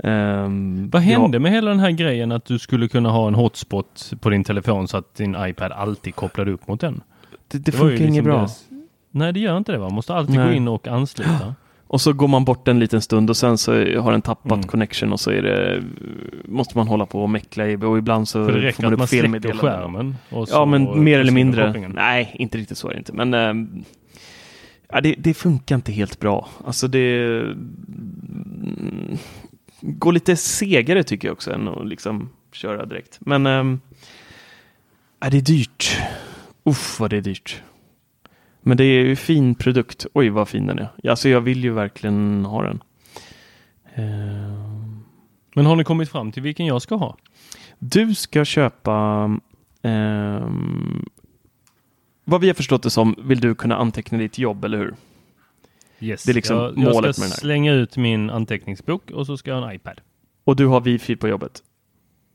Ehm, 0.04 0.90
Vad 0.90 1.02
hände 1.02 1.36
ja, 1.36 1.40
med 1.40 1.52
hela 1.52 1.70
den 1.70 1.80
här 1.80 1.90
grejen 1.90 2.32
att 2.32 2.44
du 2.44 2.58
skulle 2.58 2.88
kunna 2.88 3.10
ha 3.10 3.28
en 3.28 3.34
hotspot 3.34 4.12
på 4.20 4.30
din 4.30 4.44
telefon 4.44 4.88
så 4.88 4.96
att 4.96 5.14
din 5.14 5.36
iPad 5.38 5.72
alltid 5.72 6.14
kopplade 6.14 6.50
upp 6.50 6.68
mot 6.68 6.80
den? 6.80 7.00
det, 7.48 7.58
det 7.58 7.72
ju 7.72 7.78
funkar 7.78 7.94
inget 7.96 8.08
liksom 8.10 8.24
bra. 8.24 8.38
deras- 8.38 8.64
Nej, 9.10 9.32
det 9.32 9.40
gör 9.40 9.56
inte 9.56 9.72
det 9.72 9.78
va? 9.78 9.84
Man 9.84 9.94
måste 9.94 10.14
alltid 10.14 10.36
gå 10.36 10.44
Nej. 10.44 10.56
in 10.56 10.68
och 10.68 10.88
ansluta. 10.88 11.54
Och 11.90 12.00
så 12.00 12.12
går 12.12 12.28
man 12.28 12.44
bort 12.44 12.68
en 12.68 12.78
liten 12.78 13.00
stund 13.00 13.30
och 13.30 13.36
sen 13.36 13.58
så 13.58 13.72
har 13.72 14.12
den 14.12 14.22
tappat 14.22 14.52
Mm. 14.52 14.62
connection 14.66 15.12
och 15.12 15.20
så 15.20 15.30
är 15.30 15.42
det, 15.42 15.82
måste 16.44 16.78
man 16.78 16.88
hålla 16.88 17.06
på 17.06 17.22
och 17.22 17.30
meckla 17.30 17.68
i 17.68 17.76
och 17.76 17.98
ibland 17.98 18.28
så 18.28 18.46
För 18.46 18.60
det 18.60 18.72
får 18.72 18.82
man 18.82 18.92
upp 18.92 18.98
man 18.98 19.08
släcker 19.08 19.22
felmeddelanden. 19.22 19.70
skärmen. 19.80 20.16
Och 20.30 20.48
så 20.48 20.54
Ja, 20.54 20.64
men 20.64 21.04
mer 21.04 21.18
eller 21.20 21.32
mindre. 21.32 21.64
kopplingen. 21.66 21.92
Nej, 21.94 22.30
inte 22.34 22.58
riktigt 22.58 22.78
så 22.78 22.88
är 22.88 22.92
det 22.92 22.98
inte. 22.98 23.12
Men 23.12 23.84
ja, 24.92 25.00
det, 25.00 25.14
det 25.18 25.34
funkar 25.34 25.74
inte 25.74 25.92
helt 25.92 26.20
bra. 26.20 26.48
Alltså 26.66 26.88
det 26.88 27.40
mm, 27.40 29.18
går 29.80 30.12
lite 30.12 30.36
segare 30.36 31.02
tycker 31.02 31.28
jag 31.28 31.32
också 31.32 31.52
än 31.52 31.68
att 31.68 31.86
liksom 31.86 32.30
köra 32.52 32.86
direkt. 32.86 33.18
Men 33.20 33.46
um, 33.46 33.80
ja, 35.20 35.30
det 35.30 35.36
är 35.36 35.42
dyrt. 35.42 35.98
Uff, 36.64 37.00
vad 37.00 37.10
det 37.10 37.16
är 37.16 37.20
dyrt. 37.20 37.62
Men 38.60 38.76
det 38.76 38.84
är 38.84 39.04
ju 39.04 39.16
fin 39.16 39.54
produkt. 39.54 40.06
Oj, 40.14 40.28
vad 40.28 40.48
fin 40.48 40.66
den 40.66 40.78
är. 40.78 41.10
Alltså 41.10 41.28
jag 41.28 41.40
vill 41.40 41.64
ju 41.64 41.70
verkligen 41.70 42.44
ha 42.44 42.62
den. 42.62 42.82
Ehm, 43.94 45.04
Men 45.54 45.66
har 45.66 45.76
ni 45.76 45.84
kommit 45.84 46.08
fram 46.10 46.32
till 46.32 46.42
vilken 46.42 46.66
jag 46.66 46.82
ska 46.82 46.94
ha? 46.94 47.16
du 47.78 48.14
ska 48.14 48.44
köpa 48.44 49.30
ehm, 49.82 51.06
vad 52.24 52.40
vi 52.40 52.46
har 52.46 52.54
förstått 52.54 52.82
det 52.82 52.90
som 52.90 53.14
vill 53.18 53.40
du 53.40 53.54
kunna 53.54 53.76
anteckna 53.76 54.18
ditt 54.18 54.38
jobb, 54.38 54.64
eller 54.64 54.78
hur? 54.78 54.94
Yes. 56.00 56.24
Det 56.24 56.32
är 56.32 56.34
liksom 56.34 56.56
jag, 56.56 56.76
målet 56.76 56.94
jag 56.94 57.02
med 57.04 57.14
ska 57.14 57.22
den 57.22 57.30
här. 57.30 57.36
slänga 57.38 57.72
ut 57.72 57.96
min 57.96 58.30
anteckningsbok 58.30 59.10
och 59.10 59.26
så 59.26 59.36
ska 59.36 59.50
jag 59.50 59.60
ha 59.60 59.70
en 59.70 59.76
iPad. 59.76 60.00
Och 60.44 60.56
du 60.56 60.66
har 60.66 60.80
wifi 60.80 61.16
på 61.16 61.28
jobbet. 61.28 61.62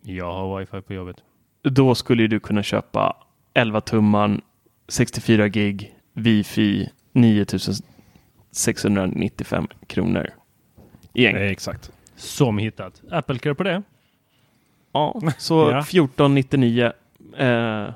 Jag 0.02 0.34
har 0.34 0.60
wifi 0.60 0.82
på 0.82 0.94
jobbet. 0.94 1.18
Då 1.62 1.96
skulle 1.96 2.28
du 2.28 2.40
kunna 2.40 2.64
köpa 2.64 3.18
11 3.54 3.82
tumman, 3.82 4.42
64 4.88 5.48
gig, 5.48 5.96
wifi, 6.14 6.90
9695 7.12 9.68
kronor. 9.88 10.30
I 11.14 11.26
en. 11.26 11.36
Eh, 11.36 11.42
exakt. 11.42 11.92
Som 12.16 12.58
hittat. 12.58 13.02
Apple 13.12 13.56
på 13.56 13.64
det. 13.64 13.84
Ja, 14.92 15.22
så 15.38 15.54
Ja. 15.72 15.80
1499. 15.80 16.92
Eh, 17.38 17.90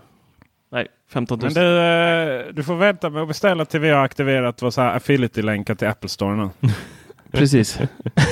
nej, 0.70 0.88
15 1.10 1.40
000. 1.40 1.52
Men 1.54 1.64
du, 1.64 1.80
eh, 1.80 2.54
du 2.54 2.64
får 2.64 2.76
vänta 2.76 3.10
med 3.10 3.22
att 3.22 3.28
beställa 3.28 3.66
till 3.66 3.80
vi 3.80 3.90
har 3.90 4.04
aktiverat 4.04 4.62
vår 4.62 4.80
affiliate-länkar 4.80 5.76
till 5.76 5.88
Apple 5.88 6.10
Store 6.10 6.36
nu. 6.36 6.50
Precis. 7.32 7.80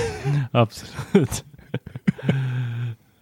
Absolut. 0.51 1.45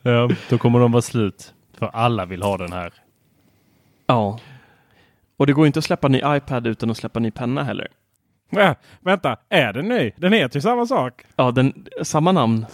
ja, 0.01 0.29
då 0.49 0.57
kommer 0.57 0.79
de 0.79 0.91
vara 0.91 1.01
slut. 1.01 1.53
För 1.77 1.85
alla 1.93 2.25
vill 2.25 2.43
ha 2.43 2.57
den 2.57 2.73
här. 2.73 2.93
ja. 4.07 4.39
Och 5.37 5.47
det 5.47 5.53
går 5.53 5.67
inte 5.67 5.79
att 5.79 5.85
släppa 5.85 6.07
en 6.07 6.11
ny 6.11 6.21
iPad 6.25 6.67
utan 6.67 6.89
att 6.89 6.97
släppa 6.97 7.19
en 7.19 7.23
ny 7.23 7.31
penna 7.31 7.63
heller. 7.63 7.87
Ja, 8.49 8.75
vänta, 8.99 9.37
är 9.49 9.73
den 9.73 9.87
ny? 9.87 10.11
Den 10.17 10.33
heter 10.33 10.57
ju 10.57 10.61
samma 10.61 10.85
sak. 10.85 11.21
Ja, 11.35 11.51
den, 11.51 11.85
samma 12.01 12.31
namn. 12.31 12.65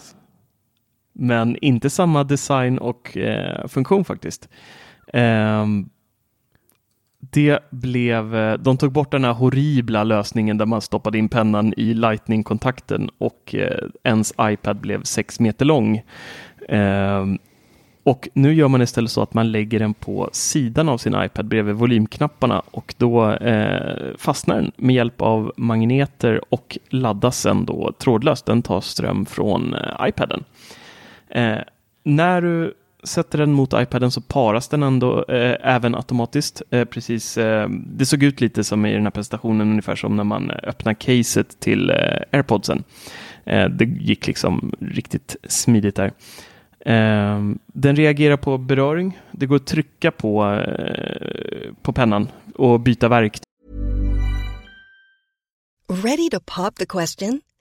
Men 1.14 1.56
inte 1.62 1.90
samma 1.90 2.24
design 2.24 2.78
och 2.78 3.18
eh, 3.18 3.68
funktion 3.68 4.06
faktiskt. 4.06 4.50
Ehm, 5.14 5.90
det 7.20 7.60
blev, 7.70 8.36
eh, 8.36 8.54
de 8.54 8.78
tog 8.78 8.92
bort 8.92 9.12
den 9.12 9.24
här 9.24 9.34
horribla 9.34 10.04
lösningen 10.04 10.58
där 10.58 10.66
man 10.66 10.82
stoppade 10.82 11.18
in 11.18 11.30
pennan 11.30 11.74
i 11.78 11.94
lightning-kontakten 11.94 13.10
och 13.18 13.56
eh, 13.56 13.88
ens 14.04 14.34
iPad 14.42 14.78
blev 14.78 15.04
sex 15.04 15.40
meter 15.40 15.66
lång. 15.66 16.02
Eh, 16.70 17.26
och 18.04 18.30
nu 18.34 18.54
gör 18.54 18.68
man 18.68 18.82
istället 18.82 19.12
så 19.12 19.22
att 19.22 19.34
man 19.34 19.52
lägger 19.52 19.80
den 19.80 19.94
på 19.94 20.30
sidan 20.32 20.90
av 20.90 20.98
sin 20.98 21.16
iPad 21.24 21.46
bredvid 21.46 21.76
volymknapparna 21.76 22.62
och 22.72 22.96
då 22.98 23.32
eh, 23.32 24.16
fastnar 24.18 24.56
den 24.56 24.72
med 24.76 24.96
hjälp 24.96 25.22
av 25.22 25.54
magneter 25.58 26.42
och 26.50 26.78
laddas 26.90 27.40
sen 27.40 27.66
då 27.66 27.92
trådlöst. 28.00 28.46
Den 28.46 28.62
tar 28.62 28.82
ström 28.82 29.26
från 29.26 29.74
eh, 29.74 30.08
iPaden. 30.08 30.44
Eh, 31.30 31.58
när 32.04 32.42
du 32.42 32.74
sätter 33.04 33.38
den 33.38 33.54
mot 33.54 33.74
iPaden 33.76 34.12
så 34.12 34.22
paras 34.22 34.68
den 34.68 34.84
ändå 34.84 35.26
eh, 35.26 35.56
även 35.64 35.96
automatiskt. 35.96 36.62
Eh, 36.70 36.86
precis, 36.86 37.38
eh, 37.38 37.70
det 37.70 38.06
såg 38.06 38.24
ut 38.24 38.42
lite 38.42 38.64
som 38.64 38.86
i 38.86 38.94
den 38.94 39.04
här 39.04 39.12
presentationen, 39.12 39.70
ungefär 39.70 39.96
som 39.96 40.16
när 40.16 40.24
man 40.24 40.52
öppnar 40.52 40.94
caset 40.94 41.60
till 41.60 41.90
eh, 41.90 41.96
AirPodsen. 42.32 42.84
Eh, 43.46 43.70
det 43.70 43.86
gick 43.86 44.28
liksom 44.28 44.72
riktigt 44.80 45.36
smidigt 45.48 45.96
där. 45.96 46.12
Eh, 46.80 47.40
den 47.68 47.96
reagerar 47.96 48.38
på 48.38 48.58
beröring. 48.58 49.20
Det 49.32 49.46
går 49.46 49.56
att 49.56 49.68
trycka 49.68 50.12
på, 50.12 50.54
eh, 50.54 51.74
på 51.82 51.94
pennan 51.94 52.28
och 52.56 52.80
byta 52.80 53.08
verktyg. 53.08 53.44
Ready 56.04 56.30
to 56.30 56.40
pop 56.46 56.76
the 56.76 56.86
question? 56.86 57.42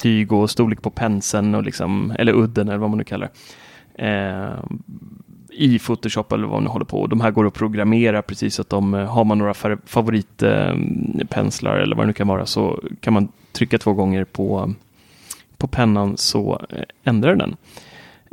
Tyg 0.00 0.32
och 0.32 0.50
storlek 0.50 0.82
på 0.82 0.90
penseln 0.90 1.54
och 1.54 1.62
liksom, 1.62 2.14
eller 2.18 2.32
udden 2.32 2.68
eller 2.68 2.78
vad 2.78 2.90
man 2.90 2.98
nu 2.98 3.04
kallar 3.04 3.28
det. 3.94 4.04
Eh, 4.06 4.52
I 5.50 5.78
Photoshop 5.78 6.32
eller 6.32 6.44
vad 6.44 6.52
man 6.52 6.64
nu 6.64 6.70
håller 6.70 6.84
på. 6.84 7.06
De 7.06 7.20
här 7.20 7.30
går 7.30 7.46
att 7.46 7.54
programmera 7.54 8.22
precis 8.22 8.54
så 8.54 8.62
att 8.62 8.68
de, 8.68 8.94
eh, 8.94 9.06
har 9.06 9.24
man 9.24 9.38
några 9.38 9.54
favoritpenslar 9.54 9.86
favoritpenslar 9.86 11.76
eller 11.76 11.96
vad 11.96 12.04
det 12.04 12.06
nu 12.06 12.12
kan 12.12 12.28
vara 12.28 12.46
så 12.46 12.82
kan 13.00 13.12
man 13.12 13.28
trycka 13.52 13.78
två 13.78 13.92
gånger 13.92 14.24
på, 14.24 14.74
på 15.56 15.66
pennan 15.66 16.16
så 16.16 16.66
eh, 16.70 16.82
ändrar 17.04 17.36
den. 17.36 17.56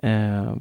Eh, 0.03 0.53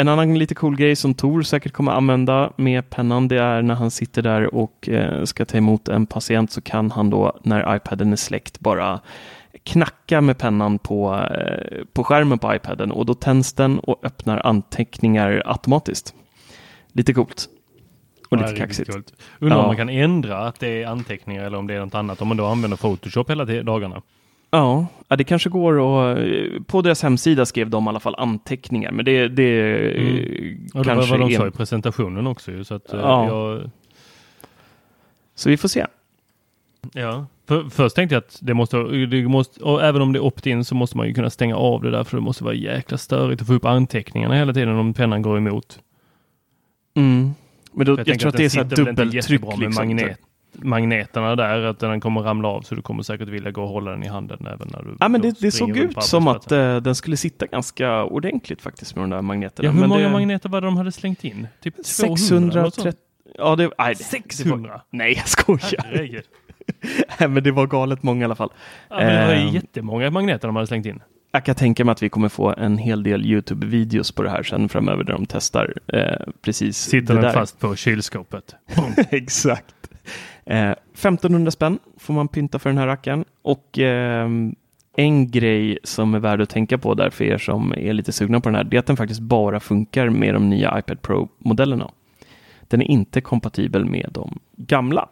en 0.00 0.08
annan 0.08 0.38
lite 0.38 0.54
cool 0.54 0.76
grej 0.76 0.96
som 0.96 1.14
Tor 1.14 1.42
säkert 1.42 1.72
kommer 1.72 1.92
använda 1.92 2.52
med 2.56 2.90
pennan 2.90 3.28
det 3.28 3.38
är 3.38 3.62
när 3.62 3.74
han 3.74 3.90
sitter 3.90 4.22
där 4.22 4.54
och 4.54 4.88
eh, 4.88 5.24
ska 5.24 5.44
ta 5.44 5.58
emot 5.58 5.88
en 5.88 6.06
patient 6.06 6.50
så 6.52 6.60
kan 6.60 6.90
han 6.90 7.10
då 7.10 7.38
när 7.42 7.76
iPaden 7.76 8.12
är 8.12 8.16
släckt 8.16 8.60
bara 8.60 9.00
knacka 9.62 10.20
med 10.20 10.38
pennan 10.38 10.78
på, 10.78 11.14
eh, 11.14 11.84
på 11.92 12.04
skärmen 12.04 12.38
på 12.38 12.54
iPaden 12.54 12.90
och 12.92 13.06
då 13.06 13.14
tänds 13.14 13.52
den 13.52 13.78
och 13.78 14.00
öppnar 14.04 14.46
anteckningar 14.46 15.42
automatiskt. 15.46 16.14
Lite 16.92 17.14
coolt. 17.14 17.48
Och 18.30 18.38
Ja, 18.38 18.42
lite 18.46 18.56
kaxigt. 18.60 18.90
coolt. 18.92 19.12
Undrar 19.38 19.56
om 19.56 19.62
Ja. 19.62 19.66
man 19.66 19.76
kan 19.76 19.88
ändra 19.88 20.38
att 20.38 20.60
det 20.60 20.82
är 20.82 20.86
anteckningar 20.86 21.44
eller 21.44 21.58
om 21.58 21.66
det 21.66 21.74
är 21.74 21.80
något 21.80 21.94
annat. 21.94 22.22
Om 22.22 22.28
man 22.28 22.36
då 22.36 22.46
använder 22.46 22.76
Photoshop 22.76 23.30
hela 23.30 23.44
dagarna. 23.44 24.02
Ja, 24.50 24.86
ja, 25.08 25.16
det 25.16 25.24
kanske 25.24 25.48
går 25.50 25.78
och 25.78 26.18
på 26.66 26.82
deras 26.82 27.02
hemsida 27.02 27.46
skrev 27.46 27.70
de 27.70 27.84
i 27.84 27.88
alla 27.88 28.00
fall 28.00 28.14
anteckningar, 28.18 28.90
men 28.92 29.04
det, 29.04 29.28
det 29.28 29.44
Mm. 29.96 30.16
eh, 30.16 30.78
Och 30.78 30.84
det 30.84 30.90
var 30.90 30.94
kanske 30.94 31.18
vad 31.18 31.30
de 31.30 31.36
sa 31.36 31.46
i 31.46 31.50
presentationen 31.50 32.26
också 32.26 32.50
ju. 32.52 32.64
Så, 32.64 32.74
att, 32.74 32.92
eh, 32.92 33.00
Ja. 33.00 33.26
jag, 33.26 33.70
Så 35.34 35.48
vi 35.50 35.56
får 35.56 35.68
se. 35.68 35.86
Ja. 36.92 37.26
För, 37.48 37.64
först 37.70 37.96
tänkte 37.96 38.14
jag 38.14 38.20
att 38.20 38.38
det 38.42 38.54
måste, 38.54 38.76
det 38.82 39.28
måste 39.28 39.60
och 39.60 39.82
även 39.82 40.02
om 40.02 40.12
det 40.12 40.18
är 40.18 40.24
opt-in 40.24 40.64
så 40.64 40.74
måste 40.74 40.96
man 40.96 41.06
ju 41.06 41.14
kunna 41.14 41.30
stänga 41.30 41.56
av 41.56 41.82
det 41.82 41.90
där 41.90 42.04
för 42.04 42.16
det 42.16 42.20
måste 42.22 42.44
vara 42.44 42.54
jäkla 42.54 42.98
störigt 42.98 43.40
att 43.40 43.46
få 43.46 43.54
upp 43.54 43.64
anteckningarna 43.64 44.34
hela 44.34 44.52
tiden 44.52 44.68
om 44.76 44.94
pennan 44.94 45.22
går 45.22 45.36
emot. 45.38 45.78
Mm. 46.96 47.30
Men 47.72 47.86
då, 47.86 47.92
För 47.96 48.00
jag, 48.00 48.06
tänker 48.06 48.20
tror 48.20 48.28
att 48.28 48.36
det 48.36 48.44
är 48.44 48.48
så 48.48 48.58
här 48.58 48.64
dubbeltryck. 48.64 49.40
med 49.40 49.58
Liksom. 49.58 49.74
magnet, 49.86 50.18
magneterna 50.52 51.36
där, 51.36 51.62
att 51.62 51.78
den 51.78 52.00
kommer 52.00 52.20
ramla 52.20 52.48
av 52.48 52.62
så 52.62 52.74
du 52.74 52.82
kommer 52.82 53.02
säkert 53.02 53.28
vilja 53.28 53.50
gå 53.50 53.62
och 53.62 53.68
hålla 53.68 53.90
den 53.90 54.02
i 54.04 54.08
handen 54.08 54.46
även 54.46 54.68
när 54.72 54.82
du 54.82 54.96
Ja, 55.00 55.08
men 55.08 55.20
det, 55.20 55.40
det 55.40 55.50
såg 55.50 55.76
ut 55.76 56.02
som 56.02 56.28
att 56.28 56.52
eh, 56.52 56.76
den 56.76 56.94
skulle 56.94 57.16
sitta 57.16 57.46
ganska 57.46 58.04
ordentligt 58.04 58.62
faktiskt 58.62 58.96
med 58.96 59.02
de 59.02 59.10
där 59.10 59.22
magneterna. 59.22 59.66
Ja, 59.66 59.72
hur 59.72 59.80
men 59.80 59.88
många 59.88 60.02
det, 60.02 60.10
magneter 60.12 60.48
var 60.48 60.60
det 60.60 60.66
de 60.66 60.76
hade 60.76 60.92
slängt 60.92 61.24
in? 61.24 61.46
Typ 61.62 61.74
200? 61.84 62.52
eller 62.52 62.62
något 62.62 62.74
630. 62.74 62.82
sånt? 62.82 62.96
Ja, 63.38 63.56
det, 63.56 63.70
nej, 63.78 63.94
det- 63.98 64.04
600? 64.04 64.56
Det 64.56 64.68
var, 64.68 64.82
nej, 64.90 65.12
jag 65.16 65.28
skojar. 65.28 65.84
Herregud. 65.84 66.24
Nej, 67.20 67.28
men 67.28 67.42
det 67.42 67.50
var 67.50 67.66
galet 67.66 68.02
många 68.02 68.20
i 68.20 68.24
alla 68.24 68.34
fall. 68.34 68.50
Ja, 68.88 68.96
men 68.96 69.06
det 69.14 69.26
var 69.26 69.34
ju 69.34 69.48
Ehm, 69.48 69.54
jättemånga 69.54 70.10
magneter 70.10 70.48
de 70.48 70.56
hade 70.56 70.66
slängt 70.66 70.86
in. 70.86 71.00
Jag 71.32 71.44
kan 71.44 71.54
tänka 71.54 71.84
mig 71.84 71.92
att 71.92 72.02
vi 72.02 72.08
kommer 72.08 72.28
få 72.28 72.54
en 72.58 72.78
hel 72.78 73.02
del 73.02 73.24
YouTube-videos 73.26 74.14
på 74.14 74.22
det 74.22 74.30
här 74.30 74.42
sen 74.42 74.68
framöver 74.68 75.04
där 75.04 75.12
de 75.12 75.26
testar 75.26 75.74
eh, 75.86 76.02
precis 76.42 76.76
Sitter 76.78 77.14
det 77.14 77.20
den 77.20 77.22
där. 77.22 77.32
fast 77.32 77.60
på 77.60 77.76
kylskåpet. 77.76 78.54
Exakt. 79.10 79.74
Eh, 80.44 80.70
1500 80.70 81.50
spänn 81.50 81.78
får 81.98 82.14
man 82.14 82.28
pynta 82.28 82.58
för 82.58 82.70
den 82.70 82.78
här 82.78 82.86
rackaren. 82.86 83.24
Och 83.42 83.78
ehm, 83.78 84.54
en 84.96 85.30
grej 85.30 85.78
som 85.84 86.14
är 86.14 86.18
värd 86.18 86.40
att 86.40 86.48
tänka 86.48 86.78
på 86.78 86.94
där 86.94 87.10
för 87.10 87.24
er 87.24 87.38
som 87.38 87.72
är 87.76 87.92
lite 87.92 88.12
sugna 88.12 88.40
på 88.40 88.48
den 88.48 88.56
här, 88.56 88.64
det 88.64 88.76
är 88.76 88.78
att 88.78 88.86
den 88.86 88.96
faktiskt 88.96 89.20
bara 89.20 89.60
funkar 89.60 90.08
med 90.08 90.34
de 90.34 90.50
nya 90.50 90.78
iPad 90.78 91.02
Pro-modellerna. 91.02 91.90
Den 92.68 92.82
är 92.82 92.86
inte 92.86 93.20
kompatibel 93.20 93.84
med 93.84 94.08
de 94.12 94.38
gamla. 94.56 95.08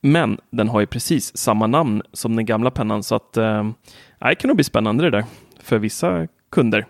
Men 0.00 0.38
den 0.50 0.68
har 0.68 0.80
ju 0.80 0.86
precis 0.86 1.36
samma 1.36 1.66
namn 1.66 2.02
som 2.12 2.36
den 2.36 2.46
gamla 2.46 2.70
pennan 2.70 3.02
så 3.02 3.14
att 3.14 3.36
eh, 3.36 3.70
det 4.18 4.34
kan 4.34 4.48
nog 4.48 4.56
bli 4.56 4.64
spännande 4.64 5.04
det 5.04 5.10
där 5.10 5.24
för 5.60 5.78
vissa 5.78 6.26
kunder. 6.50 6.86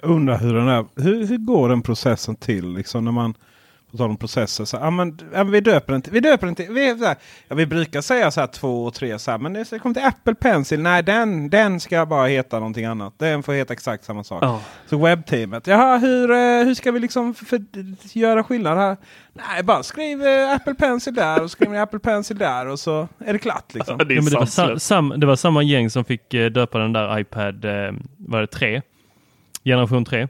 Undrar 0.00 0.38
hur 0.38 0.54
den 0.54 0.68
är. 0.68 0.84
Hur, 0.96 1.26
hur 1.26 1.38
går 1.38 1.68
den 1.68 1.82
processen 1.82 2.36
till? 2.36 2.74
Liksom 2.74 3.04
när 3.04 3.12
man 3.12 3.34
på 3.92 3.98
tal 3.98 4.10
om 4.10 4.16
processer. 4.16 4.64
Så, 4.64 4.76
ja, 4.76 4.90
men, 4.90 5.18
ja, 5.32 5.44
men 5.44 5.50
vi 5.50 5.60
döper 5.60 5.92
den 5.92 6.02
till. 6.02 6.12
Vi, 6.12 6.20
döper 6.20 6.46
den 6.46 6.54
till 6.54 6.70
vi, 6.70 6.98
så 6.98 7.04
här, 7.04 7.16
ja, 7.48 7.54
vi 7.54 7.66
brukar 7.66 8.00
säga 8.00 8.30
så 8.30 8.40
här 8.40 8.46
två 8.46 8.84
och 8.84 8.94
tre. 8.94 9.18
Så 9.18 9.30
här, 9.30 9.38
men 9.38 9.52
det 9.52 9.78
kommer 9.78 9.94
till 9.94 10.04
Apple 10.04 10.34
Pencil. 10.34 10.82
Nej, 10.82 11.02
den, 11.02 11.50
den 11.50 11.80
ska 11.80 12.06
bara 12.06 12.26
heta 12.26 12.58
någonting 12.58 12.84
annat. 12.84 13.14
Den 13.18 13.42
får 13.42 13.52
heta 13.52 13.72
exakt 13.72 14.04
samma 14.04 14.24
sak. 14.24 14.42
Ja. 14.42 14.60
Så 14.86 14.98
webbteamet. 14.98 15.66
Jaha, 15.66 15.98
hur, 15.98 16.30
eh, 16.30 16.36
hur 16.64 16.74
ska 16.74 16.92
vi 16.92 17.00
liksom 17.00 17.34
för, 17.34 17.62
göra 18.18 18.44
skillnad 18.44 18.78
här? 18.78 18.96
Nej, 19.32 19.62
bara 19.62 19.82
skriv 19.82 20.26
eh, 20.26 20.52
Apple 20.52 20.74
Pencil 20.74 21.14
där 21.14 21.42
och 21.42 21.50
skriv 21.50 21.74
Apple 21.74 21.98
Pencil 21.98 22.38
där 22.38 22.66
och 22.66 22.78
så 22.78 23.08
är 23.18 23.32
det 23.32 23.38
klart. 23.38 23.74
Liksom. 23.74 23.98
det 23.98 24.14
Ja, 24.14 24.22
men 24.22 24.32
det, 24.32 24.38
var 24.38 24.46
sa, 24.46 24.52
sanslöst. 24.52 24.86
sam, 24.86 25.14
det 25.16 25.26
var 25.26 25.36
samma 25.36 25.62
gäng 25.62 25.90
som 25.90 26.04
fick 26.04 26.34
eh, 26.34 26.50
döpa 26.50 26.78
den 26.78 26.92
där 26.92 27.18
iPad, 27.18 27.64
eh, 27.64 27.92
var 28.16 28.40
det 28.40 28.46
3? 28.46 28.82
Generation 29.64 30.04
3. 30.04 30.28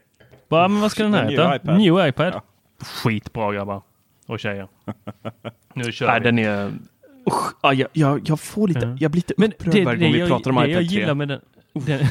Bara, 0.48 0.68
men 0.68 0.80
vad 0.80 0.90
ska 0.90 1.02
den 1.02 1.14
här 1.14 1.22
New 1.24 1.30
heta? 1.30 1.56
iPad. 1.56 1.78
New 1.78 2.08
iPad. 2.08 2.32
Ja. 2.34 2.42
Skitbra 2.82 3.52
grabbar. 3.52 3.82
Och 4.26 4.40
tjejer. 4.40 4.68
Nu 5.74 5.92
kör 5.92 6.06
Nej, 6.06 6.20
vi. 6.20 6.24
den 6.24 6.38
är... 6.38 6.72
Usch, 7.26 7.52
ja, 7.62 7.74
jag, 7.74 7.88
jag, 7.92 8.28
jag 8.28 8.40
får 8.40 8.68
lite, 8.68 8.80
Ja. 8.80 8.96
jag 9.00 9.10
blir 9.10 9.18
lite 9.18 9.34
Men 9.36 9.52
upprörd 9.52 9.74
det, 9.74 9.84
varje 9.84 9.98
gång 10.00 10.12
vi 10.12 10.18
jag, 10.18 10.28
pratar 10.28 10.50
om 10.50 10.56
det 10.56 10.62
iPad 10.70 10.82
jag 10.82 10.90
3. 10.90 10.98
gillar 10.98 11.14
med 11.14 11.28
den... 11.28 11.40
den 11.72 12.06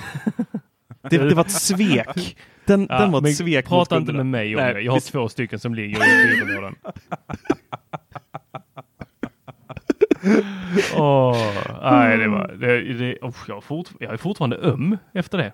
Det, 1.09 1.17
det 1.17 1.35
var 1.35 1.45
ett 1.45 1.51
svek. 1.51 2.37
Den, 2.65 2.87
Ja, 2.89 2.99
den 3.01 3.11
var 3.11 3.27
ett 3.27 3.35
svek 3.37 3.67
Prata 3.67 3.97
inte 3.97 4.13
med 4.13 4.25
mig 4.25 4.55
om 4.55 4.61
Nej, 4.61 4.73
det. 4.73 4.81
Jag 4.81 4.91
har 4.91 4.99
två 4.99 5.29
stycken 5.29 5.59
som 5.59 5.75
ligger 5.75 5.97
i 5.97 6.45
byrålådan. 6.45 6.75
Åh, 10.95 11.37
nej, 11.81 12.17
det 12.17 12.27
var... 12.27 12.47
Det, 12.59 12.93
det, 12.93 13.17
oh, 13.21 13.35
jag, 13.47 13.63
fort, 13.63 13.89
jag 13.99 14.13
är 14.13 14.17
fortfarande 14.17 14.57
öm 14.57 14.97
efter 15.13 15.37
det. 15.37 15.53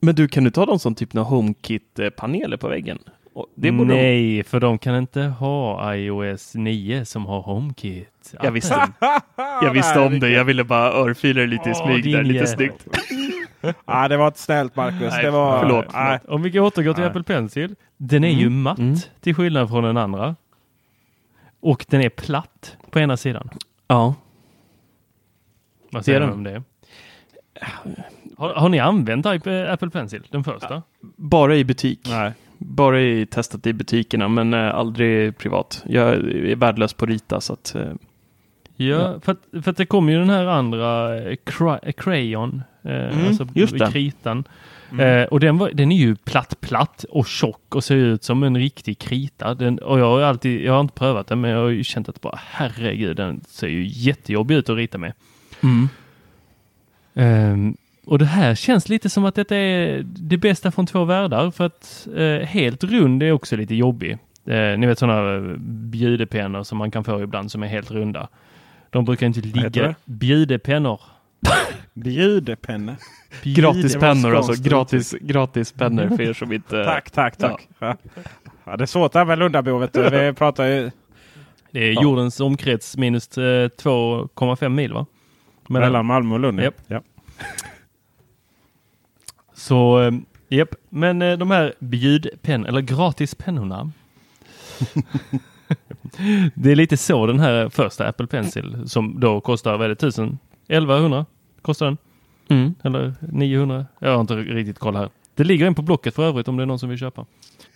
Men 0.00 0.14
du, 0.14 0.28
kan 0.28 0.44
du 0.44 0.50
ta 0.50 0.66
dem 0.66 0.78
som 0.78 0.94
typ 0.94 1.12
några 1.12 1.28
HomeKit-paneler 1.28 2.56
på 2.56 2.68
väggen? 2.68 2.98
Och 3.34 3.46
Det 3.54 3.72
borde 3.72 3.90
de- 3.94 4.00
Nej, 4.02 4.44
för 4.44 4.60
de 4.60 4.78
kan 4.78 4.96
inte 4.96 5.20
ha 5.22 5.94
iOS 5.94 6.54
9 6.54 7.04
som 7.04 7.26
har 7.26 7.40
HomeKit. 7.42 8.34
Jag 8.42 8.50
visste, 8.52 8.88
jag 9.38 9.70
visste 9.72 10.00
om 10.00 10.20
det. 10.20 10.28
Jag 10.30 10.44
ville 10.44 10.64
bara 10.64 10.92
örfila 10.92 11.38
dig 11.38 11.46
lite 11.48 11.70
i 11.70 11.74
smyg 11.74 12.12
där, 12.12 12.22
lite 12.22 12.46
snyggt. 12.46 12.86
Ja, 13.86 14.08
det 14.08 14.16
var 14.16 14.28
ett 14.28 14.38
snällt 14.38 14.76
Marcus. 14.76 15.00
Nej, 15.10 15.24
det 15.24 15.30
var, 15.30 15.60
förlåt, 15.60 15.86
Nej. 15.94 16.18
Om 16.28 16.42
vi 16.42 16.60
återgår 16.60 16.94
till 16.94 17.00
Nej. 17.02 17.10
Apple 17.10 17.22
Pencil. 17.22 17.74
Den 17.96 18.24
är 18.24 18.28
ju 18.30 18.46
Mm, 18.46 18.62
matt 18.62 18.78
mm. 18.78 18.96
till 19.20 19.34
skillnad 19.34 19.68
från 19.68 19.84
den 19.84 19.96
andra. 19.96 20.36
Och 21.60 21.86
den 21.88 22.00
är 22.00 22.08
platt 22.08 22.76
på 22.90 23.00
ena 23.00 23.16
sidan. 23.16 23.48
Ja. 23.88 24.14
Vad 25.90 26.00
Det 26.02 26.04
säger 26.04 26.20
du 26.20 26.26
om 26.30 26.42
det? 26.44 26.62
Har, 28.36 28.54
har 28.54 28.68
ni 28.68 28.78
använt 28.78 29.26
Apple 29.26 29.90
Pencil, 29.90 30.26
den 30.30 30.44
första? 30.44 30.82
Bara 31.16 31.56
i 31.56 31.64
butik. 31.64 32.00
Nej. 32.10 32.32
Bara 32.74 33.00
i, 33.00 33.26
testat 33.26 33.66
i 33.66 33.72
butikerna, 33.72 34.28
men 34.28 34.54
eh, 34.54 34.74
aldrig 34.74 35.38
privat. 35.38 35.84
Jag 35.88 36.08
är 36.14 36.56
värdelös 36.56 36.92
på 36.94 37.04
att 37.04 37.10
rita, 37.10 37.40
så 37.40 37.52
att... 37.52 37.74
Eh, 37.74 37.92
Ja, 38.76 39.20
För, 39.20 39.32
att, 39.32 39.64
för 39.64 39.70
att 39.70 39.76
det 39.76 39.86
kom 39.86 40.08
ju 40.08 40.18
den 40.18 40.30
här 40.30 40.46
andra 40.46 41.18
eh, 41.22 41.36
cra, 41.44 41.78
eh, 41.78 41.92
Crayon, 41.92 42.62
eh, 42.82 42.90
Mm, 42.92 43.26
alltså 43.26 43.46
just 43.54 43.78
det. 43.78 43.88
kritan. 43.92 44.44
Eh, 45.00 45.22
och 45.24 45.40
den, 45.40 45.58
var, 45.58 45.70
den 45.70 45.92
är 45.92 45.96
ju 45.96 46.16
platt, 46.16 46.60
platt 46.60 47.04
och 47.10 47.26
tjock 47.26 47.74
och 47.74 47.84
ser 47.84 47.94
ut 47.96 48.24
som 48.24 48.42
en 48.42 48.56
riktig 48.56 48.98
krita. 48.98 49.54
Den, 49.54 49.78
och 49.78 49.98
jag 50.00 50.04
har 50.10 50.20
alltid, 50.20 50.60
jag 50.62 50.72
har 50.72 50.80
inte 50.80 50.94
prövat 50.94 51.26
den, 51.26 51.40
men 51.40 51.50
jag 51.50 51.58
har 51.58 51.68
ju 51.68 51.84
känt 51.84 52.08
att 52.08 52.20
bara 52.20 52.38
herregud, 52.46 53.16
den 53.16 53.40
ser 53.48 53.68
ju 53.68 53.86
jättejobbig 53.86 54.54
ut 54.54 54.68
att 54.70 54.76
rita 54.76 54.98
med. 54.98 55.12
mm. 55.60 55.88
Ehm, 57.14 57.76
och 58.06 58.18
det 58.18 58.24
här 58.24 58.54
känns 58.54 58.88
lite 58.88 59.10
som 59.10 59.24
att 59.24 59.34
detta 59.34 59.56
är 59.56 60.02
det 60.04 60.36
bästa 60.36 60.70
från 60.70 60.86
två 60.86 61.04
världar 61.04 61.50
för 61.50 61.66
att 61.66 62.08
eh, 62.16 62.46
helt 62.46 62.84
rund 62.84 63.22
är 63.22 63.32
också 63.32 63.56
lite 63.56 63.74
jobbig. 63.74 64.12
Eh, 64.46 64.78
ni 64.78 64.86
vet 64.86 64.98
sådana 64.98 65.54
bjudepennor 65.58 66.62
som 66.62 66.78
man 66.78 66.90
kan 66.90 67.04
få 67.04 67.22
ibland 67.22 67.50
som 67.50 67.62
är 67.62 67.66
helt 67.66 67.90
runda. 67.90 68.28
De 68.90 69.04
brukar 69.04 69.26
inte 69.26 69.40
ligga... 69.40 69.94
Bjudepennor. 70.04 71.00
Bjudepenne. 71.94 72.96
Gratispennor 73.42 74.22
Det 74.22 74.30
var 74.30 74.36
alltså. 74.36 74.52
konstigt. 74.52 74.72
Gratis, 74.72 75.14
gratispennor 75.20 76.08
för 76.16 76.20
er 76.22 76.32
som 76.32 76.52
inte... 76.52 76.84
Tack, 76.86 77.10
tack, 77.10 77.36
tack. 77.36 77.68
Ja. 77.78 77.96
Ja, 78.64 78.76
det 78.76 78.84
är 78.84 78.86
svårt 78.86 79.12
det 79.12 79.18
här 79.18 79.26
med 79.26 79.38
Lundabo. 79.38 79.78
Vet 79.78 79.92
du. 79.92 80.10
Vi 80.10 80.32
pratar 80.32 80.64
ju 80.66 80.90
Det 81.70 81.80
är 81.88 81.92
Ja. 81.92 82.02
jordens 82.02 82.40
omkrets 82.40 82.96
minus 82.96 83.38
eh, 83.38 83.42
2,5 83.68 84.68
mil 84.68 84.92
va? 84.92 85.06
Mellan- 85.68 85.86
mellan 85.92 86.06
Malmö 86.06 86.34
och 86.34 86.40
Lund. 86.40 86.60
Japp. 86.60 86.74
Ja. 86.86 87.00
Så, 89.62 90.00
eh, 90.00 90.12
japp. 90.48 90.74
Men 90.88 91.22
eh, 91.22 91.38
de 91.38 91.50
här 91.50 91.74
bjudpenn 91.78 92.66
eller 92.66 92.80
gratispennorna. 92.80 93.92
det 96.54 96.72
är 96.72 96.76
lite 96.76 96.96
så 96.96 97.26
den 97.26 97.40
här 97.40 97.68
första 97.68 98.08
Apple 98.08 98.26
Pencil 98.26 98.82
som 98.86 99.20
då 99.20 99.40
kostar, 99.40 99.72
vad 99.72 99.84
är 99.84 99.88
det, 99.88 99.92
1000? 99.92 100.38
1100 100.68 101.26
kostar 101.62 101.86
den. 101.86 101.96
Mm. 102.48 102.74
Eller 102.82 103.14
900? 103.20 103.86
Jag 103.98 104.14
har 104.14 104.20
inte 104.20 104.34
riktigt 104.36 104.78
koll 104.78 104.96
här. 104.96 105.10
Det 105.34 105.44
ligger 105.44 105.66
en 105.66 105.74
på 105.74 105.82
Blocket 105.82 106.14
för 106.14 106.24
övrigt 106.24 106.48
om 106.48 106.56
det 106.56 106.62
är 106.62 106.66
någon 106.66 106.78
som 106.78 106.88
vill 106.88 106.98
köpa. 106.98 107.26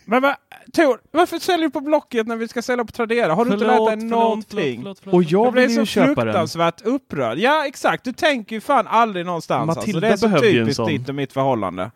Men 0.09 0.22
va, 0.22 0.36
Tor, 0.72 1.00
varför 1.11 1.38
säljer 1.38 1.66
du 1.66 1.70
på 1.70 1.80
Blocket 1.80 2.26
när 2.26 2.36
vi 2.36 2.48
ska 2.48 2.62
sälja 2.62 2.84
på 2.84 2.92
Tradera? 2.92 3.34
Har 3.34 3.44
du 3.44 3.52
inte 3.52 3.64
Förlåt, 3.64 3.90
lärt 3.90 3.98
dig 4.00 4.09
förlåt, 4.09 4.20
någonting? 4.20 4.80
förlåt, 4.80 4.98
förlåt, 4.98 5.14
Och 5.14 5.22
jag 5.22 5.46
Jag 5.46 5.52
blev 5.52 5.66
vill 5.66 5.74
så 5.74 5.80
ju 5.80 5.86
köpa 5.86 6.07
den. 6.07 6.16
fruktansvärt 6.24 6.82
upprörd. 6.86 7.38
Ja 7.38 7.66
exakt, 7.66 8.04
du 8.04 8.12
tänker 8.12 8.57
ju 8.57 8.61
fan 8.61 8.86
aldrig 8.86 9.26
någonstans. 9.26 9.66
Matilda 9.76 10.11
alltså. 10.11 10.28
Det 10.28 10.34
är 10.34 10.38
så 10.38 10.42
typiskt 10.42 10.86
ditt 10.86 11.09
och 11.09 11.14
mitt 11.14 11.32
förhållande. 11.32 11.90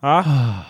Ja. 0.00 0.20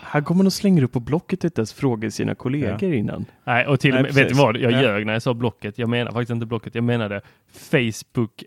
Här 0.05 0.21
går 0.21 0.35
man 0.35 0.47
och 0.47 0.53
slänger 0.53 0.83
upp 0.83 0.93
på 0.93 1.01
Blocket 1.01 1.45
inte 1.45 1.61
ens 1.61 1.73
frågar 1.73 2.11
sina 2.11 2.35
kollegor 2.35 2.95
innan. 2.95 3.25
Nej, 3.45 3.67
och 3.67 3.81
till 3.81 3.95
Nej, 3.95 4.03
med, 4.03 4.15
vet 4.15 4.29
du 4.29 4.35
vad? 4.35 4.57
Jag 4.57 4.73
Ja. 4.73 4.81
ljög 4.83 5.07
när 5.07 5.13
jag 5.13 5.23
sa 5.23 5.35
Blocket. 5.35 5.79
Jag 5.79 5.89
menar 5.89 6.13
faktiskt 6.13 6.31
inte 6.31 6.47
Blocket. 6.47 6.75
Jag 6.75 6.85
menade 6.85 7.21
Facebook 7.71 8.45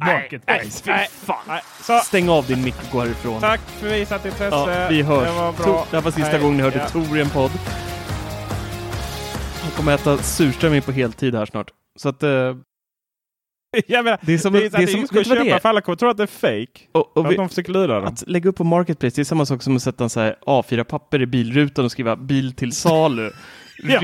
Marketplace. 0.00 0.82
Fy 0.84 0.90
nej, 0.90 1.08
fan. 1.10 1.36
nej. 1.48 1.60
Så, 1.82 1.98
Stäng 1.98 2.28
av 2.28 2.46
din 2.46 2.64
mick 2.64 2.74
och 2.86 2.90
gå 2.92 3.00
härifrån. 3.00 3.40
tack 3.40 3.60
för 3.60 3.88
visat 3.88 4.24
intresse. 4.24 4.56
Ja, 4.56 4.86
vi 4.90 5.02
hörs. 5.02 5.26
Det 5.28 5.32
var 5.32 5.52
Tor- 5.52 5.64
bra. 5.64 5.86
det 5.90 5.96
här 5.96 6.02
var 6.04 6.10
sista 6.10 6.30
Hej. 6.30 6.40
gången 6.40 6.56
ni 6.56 6.62
hörde 6.62 6.76
Ja. 6.78 6.88
Tor 6.88 7.18
i 7.18 7.20
en 7.20 7.30
podd. 7.30 7.50
Han 9.62 9.70
kommer 9.76 9.94
äta 9.94 10.18
surströmming 10.18 10.82
på 10.82 10.92
heltid 10.92 11.34
här 11.34 11.46
snart. 11.46 11.70
Så 11.96 12.08
att... 12.08 12.22
Eh, 12.22 12.30
Jag 13.86 14.04
menar, 14.04 14.18
det 14.22 14.34
är 14.34 14.38
som, 14.38 14.52
det 14.52 14.58
är, 14.58 14.62
det 14.62 14.70
så 14.70 14.76
att 14.76 14.82
är 14.82 14.86
det 14.86 14.92
som, 14.92 15.00
är 15.02 15.06
ska 15.06 15.18
det 15.18 15.24
köpa 15.24 15.56
är? 15.56 15.58
för 15.58 15.68
alla 15.68 15.80
kommer 15.80 15.96
tro 15.96 16.08
att 16.08 16.16
det 16.16 16.22
är 16.22 16.26
fake. 16.26 16.80
Och, 16.92 17.16
och 17.16 17.26
att 17.26 17.32
vi, 17.32 17.36
de 17.36 17.48
försöker 17.48 17.72
lura 17.72 17.94
dem. 18.00 18.04
att 18.08 18.24
lägga 18.28 18.50
upp 18.50 18.56
på 18.56 18.64
Marketplace, 18.64 19.16
det 19.16 19.22
är 19.22 19.24
samma 19.24 19.46
sak 19.46 19.62
som 19.62 19.76
att 19.76 19.82
sätta 19.82 20.04
en 20.04 20.10
så 20.10 20.20
här 20.20 20.36
A4-papper 20.46 21.22
i 21.22 21.26
bilrutan 21.26 21.84
och 21.84 21.90
skriva 21.92 22.16
bil 22.16 22.52
till 22.52 22.72
salu. 22.72 23.30
Ja, 23.82 23.98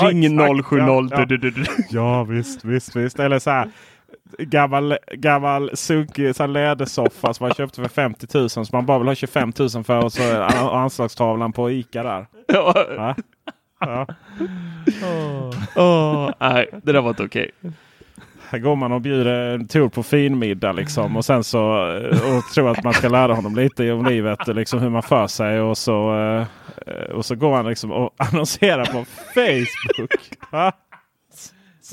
ring 0.00 0.22
ring 0.22 0.40
exakt, 0.58 0.66
070. 0.68 0.78
ja, 0.78 1.08
ja. 1.10 1.84
Ja 1.90 2.24
visst, 2.24 2.64
visst, 2.64 2.96
visst. 2.96 3.18
Eller 3.20 3.38
så 3.38 3.50
här 3.50 3.70
gammal, 4.38 4.98
gammal 5.12 5.70
sunkig 5.74 6.34
lädersoffa 6.48 7.34
som 7.34 7.46
man 7.46 7.54
köpte 7.54 7.82
för 7.82 7.88
50 7.88 8.26
000 8.38 8.50
som 8.50 8.66
man 8.72 8.86
bara 8.86 8.98
vill 8.98 9.08
ha 9.08 9.14
25 9.14 9.52
000 9.58 9.84
för 9.84 10.04
och 10.04 10.12
så 10.12 10.22
är 10.22 10.40
an- 10.40 10.68
anslagstavlan 10.82 11.52
på 11.52 11.70
Ica 11.70 12.02
där. 12.02 12.26
Ja. 12.46 12.74
Ja. 12.96 13.14
Ja. 13.80 14.06
Åh, 15.76 16.30
nej, 16.40 16.68
det 16.82 16.92
där 16.92 17.00
var 17.00 17.10
inte 17.10 17.22
okej. 17.24 17.50
Här 18.50 18.58
går 18.58 18.76
man 18.76 18.92
och 18.92 19.00
bjuder 19.00 19.54
en 19.54 19.68
tur 19.68 19.88
på 19.88 20.02
finmiddag 20.02 20.72
liksom 20.72 21.16
och 21.16 21.24
sen 21.24 21.44
så 21.44 21.60
och 22.36 22.44
tror 22.54 22.70
att 22.70 22.84
man 22.84 22.92
ska 22.92 23.08
lära 23.08 23.34
honom 23.34 23.56
lite 23.56 23.92
om 23.92 24.06
livet 24.06 24.46
liksom 24.46 24.78
hur 24.80 24.88
man 24.90 25.02
för 25.02 25.26
sig 25.26 25.60
och 25.60 25.78
så, 25.78 26.18
eh, 26.86 27.02
och 27.14 27.24
så 27.24 27.34
går 27.34 27.56
han 27.56 27.66
liksom 27.66 27.92
och 27.92 28.10
annonserar 28.16 28.84
på 28.84 29.04
Facebook. 29.34 30.30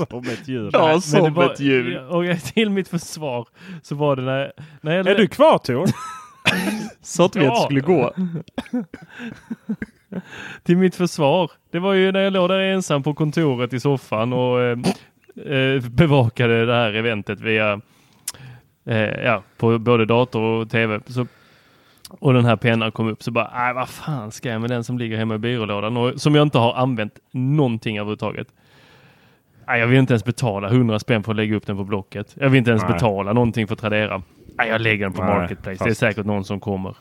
Som 0.10 0.20
ett 0.20 0.48
djur. 0.48 0.70
Ja, 0.74 0.88
Men 0.88 1.02
som 1.02 1.24
det 1.24 1.30
var- 1.30 1.52
ett 1.54 1.60
djur. 1.60 2.08
Och 2.10 2.40
till 2.54 2.70
mitt 2.70 2.88
försvar 2.88 3.48
så 3.82 3.96
var 3.96 4.16
det 4.16 4.22
när, 4.22 4.52
när 4.82 4.96
jag 4.96 5.08
Är 5.08 5.16
du 5.16 5.28
kvar 5.28 5.58
Tor? 5.58 5.86
Så 7.02 7.26
att 7.26 7.36
vi 7.36 7.44
Ja. 7.46 7.52
att 7.52 7.56
det 7.58 7.64
skulle 7.66 7.82
gå. 7.82 8.14
till 10.64 10.78
mitt 10.78 10.96
försvar. 10.96 11.52
Det 11.72 11.80
var 11.80 11.94
ju 11.94 12.12
när 12.12 12.20
jag 12.20 12.34
låg 12.34 12.50
där 12.50 12.60
ensam 12.60 13.04
på 13.04 13.14
kontoret 13.14 13.74
i 13.74 13.80
soffan 13.80 14.34
och 14.34 14.62
eh, 14.62 14.78
eh, 15.58 15.82
bevakade 15.90 16.66
det 16.66 16.74
här 16.74 16.94
eventet 16.94 17.40
via 17.42 17.82
eh, 18.86 18.98
ja, 19.00 19.44
på 19.58 19.80
både 19.80 20.06
dator 20.06 20.42
och 20.44 20.70
tv. 20.70 21.00
Så, 21.08 21.28
och 22.10 22.34
den 22.34 22.46
här 22.46 22.56
pennan 22.56 22.92
kom 22.92 23.08
upp 23.08 23.24
så 23.24 23.32
bara, 23.32 23.52
nej 23.56 23.74
vad 23.74 23.90
fan 23.90 24.32
ska 24.32 24.50
jag 24.50 24.62
med 24.62 24.70
den 24.70 24.84
som 24.84 24.98
ligger 24.98 25.18
hemma 25.18 25.36
i 25.36 25.38
byrålådan 25.38 25.98
och 25.98 26.22
som 26.22 26.36
jag 26.36 26.42
inte 26.42 26.58
har 26.58 26.74
använt 26.74 27.20
någonting 27.32 27.98
överhuvudtaget. 27.98 28.48
Nej, 29.68 29.80
jag 29.80 29.88
vill 29.88 30.00
inte 30.00 30.14
ens 30.14 30.26
betala 30.26 30.68
100 30.70 31.00
spänn 31.00 31.24
för 31.24 31.32
att 31.32 31.36
lägga 31.36 31.56
upp 31.56 31.66
den 31.66 31.78
på 31.78 31.84
Blocket. 31.84 32.36
Jag 32.40 32.50
vill 32.50 32.58
inte 32.58 32.72
ens 32.72 32.84
Nej. 32.84 32.92
betala 32.94 33.34
någonting 33.34 33.68
för 33.68 33.76
Tradera. 33.76 34.22
Nej, 34.58 34.70
jag 34.70 34.82
lägger 34.82 35.06
den 35.06 35.14
på 35.14 35.24
Nej, 35.24 35.36
Marketplace. 35.36 35.84
Det 35.84 35.88
är 35.88 35.90
fast- 35.90 36.00
säkert 36.00 36.26
någon 36.26 36.44
som 36.46 36.60
kommer. 36.60 36.96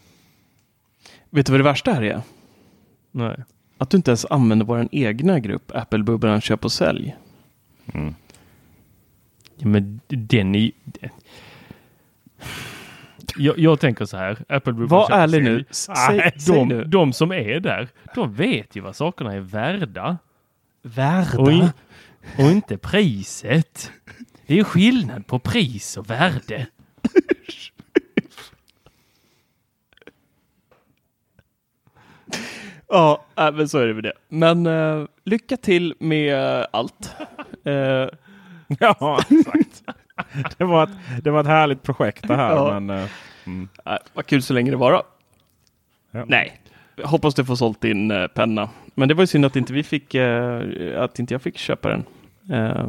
Vet 1.30 1.46
du 1.46 1.52
vad 1.52 1.60
det 1.60 1.64
värsta 1.64 1.92
här 1.92 2.02
är? 2.02 2.20
Nej. 3.10 3.36
Att 3.78 3.90
du 3.90 3.96
inte 3.96 4.10
ens 4.10 4.26
använder 4.30 4.66
vår 4.66 4.88
egna 4.92 5.40
grupp, 5.40 5.72
Apple-bubblan 5.74 6.40
Köp 6.40 6.64
och 6.64 6.72
Sälj. 6.72 7.16
Ja, 9.56 9.68
men 9.68 10.00
den 10.08 10.54
är 10.54 10.70
den- 10.84 11.10
jag, 13.36 13.58
jag 13.58 13.80
tänker 13.80 14.04
så 14.04 14.16
här. 14.16 14.38
Apple 14.48 14.72
Var 14.72 15.10
ärlig 15.12 15.44
nu. 15.44 15.64
S- 15.70 15.88
säg- 16.08 16.16
Nej, 16.18 16.32
säg 16.40 16.54
de, 16.54 16.68
nu. 16.68 16.84
de 16.84 17.12
som 17.12 17.32
är 17.32 17.60
där, 17.60 17.88
de 18.14 18.34
vet 18.34 18.76
ju 18.76 18.80
vad 18.80 18.96
sakerna 18.96 19.32
är 19.32 19.40
värda. 19.40 20.18
Värda? 20.82 21.38
Och, 21.38 21.52
in, 21.52 21.68
och 22.38 22.50
inte 22.50 22.76
priset. 22.78 23.90
Det 24.46 24.58
är 24.58 24.64
skillnad 24.64 25.26
på 25.26 25.38
pris 25.38 25.96
och 25.96 26.10
värde. 26.10 26.66
Ja, 32.88 33.24
äh, 33.38 33.52
men 33.52 33.68
så 33.68 33.78
är 33.78 33.86
det 33.86 33.94
med 33.94 34.02
det. 34.02 34.12
Men 34.28 34.66
eh, 34.66 35.06
lycka 35.24 35.56
till 35.56 35.94
med 35.98 36.66
allt. 36.70 37.16
Eh, 37.64 38.06
Ja, 38.80 39.20
exakt. 39.30 39.82
Det 40.58 40.64
var, 40.64 40.84
ett, 40.84 40.90
det 41.22 41.30
var 41.30 41.40
ett 41.40 41.46
härligt 41.46 41.82
projekt 41.82 42.28
det 42.28 42.36
här. 42.36 42.50
Ja. 42.50 42.80
Men, 42.80 43.08
mm. 43.44 43.68
vad 44.14 44.26
kul 44.26 44.42
så 44.42 44.52
länge 44.54 44.70
det 44.70 44.76
varar. 44.76 45.02
Ja. 46.10 46.24
Nej, 46.26 46.60
hoppas 47.04 47.34
du 47.34 47.44
får 47.44 47.56
sålt 47.56 47.80
din 47.80 48.28
penna. 48.34 48.70
Men 48.94 49.08
det 49.08 49.14
var 49.14 49.22
ju 49.22 49.26
synd 49.26 49.44
att 49.44 49.56
inte 49.56 49.72
vi 49.72 49.82
fick, 49.82 50.14
att 50.96 51.18
inte 51.18 51.34
jag 51.34 51.42
fick 51.42 51.58
köpa 51.58 51.88
den. 51.88 52.04
Eh, 52.50 52.88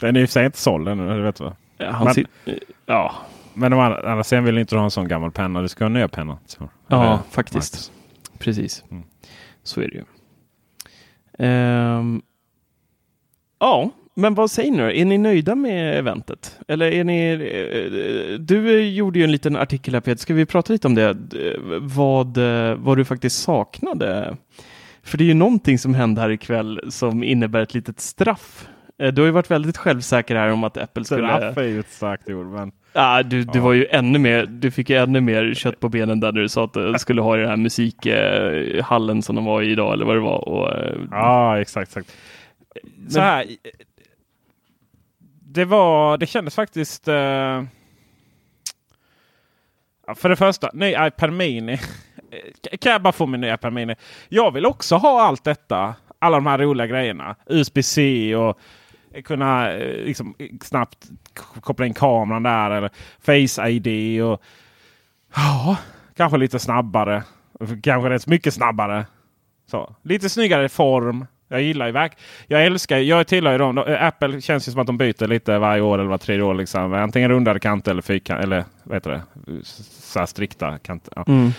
Den 0.00 0.16
är 0.16 0.20
i 0.20 0.24
och 0.24 0.28
för 0.28 0.32
sig 0.32 0.46
inte 0.46 0.58
såld 0.58 0.88
ännu, 0.88 1.08
det 1.16 1.22
vet 1.22 1.36
du 1.36 1.44
va? 1.44 1.56
han 1.78 2.14
Men- 2.16 2.58
ja, 2.86 3.14
Men 3.54 3.72
å 3.72 3.80
andra 3.80 4.10
andra 4.10 4.24
sidan 4.24 4.44
vill 4.44 4.58
inte 4.58 4.76
ha 4.76 4.84
en 4.84 4.90
sån 4.90 5.08
gammal 5.08 5.30
penna. 5.30 5.62
Du 5.62 5.68
ska 5.68 5.84
ha 5.84 5.86
en 5.86 5.92
ny 5.92 6.08
penna. 6.08 6.38
Så. 6.46 6.68
ja 6.86 7.04
Eller- 7.04 7.18
faktiskt. 7.30 7.92
Precis. 8.38 8.84
Mm. 8.90 9.02
Så 9.62 9.80
är 9.80 9.88
det 9.88 9.94
ju. 9.94 10.04
Ehm, 11.38 12.22
ja, 13.58 13.90
men 14.14 14.34
vad 14.34 14.50
säger 14.50 14.70
ni? 14.72 15.00
Är 15.00 15.04
ni 15.04 15.18
nöjda 15.18 15.54
med 15.54 15.98
eventet? 15.98 16.58
Eller 16.68 16.86
är 16.92 17.04
ni... 17.04 18.38
Du 18.38 18.80
gjorde 18.82 19.18
ju 19.18 19.24
en 19.24 19.32
liten 19.32 19.56
artikel 19.56 19.94
här 19.94 20.00
Peter, 20.00 20.20
ska 20.20 20.34
vi 20.34 20.46
prata 20.46 20.72
lite 20.72 20.86
om 20.86 20.94
det? 20.94 21.16
Vad, 21.80 22.36
eh, 22.36 22.74
vad 22.74 22.96
du 22.96 23.04
faktiskt 23.04 23.42
saknade? 23.42 24.36
För 25.02 25.18
det 25.18 25.24
är 25.24 25.28
ju 25.28 25.34
någonting 25.34 25.78
som 25.78 25.94
hände 25.94 26.20
här 26.20 26.30
ikväll 26.30 26.80
som 26.88 27.22
innebär 27.22 27.60
ett 27.60 27.74
litet 27.74 28.00
straff. 28.00 28.68
Eh, 28.98 29.12
Du 29.12 29.22
har 29.22 29.26
ju 29.26 29.32
varit 29.32 29.50
väldigt 29.50 29.76
självsäker 29.76 30.36
här 30.36 30.48
om 30.52 30.64
att 30.64 30.76
Apple 30.76 31.04
skulle... 31.04 31.36
Straff 31.36 31.56
är 31.58 31.62
ju 31.62 31.80
ett 31.80 31.90
starkt 31.90 32.28
ord. 32.30 32.46
Men... 32.46 32.72
Ja, 32.92 33.22
du, 33.22 33.44
du 33.44 33.58
Ja. 33.58 33.64
var 33.64 33.72
ju 33.72 33.86
ännu 33.86 34.18
mer, 34.18 34.46
du 34.46 34.70
fick 34.70 34.90
ju 34.90 34.96
ännu 34.96 35.20
mer 35.20 35.54
kött 35.54 35.80
på 35.80 35.88
benen 35.88 36.20
där 36.20 36.32
när 36.32 36.40
du 36.40 36.48
sa 36.48 36.64
att 36.64 36.72
du 36.72 36.94
skulle 36.98 37.20
ha 37.22 37.36
i 37.36 37.40
den 37.40 37.48
här 37.48 37.56
musikhallen 37.56 39.22
som 39.22 39.36
de 39.36 39.44
var 39.44 39.62
i 39.62 39.70
idag 39.70 39.92
eller 39.92 40.04
vad 40.04 40.16
det 40.16 40.20
var. 40.20 40.48
Och, 40.48 40.76
eh, 40.76 40.96
Ja, 41.10 41.60
exakt. 41.60 41.88
exakt. 41.96 42.16
Så 43.08 43.20
här. 43.20 43.44
Det 45.52 45.64
var, 45.64 46.18
det 46.18 46.26
kändes 46.26 46.54
faktiskt... 46.54 47.08
eh, 47.08 47.14
ja, 50.06 50.14
för 50.16 50.28
det 50.28 50.36
första, 50.36 50.70
ny 50.74 50.94
iPad 50.98 51.32
Mini. 51.32 51.78
Eh, 52.32 52.78
kan 52.78 52.92
jag 52.92 53.02
bara 53.02 53.12
få 53.12 53.26
min 53.26 53.40
nya 53.40 53.54
iPad 53.54 53.72
Mini? 53.72 53.94
Jag 54.28 54.50
vill 54.50 54.66
också 54.66 54.96
ha 54.96 55.22
allt 55.22 55.44
detta. 55.44 55.94
Alla 56.18 56.36
de 56.36 56.46
här 56.46 56.58
roliga 56.58 56.86
grejerna. 56.86 57.36
USB-C 57.46 58.34
och 58.36 58.58
eh, 59.14 59.22
kunna 59.22 59.72
eh, 59.72 60.04
liksom, 60.04 60.34
snabbt 60.62 60.98
koppla 61.60 61.86
in 61.86 61.94
kameran 61.94 62.42
där. 62.42 62.70
Eller 62.70 62.90
Face 63.20 63.68
ID. 63.68 64.22
och 64.22 64.42
Ja, 65.34 65.76
kanske 66.16 66.38
lite 66.38 66.58
snabbare. 66.58 67.22
Kanske 67.82 68.10
rätt 68.10 68.26
mycket 68.26 68.54
snabbare. 68.54 69.06
Så, 69.70 69.94
lite 70.02 70.28
snyggare 70.28 70.68
form. 70.68 71.26
Jag 71.48 71.62
gillar 71.62 71.86
ju 71.86 71.92
verk. 71.92 72.18
Jag 72.46 72.64
älskar, 72.66 72.98
jag 72.98 73.26
tillhör 73.26 73.52
ju 73.52 73.58
dem. 73.58 73.74
De- 73.74 73.96
Apple 74.00 74.40
känns 74.40 74.68
ju 74.68 74.72
som 74.72 74.80
att 74.80 74.86
de 74.86 74.98
byter 74.98 75.26
lite 75.26 75.58
varje 75.58 75.82
år 75.82 75.98
eller 75.98 76.08
var 76.10 76.18
tredje 76.18 76.42
år. 76.42 76.54
Liksom. 76.54 76.92
Antingen 76.92 77.30
rundade 77.30 77.60
kanter 77.60 77.90
eller 77.90 78.02
fyrkant. 78.02 78.44
Eller 78.44 78.64
vad 78.84 78.96
heter 78.96 79.10
det? 79.10 79.22
Så 79.64 80.18
här 80.18 80.26
strikta 80.26 80.78
kanter. 80.78 81.12
Ja. 81.16 81.24
Mm. 81.28 81.50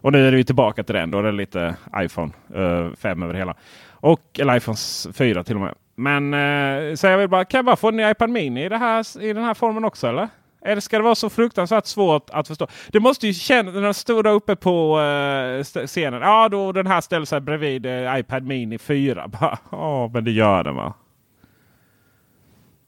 Och 0.00 0.12
nu 0.12 0.26
är 0.26 0.30
det 0.32 0.36
ju 0.36 0.44
tillbaka 0.44 0.82
till 0.82 0.94
den. 0.94 1.10
Då 1.10 1.18
är 1.18 1.22
det 1.22 1.32
lite 1.32 1.76
iPhone 1.96 2.32
eh, 2.54 2.90
5 2.96 3.22
över 3.22 3.34
hela. 3.34 3.54
Och, 3.90 4.40
eller 4.40 4.56
iPhone 4.56 4.76
4 5.12 5.44
till 5.44 5.54
och 5.54 5.60
med. 5.60 5.74
Men 5.94 6.34
eh, 6.34 6.94
så 6.94 7.06
jag 7.06 7.18
vill 7.18 7.28
bara, 7.28 7.44
kan 7.44 7.58
jag 7.58 7.64
bara 7.64 7.76
få 7.76 7.88
en 7.88 7.96
ny 7.96 8.10
iPad 8.10 8.30
Mini 8.30 8.64
i, 8.64 8.68
det 8.68 8.76
här, 8.78 9.22
i 9.22 9.32
den 9.32 9.44
här 9.44 9.54
formen 9.54 9.84
också 9.84 10.08
eller? 10.08 10.28
Eller 10.64 10.80
ska 10.80 10.96
det 10.96 11.02
vara 11.04 11.14
så 11.14 11.30
fruktansvärt 11.30 11.86
svårt 11.86 12.30
att 12.30 12.48
förstå? 12.48 12.66
Det 12.88 13.00
måste 13.00 13.26
ju 13.26 13.32
kännas, 13.34 13.74
när 13.74 13.82
de 13.82 13.94
stod 13.94 14.24
där 14.24 14.32
uppe 14.32 14.56
på 14.56 15.00
eh, 15.00 15.86
scenen. 15.86 16.22
Ja, 16.22 16.48
då 16.48 16.72
den 16.72 16.86
här 16.86 17.00
ställer 17.00 17.26
sig 17.26 17.40
bredvid 17.40 17.86
eh, 17.86 18.18
iPad 18.18 18.42
Mini 18.42 18.78
4. 18.78 19.28
Bara, 19.40 19.58
Ja, 19.70 20.10
men 20.14 20.24
det 20.24 20.30
gör 20.30 20.64
den 20.64 20.74
va? 20.76 20.94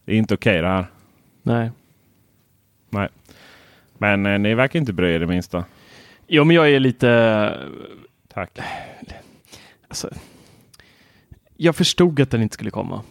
Det 0.05 0.13
är 0.13 0.17
inte 0.17 0.35
okej 0.35 0.63
det 0.63 0.69
här. 0.69 0.87
nej. 1.43 1.71
Nej. 2.91 3.09
Men 3.99 4.27
eh, 4.27 4.39
ni 4.39 4.55
verkar 4.55 4.79
inte 4.79 4.93
bry 4.93 5.15
er 5.15 5.21
det 5.21 5.27
minsta. 5.27 5.65
Jo, 6.29 6.45
men 6.45 6.57
jag 6.57 6.71
är 6.71 6.81
lite... 6.81 7.59
Tack. 8.29 8.59
Alltså, 9.89 10.11
jag 11.57 11.77
förstod 11.77 12.21
att 12.21 12.31
den 12.31 12.43
inte 12.43 12.55
skulle 12.55 12.71
komma. 12.71 13.03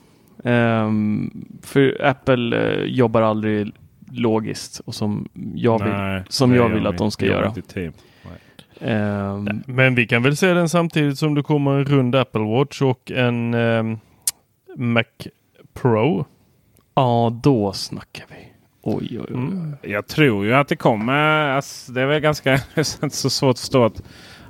Ehm, 0.44 1.46
för 1.62 2.06
Apple 2.06 2.58
eh, 2.58 2.84
jobbar 2.84 3.22
aldrig 3.22 3.72
logiskt 4.12 4.80
och 4.86 4.96
som 4.96 5.30
jag 5.56 5.84
vill, 5.84 5.94
Nej, 5.94 6.24
som 6.30 6.56
jag 6.56 6.70
vill 6.70 6.88
att 6.88 6.98
de 6.98 7.12
ska 7.12 7.26
göra. 7.26 7.54
Ehm, 8.82 9.64
Men 9.66 9.96
vi 9.96 10.08
kan 10.08 10.24
väl 10.24 10.38
se 10.38 10.54
den 10.54 10.70
samtidigt 10.70 11.18
som 11.18 11.36
det 11.36 11.44
kommer 11.44 11.72
en 11.72 11.86
rund 11.86 12.16
Apple 12.16 12.42
Watch 12.42 12.82
och 12.82 13.12
en 13.12 13.54
ehm, 13.54 14.00
Mac 14.76 15.04
Pro. 15.74 16.26
Ja, 16.96 17.40
då 17.44 17.74
snackar 17.74 18.26
vi. 18.30 18.57
Oj, 18.90 19.08
oj, 19.12 19.20
oj. 19.20 19.34
Mm. 19.34 19.76
Jag 19.82 20.08
tror 20.08 20.46
ju 20.46 20.54
att 20.54 20.68
det 20.68 20.76
kommer. 20.76 21.50
Alltså, 21.50 21.92
det 21.92 22.02
är 22.02 22.06
väl 22.06 22.20
ganska 22.20 22.58
så 23.12 23.30
svårt 23.30 23.52
att 23.52 23.60
förstå 23.60 23.86
att 23.86 24.02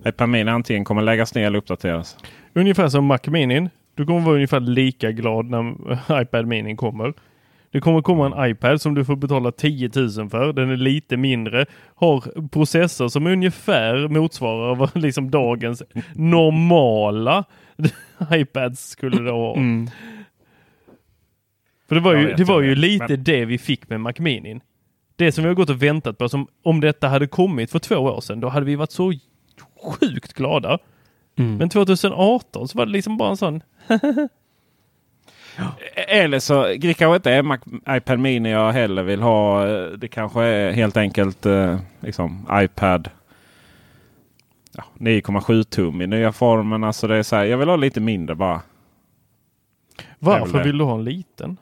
iPad 0.06 0.30
Mini 0.30 0.52
antingen 0.52 0.86
kommer 0.86 1.02
läggas 1.02 1.36
ner 1.36 1.48
eller 1.48 1.58
uppdateras. 1.58 2.18
Ungefär 2.54 2.90
som 2.90 3.06
Mac 3.06 3.20
Mini. 3.28 3.70
Du 3.96 4.06
kommer 4.06 4.20
vara 4.20 4.36
ungefär 4.36 4.60
lika 4.60 5.12
glad 5.12 5.46
när 5.46 5.76
iPad 6.22 6.48
Mini 6.48 6.76
kommer. 6.76 7.14
Det 7.72 7.82
kommer 7.82 8.02
komma 8.02 8.26
en 8.26 8.52
iPad 8.52 8.82
som 8.82 8.96
du 8.96 9.06
får 9.06 9.16
betala 9.16 9.52
10 9.52 9.92
000 9.96 10.30
för. 10.30 10.54
Den 10.54 10.70
är 10.70 10.78
lite 10.78 11.18
mindre. 11.18 11.66
Har 11.96 12.48
processor 12.48 13.08
som 13.08 13.28
ungefär 13.28 14.08
motsvarar 14.08 14.76
vad 14.76 14.96
liksom 15.02 15.32
dagens 15.32 15.84
normala 16.14 17.44
iPads 18.32 18.90
skulle 18.90 19.22
det 19.22 19.32
ha. 19.32 19.56
Mm. 19.56 19.90
För 21.88 21.96
det 21.96 22.02
var 22.02 22.16
ju, 22.16 22.34
det 22.34 22.44
var 22.44 22.62
ju 22.62 22.76
lite 22.76 23.06
men- 23.10 23.24
det 23.24 23.46
vi 23.46 23.58
fick 23.58 23.90
med 23.90 24.02
Mac 24.02 24.14
Mini. 24.18 24.60
Det 25.16 25.32
som 25.32 25.44
vi 25.44 25.48
har 25.48 25.56
gått 25.56 25.70
och 25.70 25.84
väntat 25.84 26.18
på. 26.18 26.30
Som 26.30 26.48
om 26.64 26.82
detta 26.82 27.08
hade 27.08 27.28
kommit 27.28 27.72
för 27.72 27.80
två 27.80 27.96
år 27.96 28.22
sedan, 28.22 28.40
då 28.40 28.50
hade 28.50 28.66
vi 28.66 28.76
varit 28.76 28.92
så 28.92 29.14
sjukt 29.84 30.34
glada. 30.34 30.80
Mm. 31.38 31.58
Men 31.58 31.70
2018 31.70 32.68
så 32.68 32.78
var 32.78 32.86
det 32.86 32.92
liksom 32.92 33.18
bara 33.18 33.30
en 33.30 33.38
sån. 33.38 33.62
Eller 36.08 36.40
så 36.40 36.64
det 36.64 36.94
kanske 36.94 37.16
inte 37.16 37.32
är 37.32 37.42
Mac, 37.42 37.58
iPad 37.90 38.20
Mini 38.20 38.52
jag 38.52 38.72
heller 38.72 39.04
vill 39.04 39.22
ha. 39.22 39.66
Det 39.98 40.08
kanske 40.08 40.42
är 40.44 40.72
helt 40.72 40.98
enkelt 40.98 41.46
eh, 41.46 41.80
liksom 42.00 42.48
iPad 42.52 43.10
ja, 44.72 44.84
9,7 44.98 45.64
tum 45.64 46.02
i 46.02 46.08
nya 46.08 46.32
formen. 46.32 46.84
Alltså 46.84 47.08
det 47.08 47.16
är 47.16 47.24
så 47.24 47.36
här, 47.36 47.46
jag 47.46 47.58
vill 47.58 47.70
ha 47.70 47.76
lite 47.76 48.00
mindre 48.00 48.36
bara. 48.36 48.62
Varför 50.20 50.64
vill 50.64 50.78
du 50.78 50.84
ha 50.84 50.96
en 50.96 51.04
liten? 51.04 51.58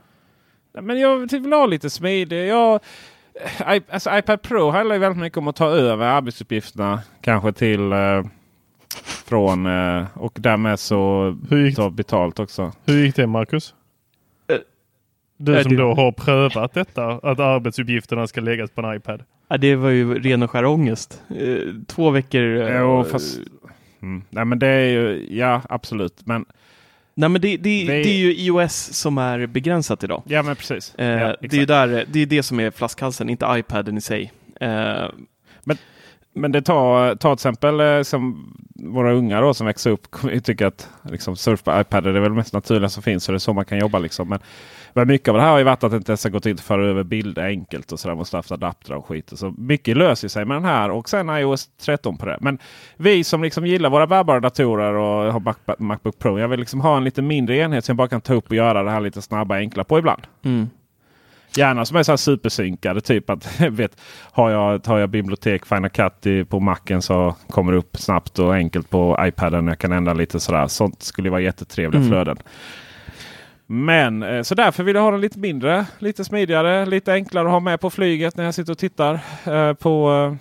Men 0.81 0.99
jag 0.99 1.31
vill 1.31 1.53
ha 1.53 1.65
lite 1.65 1.89
smidig. 1.89 2.47
Jag, 2.47 2.79
I, 3.75 3.81
alltså 3.89 4.17
iPad 4.17 4.41
Pro 4.41 4.69
handlar 4.69 4.95
ju 4.95 4.99
väldigt 5.01 5.21
mycket 5.21 5.37
om 5.37 5.47
att 5.47 5.55
ta 5.55 5.67
över 5.69 6.05
arbetsuppgifterna. 6.05 7.01
Kanske 7.21 7.53
till 7.53 7.91
eh, 7.91 8.23
från 9.25 9.65
eh, 9.65 10.05
och 10.13 10.37
därmed 10.39 10.79
så 10.79 11.37
Hur 11.49 11.65
gick, 11.65 11.75
ta 11.75 11.89
betalt 11.89 12.39
också. 12.39 12.71
hur 12.85 13.05
gick 13.05 13.15
det 13.15 13.27
Marcus? 13.27 13.73
Eh, 14.47 14.57
Du 15.37 15.55
eh, 15.55 15.61
som 15.61 15.71
det- 15.71 15.77
då 15.81 15.93
har 15.93 16.11
prövat 16.11 16.73
detta, 16.73 17.05
att 17.11 17.39
arbetsuppgifterna 17.39 18.27
ska 18.27 18.41
läggas 18.41 18.71
på 18.71 18.81
en 18.81 18.95
iPad. 18.95 19.23
Ja, 19.47 19.57
det 19.57 19.75
var 19.75 19.89
ju 19.89 20.19
ren 20.19 20.43
och 20.43 20.51
skär 20.51 20.65
ångest. 20.65 21.21
Eh, 21.29 21.57
två 21.87 22.09
veckor. 22.09 22.41
eh, 22.41 22.77
Jo, 22.79 23.03
fast, 23.03 23.39
mm. 24.01 24.23
Nej 24.29 24.45
men 24.45 24.59
det 24.59 24.67
är 24.67 24.85
ju, 24.89 25.27
ja 25.29 25.61
absolut. 25.69 26.21
Men 26.25 26.45
Nej, 27.17 27.29
men 27.29 27.41
det, 27.41 27.57
det, 27.57 27.85
det 27.87 27.93
är 27.93 28.17
ju 28.17 28.33
iOS 28.35 28.73
som 28.93 29.17
är 29.17 29.45
begränsat 29.45 30.03
idag. 30.03 30.23
ja 30.25 30.43
men 30.43 30.55
precis. 30.55 30.95
Eh, 30.95 31.05
ja, 31.21 31.35
det 31.41 31.53
är 31.53 31.59
ju 31.59 31.65
där, 31.65 32.05
det 32.11 32.19
är 32.19 32.25
det 32.25 32.43
som 32.43 32.59
är 32.59 32.71
flaskhalsen, 32.71 33.29
inte 33.29 33.45
iPaden 33.49 33.97
i 33.97 34.01
sig. 34.01 34.31
Eh, 34.61 35.05
Men 36.37 36.51
det 36.51 36.61
tar, 36.61 37.15
tar 37.15 37.35
till 37.35 37.39
exempel 37.39 37.79
eh, 37.79 38.01
som 38.01 38.53
våra 38.75 39.13
unga 39.13 39.41
då 39.41 39.53
som 39.53 39.67
växer 39.67 39.89
upp 39.89 40.07
kommer 40.11 40.39
tycka 40.39 40.67
att 40.67 40.89
liksom, 41.11 41.35
surf 41.35 41.63
på 41.63 41.81
iPad 41.81 42.07
är 42.07 42.11
väl 42.11 42.31
mest 42.31 42.53
naturliga 42.53 42.89
som 42.89 43.03
finns. 43.03 43.23
Så 43.23 43.31
det 43.31 43.35
är 43.35 43.39
så 43.39 43.53
man 43.53 43.65
kan 43.65 43.77
jobba 43.77 43.99
liksom. 43.99 44.29
Men, 44.29 44.39
men 44.95 45.07
mycket 45.07 45.27
av 45.27 45.35
det 45.35 45.41
här 45.41 45.51
har 45.51 45.57
ju 45.57 45.63
varit 45.63 45.83
att 45.83 45.91
det 45.91 45.97
inte 45.97 46.11
ens 46.11 46.23
har 46.23 46.31
gått 46.31 46.45
in 46.45 46.53
att 46.53 46.61
föra 46.61 46.85
över 46.85 47.03
bilder 47.03 47.43
enkelt 47.45 47.91
och 47.91 47.99
sådär. 47.99 48.15
Måste 48.15 48.37
haft 48.37 48.51
adaptrar 48.51 48.97
och 48.97 49.05
skit. 49.05 49.31
Så 49.35 49.53
mycket 49.57 49.97
löser 49.97 50.27
sig 50.27 50.45
med 50.45 50.57
den 50.57 50.65
här 50.65 50.89
och 50.91 51.09
sen 51.09 51.29
iOS 51.29 51.69
13 51.81 52.17
på 52.17 52.25
det. 52.25 52.37
Men 52.41 52.57
vi 52.97 53.23
som 53.23 53.43
liksom 53.43 53.65
gillar 53.65 53.89
våra 53.89 54.07
bärbara 54.07 54.39
datorer 54.39 54.93
och 54.93 55.33
har 55.33 55.39
Mac, 55.39 55.53
Macbook 55.79 56.19
Pro. 56.19 56.39
Jag 56.39 56.47
vill 56.47 56.59
liksom 56.59 56.81
ha 56.81 56.97
en 56.97 57.03
lite 57.03 57.21
mindre 57.21 57.57
enhet 57.57 57.85
som 57.85 57.93
jag 57.93 57.97
bara 57.97 58.07
kan 58.07 58.21
ta 58.21 58.33
upp 58.33 58.49
och 58.49 58.55
göra 58.55 58.83
det 58.83 58.91
här 58.91 59.01
lite 59.01 59.21
snabba 59.21 59.55
enkla 59.55 59.83
på 59.83 59.99
ibland. 59.99 60.21
mm. 60.45 60.69
Gärna 61.57 61.85
som 61.85 61.97
är 61.97 62.03
så 62.03 62.11
här 62.11 62.17
supersynkade. 62.17 63.01
Typ 63.01 63.29
att 63.29 63.61
vet, 63.69 63.97
har, 64.31 64.49
jag, 64.49 64.87
har 64.87 64.99
jag 64.99 65.09
bibliotek 65.09 65.65
Final 65.65 65.89
Cut 65.89 66.25
i, 66.25 66.45
på 66.45 66.59
Macen 66.59 67.01
så 67.01 67.35
kommer 67.49 67.71
det 67.71 67.77
upp 67.77 67.97
snabbt 67.97 68.39
och 68.39 68.53
enkelt 68.55 68.89
på 68.89 69.17
iPaden. 69.19 69.67
Jag 69.67 69.79
kan 69.79 69.91
ändra 69.91 70.13
lite 70.13 70.39
sådär. 70.39 70.67
Sånt 70.67 71.03
skulle 71.03 71.29
vara 71.29 71.41
jättetrevliga 71.41 71.99
Mm. 72.01 72.11
flöden. 72.11 72.37
Men 73.67 74.23
eh, 74.23 74.41
så 74.41 74.55
därför 74.55 74.83
vill 74.83 74.95
jag 74.95 75.03
ha 75.03 75.11
den 75.11 75.21
lite 75.21 75.39
mindre, 75.39 75.85
lite 75.99 76.25
smidigare, 76.25 76.85
lite 76.85 77.13
enklare 77.13 77.45
att 77.45 77.51
ha 77.51 77.59
med 77.59 77.79
på 77.79 77.89
flyget 77.89 78.37
när 78.37 78.43
jag 78.43 78.53
sitter 78.53 78.71
och 78.71 78.77
tittar 78.77 79.19
eh, 79.45 79.73
på 79.73 80.37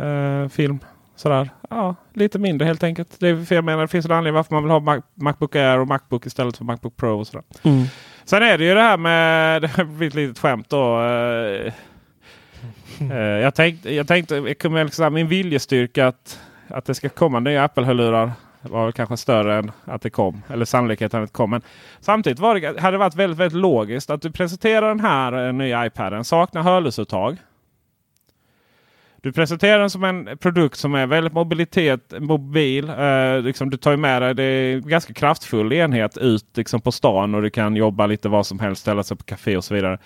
eh, 0.00 0.48
film. 0.48 0.78
Sådär. 1.16 1.50
Ja, 1.70 1.94
lite 2.12 2.38
mindre 2.38 2.66
helt 2.66 2.82
enkelt. 2.82 3.20
Det 3.20 3.28
är 3.28 3.44
för 3.44 3.54
jag 3.54 3.64
menar 3.64 3.82
det 3.82 3.88
finns 3.88 4.06
en 4.06 4.12
anledning 4.12 4.34
varför 4.34 4.54
man 4.54 4.62
vill 4.62 4.70
ha 4.70 4.80
Mac, 4.80 5.02
Macbook 5.14 5.56
Air 5.56 5.78
och 5.78 5.86
Macbook 5.86 6.26
istället 6.26 6.56
för 6.56 6.64
Macbook 6.64 6.96
Pro. 6.96 7.18
Och 7.18 7.26
sådär. 7.26 7.44
Mm. 7.62 7.84
Sen 8.24 8.42
är 8.42 8.58
det 8.58 8.64
ju 8.64 8.74
det 8.74 8.80
här 8.80 8.96
med, 8.96 9.62
det 9.62 9.68
har 9.68 9.84
blivit 9.84 10.14
ett 10.14 10.14
litet 10.14 10.38
skämt 10.38 10.68
då. 10.68 11.02
eh, 11.02 11.72
jag 13.16 13.54
tänkte, 13.54 13.94
jag 13.94 14.08
tänkte 14.08 14.40
liksom, 14.40 15.14
min 15.14 15.28
viljestyrka 15.28 16.06
att, 16.06 16.40
att 16.68 16.84
det 16.84 16.94
ska 16.94 17.08
komma 17.08 17.40
nya 17.40 17.64
Apple-hörlurar 17.64 18.32
var 18.70 18.84
väl 18.84 18.92
kanske 18.92 19.16
större 19.16 19.58
än 19.58 19.70
att 19.84 20.02
det 20.02 20.10
kom. 20.10 20.42
Eller 20.48 20.64
sannolikheten 20.64 21.22
att 21.22 21.28
det 21.28 21.32
kom. 21.32 21.50
Men 21.50 21.62
samtidigt 22.00 22.38
var 22.38 22.54
det, 22.54 22.80
hade 22.80 22.94
det 22.94 22.98
varit 22.98 23.14
väldigt, 23.14 23.38
väldigt 23.38 23.60
logiskt 23.60 24.10
att 24.10 24.22
du 24.22 24.30
presenterar 24.30 24.88
den 24.88 25.00
här 25.00 25.46
eh, 25.46 25.52
nya 25.52 25.86
iPaden. 25.86 26.24
Saknar 26.24 26.62
hörlursuttag. 26.62 27.36
Du 29.26 29.32
presenterar 29.32 29.78
den 29.78 29.90
som 29.90 30.04
en 30.04 30.38
produkt 30.38 30.76
som 30.76 30.94
är 30.94 31.06
väldigt 31.06 31.32
mobilitet, 31.32 32.14
mobil. 32.18 32.88
Eh, 32.88 33.40
liksom 33.40 33.70
du 33.70 33.76
tar 33.76 33.90
ju 33.90 33.96
med 33.96 34.22
dig, 34.22 34.34
det 34.34 34.42
är 34.42 34.74
en 34.74 34.88
ganska 34.88 35.14
kraftfull 35.14 35.72
enhet 35.72 36.16
ut 36.16 36.56
liksom 36.56 36.80
på 36.80 36.92
stan 36.92 37.34
och 37.34 37.42
du 37.42 37.50
kan 37.50 37.76
jobba 37.76 38.06
lite 38.06 38.28
var 38.28 38.42
som 38.42 38.58
helst, 38.58 38.82
ställa 38.82 39.02
sig 39.02 39.16
på 39.16 39.24
café 39.24 39.56
och 39.56 39.64
så 39.64 39.74
vidare. 39.74 39.98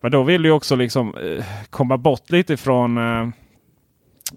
Men 0.00 0.10
då 0.10 0.22
vill 0.22 0.42
du 0.42 0.50
också 0.50 0.76
liksom 0.76 1.14
eh, 1.16 1.44
komma 1.70 1.96
bort 1.96 2.30
lite 2.30 2.52
ifrån 2.52 2.98
eh, 2.98 3.28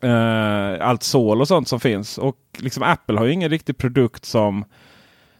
eh, 0.01 0.87
allt 0.87 1.03
sol 1.03 1.41
och 1.41 1.47
sånt 1.47 1.67
som 1.67 1.79
finns. 1.79 2.17
Och 2.17 2.37
liksom 2.57 2.83
Apple 2.83 3.17
har 3.17 3.25
ju 3.25 3.33
ingen 3.33 3.49
riktig 3.49 3.77
produkt 3.77 4.25
som 4.25 4.65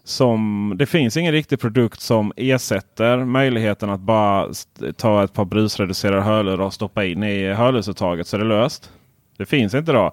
som, 0.04 0.74
det 0.78 0.86
finns 0.86 1.18
ingen 1.18 1.32
riktig 1.32 1.60
produkt 1.60 2.00
som 2.00 2.34
ersätter 2.36 3.18
möjligheten 3.18 3.90
att 3.90 4.00
bara 4.00 4.48
ta 4.98 5.24
ett 5.24 5.34
par 5.34 5.46
brusreducerade 5.46 6.22
hörlurar 6.22 6.66
och 6.66 6.74
stoppa 6.74 7.06
in 7.06 7.24
i 7.24 7.54
hörlursuttaget 7.54 8.28
så 8.28 8.38
är 8.38 8.40
det 8.40 8.48
löst. 8.48 8.92
Det 9.38 9.46
finns 9.46 9.74
inte 9.74 9.92
då. 9.92 10.12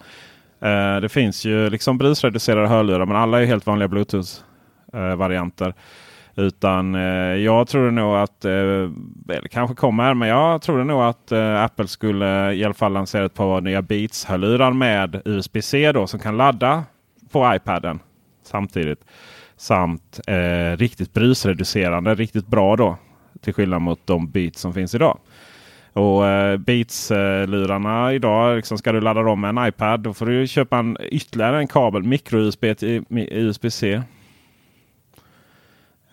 Eh, 0.68 0.96
det 1.00 1.08
finns 1.08 1.44
ju 1.44 1.70
liksom 1.70 1.98
brusreducerade 1.98 2.68
hörlurar 2.68 3.06
men 3.06 3.16
alla 3.16 3.42
är 3.42 3.46
helt 3.46 3.66
vanliga 3.66 3.88
Bluetooth-varianter. 3.88 5.68
Eh, 5.68 5.74
utan 6.38 6.94
eh, 6.94 7.00
jag 7.34 7.68
tror 7.68 7.90
nog 7.90 8.16
att, 8.16 8.44
eh, 8.44 8.50
eller 9.28 9.48
kanske 9.50 9.74
kommer, 9.76 10.14
men 10.14 10.28
jag 10.28 10.62
tror 10.62 10.84
nog 10.84 11.02
att 11.02 11.32
eh, 11.32 11.62
Apple 11.62 11.88
skulle 11.88 12.52
i 12.52 12.64
alla 12.64 12.74
fall 12.74 12.92
lansera 12.92 13.24
ett 13.24 13.34
par 13.34 13.60
nya 13.60 13.82
Beats-hörlurar 13.82 14.72
med 14.72 15.22
USB-C 15.24 15.92
då 15.92 16.06
som 16.06 16.20
kan 16.20 16.36
ladda 16.36 16.84
på 17.32 17.54
iPaden 17.54 17.98
samtidigt. 18.42 19.04
Samt 19.56 20.20
eh, 20.26 20.76
riktigt 20.76 21.12
brusreducerande, 21.12 22.14
riktigt 22.14 22.46
bra 22.46 22.76
då. 22.76 22.96
Till 23.40 23.54
skillnad 23.54 23.82
mot 23.82 24.06
de 24.06 24.30
Beats 24.30 24.60
som 24.60 24.74
finns 24.74 24.94
idag. 24.94 25.18
Och 25.92 26.26
eh, 26.26 26.56
Beats-lurarna 26.58 28.12
idag, 28.12 28.56
liksom, 28.56 28.78
ska 28.78 28.92
du 28.92 29.00
ladda 29.00 29.22
dem 29.22 29.40
med 29.40 29.48
en 29.48 29.68
iPad 29.68 30.00
då 30.00 30.14
får 30.14 30.26
du 30.26 30.46
köpa 30.46 30.78
en, 30.78 30.96
ytterligare 31.00 31.58
en 31.58 31.68
kabel, 31.68 32.02
micro-USB 32.02 32.74
till 32.74 33.04
USB-C. 33.10 34.02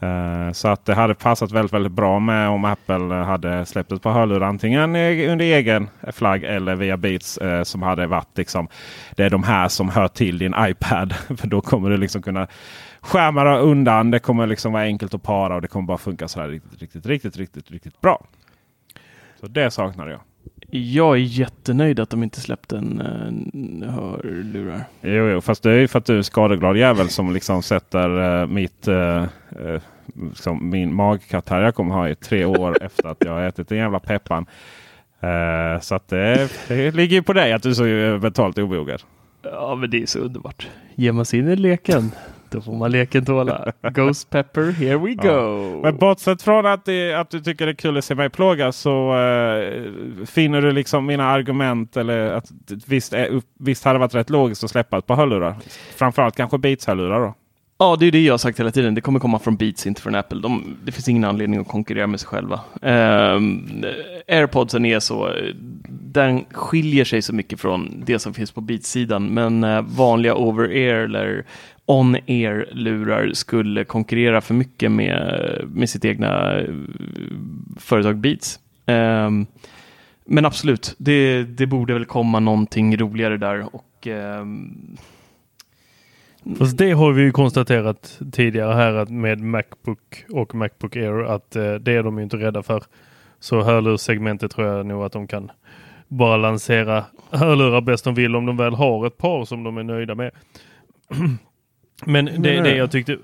Eh, 0.04 0.52
så 0.52 0.68
att 0.68 0.86
det 0.86 0.94
hade 0.94 1.16
passat 1.16 1.52
väldigt, 1.52 1.74
väldigt 1.74 1.92
bra 1.92 2.20
med 2.20 2.50
om 2.50 2.66
Apple 2.66 3.14
hade 3.14 3.66
släppt 3.66 3.92
ett 3.92 4.02
par 4.02 4.12
hörlurar 4.12 4.48
antingen 4.48 4.96
under 5.30 5.46
egen 5.46 5.90
flagg 6.12 6.44
eller 6.44 6.76
via 6.76 6.98
Beats 6.98 7.38
eh, 7.38 7.64
som 7.64 7.82
hade 7.82 8.08
varit 8.08 8.38
liksom 8.38 8.68
det 9.16 9.24
är 9.24 9.30
de 9.30 9.44
här 9.44 9.68
som 9.68 9.90
hör 9.90 10.08
till 10.08 10.38
din 10.38 10.56
iPad. 10.60 11.14
För 11.38 11.48
då 11.48 11.62
kommer 11.62 11.90
du 11.90 11.98
liksom 11.98 12.22
kunna 12.22 12.48
skärma 13.02 13.58
undan. 13.58 14.12
Det 14.12 14.20
kommer 14.20 14.48
liksom 14.48 14.74
vara 14.74 14.84
enkelt 14.84 15.14
att 15.14 15.24
para 15.24 15.56
och 15.56 15.62
det 15.62 15.68
kommer 15.68 15.88
bara 15.88 15.98
funka 15.98 16.28
så 16.28 16.42
här 16.42 16.48
riktigt, 16.48 16.82
riktigt, 16.82 17.06
riktigt, 17.06 17.38
riktigt, 17.38 17.72
riktigt 17.72 18.02
bra. 18.02 18.26
Så 19.40 19.48
det 19.48 19.72
saknar 19.72 20.08
jag. 20.08 20.20
Jag 20.76 21.14
är 21.14 21.20
jättenöjd 21.20 22.00
att 22.00 22.10
de 22.10 22.24
inte 22.24 22.42
släppte 22.42 22.78
en, 22.78 23.02
en 23.02 23.90
hörlurar. 23.90 24.84
Jo, 25.02 25.30
jo, 25.30 25.42
fast 25.42 25.64
det 25.64 25.72
är 25.72 25.80
ju 25.80 25.88
för 25.88 26.00
att 26.00 26.06
du 26.06 26.18
är 26.18 26.22
skadeglad 26.22 26.78
jävel 26.78 27.10
som 27.10 27.34
liksom 27.34 27.64
sätter 27.64 28.42
eh, 28.42 28.48
mitt, 28.48 28.88
eh, 28.88 29.26
liksom 30.30 30.70
min 30.70 30.96
magkatt 30.96 31.50
här 31.50 31.62
jag 31.62 31.76
kommer 31.76 31.96
ha 31.96 32.10
i 32.10 32.16
tre 32.16 32.46
år 32.46 32.78
efter 32.84 33.08
att 33.08 33.18
jag 33.20 33.32
har 33.32 33.42
ätit 33.42 33.72
en 33.72 33.78
jävla 33.78 34.00
peppan. 34.00 34.46
Eh, 35.20 35.80
så 35.82 35.96
att 35.96 36.08
det, 36.08 36.50
det 36.68 36.96
ligger 36.96 37.16
ju 37.16 37.24
på 37.24 37.34
dig 37.34 37.54
att 37.54 37.64
du 37.64 37.70
är 37.70 37.74
så 37.74 37.84
mentalt 38.22 38.58
obogad. 38.58 39.04
Ja, 39.44 39.76
men 39.76 39.90
det 39.90 40.02
är 40.02 40.06
så 40.06 40.20
underbart. 40.20 40.68
Ger 40.96 41.12
man 41.12 41.26
sig 41.26 41.40
in 41.40 41.48
i 41.48 41.56
leken, 41.56 42.12
Då 42.50 42.62
får 42.62 42.74
man 42.74 42.92
leken 42.92 43.26
tåla. 43.26 43.72
Ghost 43.82 44.30
Pepper, 44.30 44.72
here 44.72 44.98
we 44.98 45.14
go! 45.14 45.82
Men 45.84 45.98
bortsett 45.98 46.42
från 46.42 46.66
att, 46.66 46.86
det, 46.86 47.14
att 47.14 47.30
du 47.30 47.40
tycker 47.40 47.66
det 47.66 47.72
är 47.72 47.76
kul 47.76 47.98
att 47.98 48.06
se 48.06 48.16
mig 48.16 48.30
plågas 48.30 48.78
så 48.78 49.18
eh, 49.18 50.26
finner 50.26 50.62
du 50.62 50.72
liksom 50.72 51.06
mina 51.06 51.26
argument 51.26 51.98
eller 51.98 52.32
att 52.32 52.52
visst, 52.88 53.14
är, 53.14 53.42
visst 53.60 53.84
hade 53.84 53.96
det 53.96 54.00
varit 54.00 54.16
rätt 54.16 54.30
logiskt 54.30 54.64
att 54.64 54.70
släppa 54.70 54.98
ett 54.98 55.06
par 55.06 55.16
hörlurar. 55.16 55.56
Framförallt 55.96 56.36
kanske 56.36 56.58
Beats-hörlurar 56.58 57.20
då. 57.20 57.34
Ja, 57.78 57.96
det 58.00 58.06
är 58.06 58.12
det 58.12 58.22
jag 58.22 58.34
har 58.34 58.38
sagt 58.38 58.60
hela 58.60 58.72
tiden. 58.72 58.96
Det 58.96 59.02
kommer 59.02 59.20
komma 59.20 59.40
från 59.40 59.56
Beats, 59.56 59.88
inte 59.88 60.02
från 60.02 60.16
Apple. 60.16 60.40
De, 60.40 60.78
det 60.84 60.92
finns 60.92 61.10
ingen 61.10 61.24
anledning 61.24 61.60
att 61.60 61.68
konkurrera 61.68 62.08
med 62.08 62.20
sig 62.20 62.28
själva. 62.28 62.60
Eh, 62.82 63.40
Airpodsen 64.28 64.86
är 64.86 65.00
så, 65.00 65.34
den 65.90 66.46
skiljer 66.52 67.06
sig 67.06 67.22
så 67.22 67.36
mycket 67.36 67.60
från 67.60 68.04
det 68.06 68.20
som 68.20 68.34
finns 68.34 68.52
på 68.52 68.62
Beats-sidan, 68.62 69.34
men 69.34 69.64
eh, 69.64 69.82
vanliga 69.82 70.36
over-ear 70.36 70.96
eller 70.96 71.46
on-ear-lurar 71.86 73.34
skulle 73.34 73.84
konkurrera 73.84 74.42
för 74.42 74.54
mycket 74.54 74.92
med, 74.92 75.62
med 75.68 75.90
sitt 75.90 76.06
egna 76.06 76.60
eh, 76.60 76.74
företag 77.80 78.18
Beats. 78.18 78.60
Eh, 78.86 79.30
men 80.26 80.46
absolut, 80.46 80.96
det, 80.98 81.44
det 81.44 81.68
borde 81.68 81.94
väl 81.94 82.06
komma 82.06 82.40
någonting 82.40 82.98
roligare 82.98 83.38
där 83.38 83.76
och 83.76 84.08
ehm, 84.08 84.98
Fast 86.58 86.78
det 86.78 86.92
har 86.92 87.12
vi 87.12 87.22
ju 87.22 87.32
konstaterat 87.32 88.20
tidigare 88.32 88.74
här 88.74 88.94
att 88.94 89.10
med 89.10 89.40
Macbook 89.40 90.26
och 90.30 90.56
Macbook 90.56 90.96
Air 90.96 91.24
att 91.24 91.56
eh, 91.56 91.74
det 91.74 91.92
är 91.92 92.04
de 92.04 92.18
ju 92.18 92.24
inte 92.24 92.38
rädda 92.38 92.64
för. 92.64 92.84
Så 93.40 93.62
hörlurssegmentet 93.62 94.52
tror 94.52 94.68
jag 94.68 94.86
nog 94.86 95.04
att 95.04 95.12
de 95.12 95.28
kan 95.28 95.52
bara 96.08 96.38
lansera 96.38 97.06
hörlurar 97.32 97.82
bäst 97.82 98.04
de 98.04 98.14
vill 98.14 98.36
om 98.36 98.46
de 98.46 98.58
väl 98.58 98.74
har 98.74 99.08
ett 99.08 99.18
par 99.18 99.46
som 99.46 99.64
de 99.64 99.78
är 99.78 99.84
nöjda 99.84 100.16
med. 100.16 100.32
Men 102.06 102.26
det 102.26 102.58
är 102.58 102.64
det 102.64 102.76
jag 102.76 102.92
tyckte. 102.92 103.18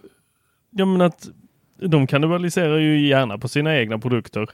Ja 0.72 0.86
men 0.86 1.01
att 1.01 1.30
de 1.78 2.07
kannibaliserar 2.07 2.78
ju 2.78 3.07
gärna 3.07 3.38
på 3.38 3.47
sina 3.47 3.78
egna 3.78 3.99
produkter. 3.99 4.49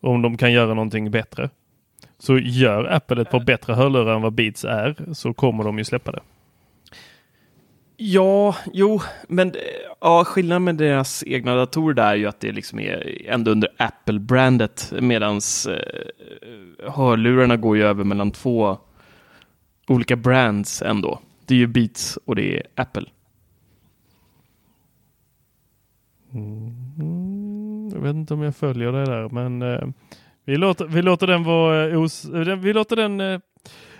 Om 0.00 0.22
de 0.22 0.36
kan 0.36 0.52
göra 0.52 0.74
någonting 0.74 1.10
bättre. 1.10 1.50
Så 2.18 2.38
gör 2.38 2.84
Apple 2.84 3.22
ett 3.22 3.30
par 3.30 3.40
bättre 3.40 3.72
hörlurar 3.72 4.14
än 4.14 4.22
vad 4.22 4.32
Beats 4.32 4.64
är 4.64 5.14
så 5.14 5.32
kommer 5.34 5.64
de 5.64 5.78
ju 5.78 5.84
släppa 5.84 6.12
det. 6.12 6.20
Ja, 8.02 8.56
jo, 8.72 9.00
men 9.28 9.48
eh, 9.48 9.60
ja, 10.00 10.24
skillnaden 10.24 10.64
med 10.64 10.74
deras 10.74 11.24
egna 11.26 11.54
datorer 11.54 11.94
där 11.94 12.10
är 12.10 12.14
ju 12.14 12.26
att 12.26 12.40
det 12.40 12.52
liksom 12.52 12.80
är 12.80 13.22
ändå 13.26 13.50
under 13.50 13.68
Apple-brandet 13.76 14.92
medans 15.00 15.66
eh, 15.66 16.92
hörlurarna 16.92 17.56
går 17.56 17.76
ju 17.76 17.82
över 17.82 18.04
mellan 18.04 18.30
två 18.30 18.78
olika 19.88 20.16
brands 20.16 20.82
ändå. 20.82 21.20
Det 21.46 21.54
är 21.54 21.58
ju 21.58 21.66
Beats 21.66 22.18
och 22.24 22.36
det 22.36 22.56
är 22.56 22.62
Apple. 22.74 23.06
Mm, 26.34 27.90
jag 27.92 28.00
vet 28.00 28.14
inte 28.14 28.34
om 28.34 28.42
jag 28.42 28.56
följer 28.56 28.92
det 28.92 29.04
där, 29.04 29.28
men 29.28 29.62
eh, 29.62 29.88
vi, 30.44 30.56
låter, 30.56 30.86
vi 30.86 31.02
låter 31.02 31.26
den 31.26 31.44
vara 31.44 31.88
eh, 31.88 32.02
os, 32.02 32.24
eh, 32.24 32.56
vi 32.56 32.72
låter 32.72 32.96
den 32.96 33.20
eh, 33.20 33.40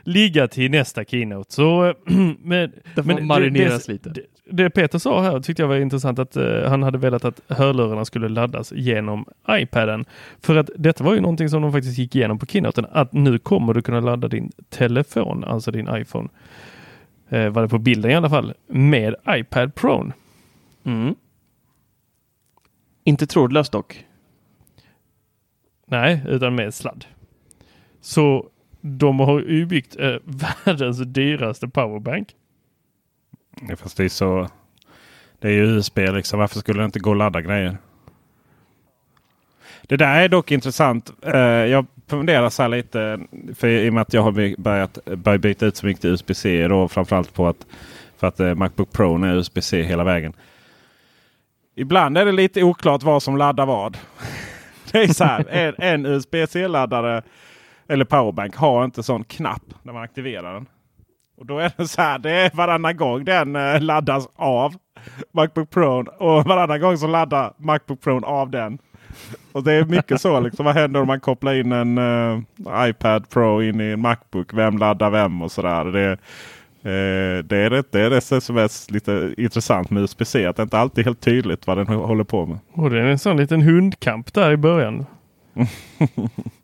ligga 0.03 0.49
till 0.49 0.71
nästa 0.71 1.05
keynote. 1.05 1.53
Så, 1.53 1.95
men, 2.43 2.73
det 2.95 3.03
får 3.03 3.21
marineras 3.21 3.87
det, 3.87 3.93
lite. 3.93 4.11
Det, 4.11 4.23
det, 4.45 4.71
Peter 4.71 4.99
sa 4.99 5.23
här 5.23 5.41
tyckte 5.41 5.63
jag 5.63 5.69
var 5.69 5.77
intressant 5.77 6.19
att 6.19 6.37
uh, 6.37 6.69
han 6.69 6.83
hade 6.83 6.99
velat 6.99 7.25
att 7.25 7.41
hörlurarna 7.49 8.05
skulle 8.05 8.29
laddas 8.29 8.73
genom 8.73 9.25
iPaden. 9.51 10.05
För 10.41 10.57
att 10.57 10.71
detta 10.77 11.05
var 11.05 11.15
ju 11.15 11.21
någonting 11.21 11.49
som 11.49 11.63
de 11.63 11.73
faktiskt 11.73 11.99
gick 11.99 12.17
igenom 12.17 12.39
på 12.39 12.47
keynoten. 12.47 12.87
Att 12.93 13.13
nu 13.13 13.39
kommer 13.39 13.75
du 13.75 13.83
kunna 13.83 14.01
ladda 14.01 14.29
din 14.29 14.53
telefon, 14.69 15.45
alltså 15.45 15.71
din 15.71 15.89
iPhone. 15.97 16.29
Uh, 17.33 17.49
var 17.49 17.63
det 17.63 17.69
på 17.69 17.79
bilden 17.79 18.11
i 18.11 18.15
alla 18.15 18.31
fall. 18.31 18.55
Med 18.67 19.15
iPad 19.29 19.75
Pro. 19.75 20.13
Mm. 20.85 21.15
Inte 23.05 23.27
trådlöst 23.27 23.73
dock. 23.73 24.05
Nej, 25.87 26.23
utan 26.27 26.55
med 26.55 26.75
sladd. 26.75 27.05
Så 28.01 28.47
de 28.81 29.21
har 29.21 29.41
ju 29.41 29.67
byggt 29.67 29.97
eh, 29.99 30.17
världens 30.65 30.99
dyraste 30.99 31.69
powerbank. 31.69 32.29
Ja, 33.69 33.77
fast 33.77 33.97
det 33.97 34.05
är 34.05 34.09
så. 34.09 34.49
Det 35.39 35.49
är 35.49 35.53
ju 35.53 35.63
USB 35.63 35.99
liksom. 35.99 36.39
Varför 36.39 36.59
skulle 36.59 36.81
det 36.81 36.85
inte 36.85 36.99
gå 36.99 37.11
att 37.11 37.17
ladda 37.17 37.41
grejer? 37.41 37.79
Det 39.83 39.97
där 39.97 40.21
är 40.21 40.29
dock 40.29 40.51
intressant. 40.51 41.13
Eh, 41.23 41.41
jag 41.41 41.87
funderar 42.09 42.51
så 42.51 42.63
här 42.63 42.69
lite. 42.69 43.21
För 43.55 43.69
i 43.69 43.91
och 43.91 43.95
med 43.95 44.03
att 44.03 44.13
jag 44.13 44.23
har 44.23 44.57
börjat, 44.61 44.99
börjat 45.05 45.41
byta 45.41 45.67
ut 45.67 45.77
så 45.77 45.87
mycket 45.87 46.05
USB-C. 46.05 46.67
Och 46.67 46.93
framförallt 46.93 47.35
på 47.35 47.49
att, 47.49 47.67
för 48.19 48.27
att 48.27 48.41
eh, 48.41 48.55
Macbook 48.55 48.93
Pro 48.93 49.25
är 49.25 49.35
USB-C 49.35 49.83
hela 49.83 50.05
vägen. 50.05 50.33
Ibland 51.75 52.19
är 52.19 52.25
det 52.25 52.33
lite 52.33 52.63
oklart 52.63 53.03
vad 53.03 53.23
som 53.23 53.37
laddar 53.37 53.67
vad. 53.67 53.99
det 54.93 54.99
är 54.99 55.09
så 55.09 55.25
här. 55.25 55.47
en, 55.51 55.75
en 55.79 56.07
USB-C-laddare 56.07 57.23
eller 57.91 58.05
powerbank 58.05 58.57
har 58.57 58.85
inte 58.85 59.03
sån 59.03 59.25
knapp 59.25 59.63
när 59.83 59.93
man 59.93 60.03
aktiverar 60.03 60.55
den. 60.55 60.67
Och 61.37 61.47
då 61.47 61.59
är 61.59 61.73
det 61.77 61.89
så 61.89 62.03
här. 62.03 62.19
Det 62.19 62.31
är 62.31 62.51
varannan 62.55 62.97
gång 62.97 63.25
den 63.25 63.57
eh, 63.57 63.81
laddas 63.81 64.29
av 64.37 64.75
Macbook 65.33 65.71
Pro 65.71 66.05
och 66.19 66.45
varannan 66.45 66.81
gång 66.81 66.99
så 66.99 67.07
laddar 67.07 67.53
Macbook 67.57 68.01
Pro 68.01 68.25
av 68.25 68.51
den. 68.51 68.79
Och 69.53 69.65
det 69.65 69.73
är 69.73 69.85
mycket 69.85 70.21
så. 70.21 70.41
Liksom, 70.41 70.65
vad 70.67 70.75
händer 70.75 71.01
om 71.01 71.07
man 71.07 71.21
kopplar 71.21 71.55
in 71.55 71.73
en 71.73 71.99
uh, 71.99 72.41
iPad 72.89 73.31
Pro 73.31 73.63
in 73.63 73.81
i 73.81 73.85
en 73.85 74.01
Macbook? 74.01 74.55
Vem 74.55 74.79
laddar 74.79 75.11
vem 75.11 75.43
och 75.43 75.53
sådär. 75.53 75.85
Det, 75.85 76.11
uh, 76.11 77.45
det, 77.45 77.57
är 77.57 77.71
det, 77.71 77.93
det 77.93 78.01
är 78.01 78.11
det 78.11 78.41
som 78.41 78.57
är 78.57 78.93
lite 78.93 79.35
intressant 79.37 79.91
med 79.91 80.03
USB-C. 80.03 80.47
Att 80.47 80.57
det 80.57 80.63
inte 80.63 80.79
alltid 80.79 81.03
är 81.03 81.05
helt 81.05 81.21
tydligt 81.21 81.67
vad 81.67 81.77
den 81.77 81.87
håller 81.87 82.25
på 82.25 82.47
med. 82.47 82.59
Och 82.73 82.91
det 82.91 83.01
är 83.01 83.05
en 83.05 83.19
sån 83.19 83.37
liten 83.37 83.63
hundkamp 83.63 84.33
där 84.33 84.53
i 84.53 84.57
början. 84.57 85.07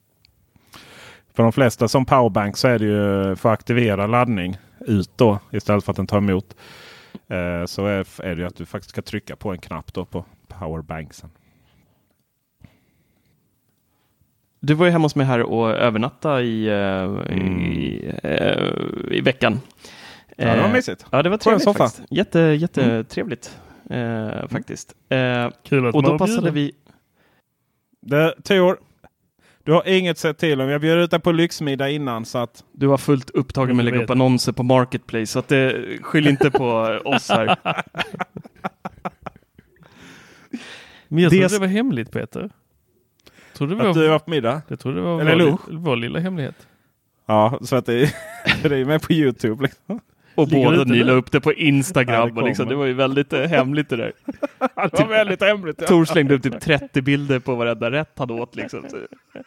För 1.36 1.42
de 1.42 1.52
flesta 1.52 1.88
som 1.88 2.04
powerbank 2.04 2.56
så 2.56 2.68
är 2.68 2.78
det 2.78 2.84
ju 2.84 3.36
för 3.36 3.48
att 3.48 3.58
aktivera 3.58 4.06
laddning 4.06 4.56
ut 4.80 5.10
då 5.16 5.38
istället 5.50 5.84
för 5.84 5.92
att 5.92 5.96
den 5.96 6.06
tar 6.06 6.18
emot. 6.18 6.56
Eh, 7.28 7.64
så 7.66 7.86
är, 7.86 8.06
är 8.22 8.34
det 8.34 8.40
ju 8.42 8.46
att 8.46 8.56
du 8.56 8.66
faktiskt 8.66 8.90
ska 8.90 9.02
trycka 9.02 9.36
på 9.36 9.52
en 9.52 9.58
knapp 9.58 9.94
då 9.94 10.04
på 10.04 10.24
powerbanksen. 10.48 11.30
Du 14.60 14.74
var 14.74 14.86
ju 14.86 14.92
hemma 14.92 15.04
hos 15.04 15.14
mig 15.14 15.26
här 15.26 15.42
och 15.42 15.70
övernatta 15.70 16.42
i, 16.42 16.68
mm. 16.70 17.60
i, 17.60 18.12
uh, 18.24 19.16
i 19.16 19.20
veckan. 19.20 19.60
Ja, 20.36 20.54
det 20.54 20.62
var 20.62 20.68
mysigt. 20.68 21.06
Ja, 21.10 21.22
det 21.22 21.28
var 21.28 21.36
trevligt 21.36 21.64
faktiskt. 21.64 22.02
Jätte, 22.10 22.40
jättetrevligt 22.40 23.58
mm. 23.90 24.28
uh, 24.28 24.48
faktiskt. 24.48 24.94
Kul 25.62 25.86
att 25.86 25.94
och 25.94 26.02
då 26.02 26.18
passade 26.18 26.50
vi... 26.50 26.72
Det, 28.00 28.34
Tor, 28.42 28.78
du 29.66 29.72
har 29.72 29.88
inget 29.88 30.18
sett 30.18 30.38
till 30.38 30.60
om. 30.60 30.68
Jag 30.68 30.80
bjöd 30.80 30.98
ut 30.98 31.10
dig 31.10 31.20
på 31.20 31.32
lyxmiddag 31.32 31.90
innan 31.90 32.24
så 32.24 32.38
att... 32.38 32.64
Du 32.72 32.86
var 32.86 32.98
fullt 32.98 33.30
upptagen 33.30 33.76
med 33.76 33.86
att 33.86 33.92
lägga 33.92 34.04
upp 34.04 34.10
annonser 34.10 34.52
på 34.52 34.62
Marketplace 34.62 35.26
så 35.26 35.38
att 35.38 35.48
det 35.48 35.82
skyll 36.02 36.26
inte 36.26 36.50
på 36.50 36.66
oss 37.04 37.28
här. 37.28 37.56
Men 41.08 41.22
jag 41.22 41.32
trodde 41.32 41.48
det 41.48 41.58
var 41.58 41.66
hemligt 41.66 42.10
Peter. 42.10 42.50
Trodde 43.54 43.74
det 43.74 43.82
var, 43.82 43.90
att 43.90 43.94
du 43.96 44.08
var 44.08 44.18
på 44.18 44.30
middag? 44.30 44.62
Jag 44.68 44.80
trodde 44.80 44.96
det 44.96 45.02
var 45.02 45.20
Eller 45.20 45.50
vår, 45.50 45.58
vår 45.68 45.96
lilla 45.96 46.18
hemlighet. 46.20 46.66
Ja, 47.26 47.58
så 47.62 47.76
att 47.76 47.86
det, 47.86 48.14
det 48.62 48.76
är 48.76 48.84
med 48.84 49.02
på 49.02 49.12
Youtube. 49.12 49.62
Liksom. 49.62 50.00
Och 50.36 50.48
båda 50.48 50.84
ni 50.84 51.04
la 51.04 51.12
upp 51.12 51.32
det 51.32 51.40
på 51.40 51.52
Instagram. 51.52 52.28
Ja, 52.28 52.42
det, 52.42 52.48
liksom, 52.48 52.68
det 52.68 52.74
var 52.74 52.86
ju 52.86 52.92
väldigt 52.92 53.32
eh, 53.32 53.42
hemligt 53.42 53.88
det 53.88 53.96
där. 53.96 54.12
det 54.58 55.00
var 55.00 55.08
väldigt 55.08 55.42
hemligt. 55.42 55.76
Ja. 55.80 55.86
Tor 55.86 56.04
slängde 56.04 56.34
upp 56.34 56.42
typ 56.42 56.60
30 56.60 57.02
bilder 57.02 57.38
på 57.38 57.54
varenda 57.54 57.90
rätt 57.90 58.12
han 58.16 58.30
åt. 58.30 58.56
Liksom. 58.56 58.84
Så, 58.88 58.96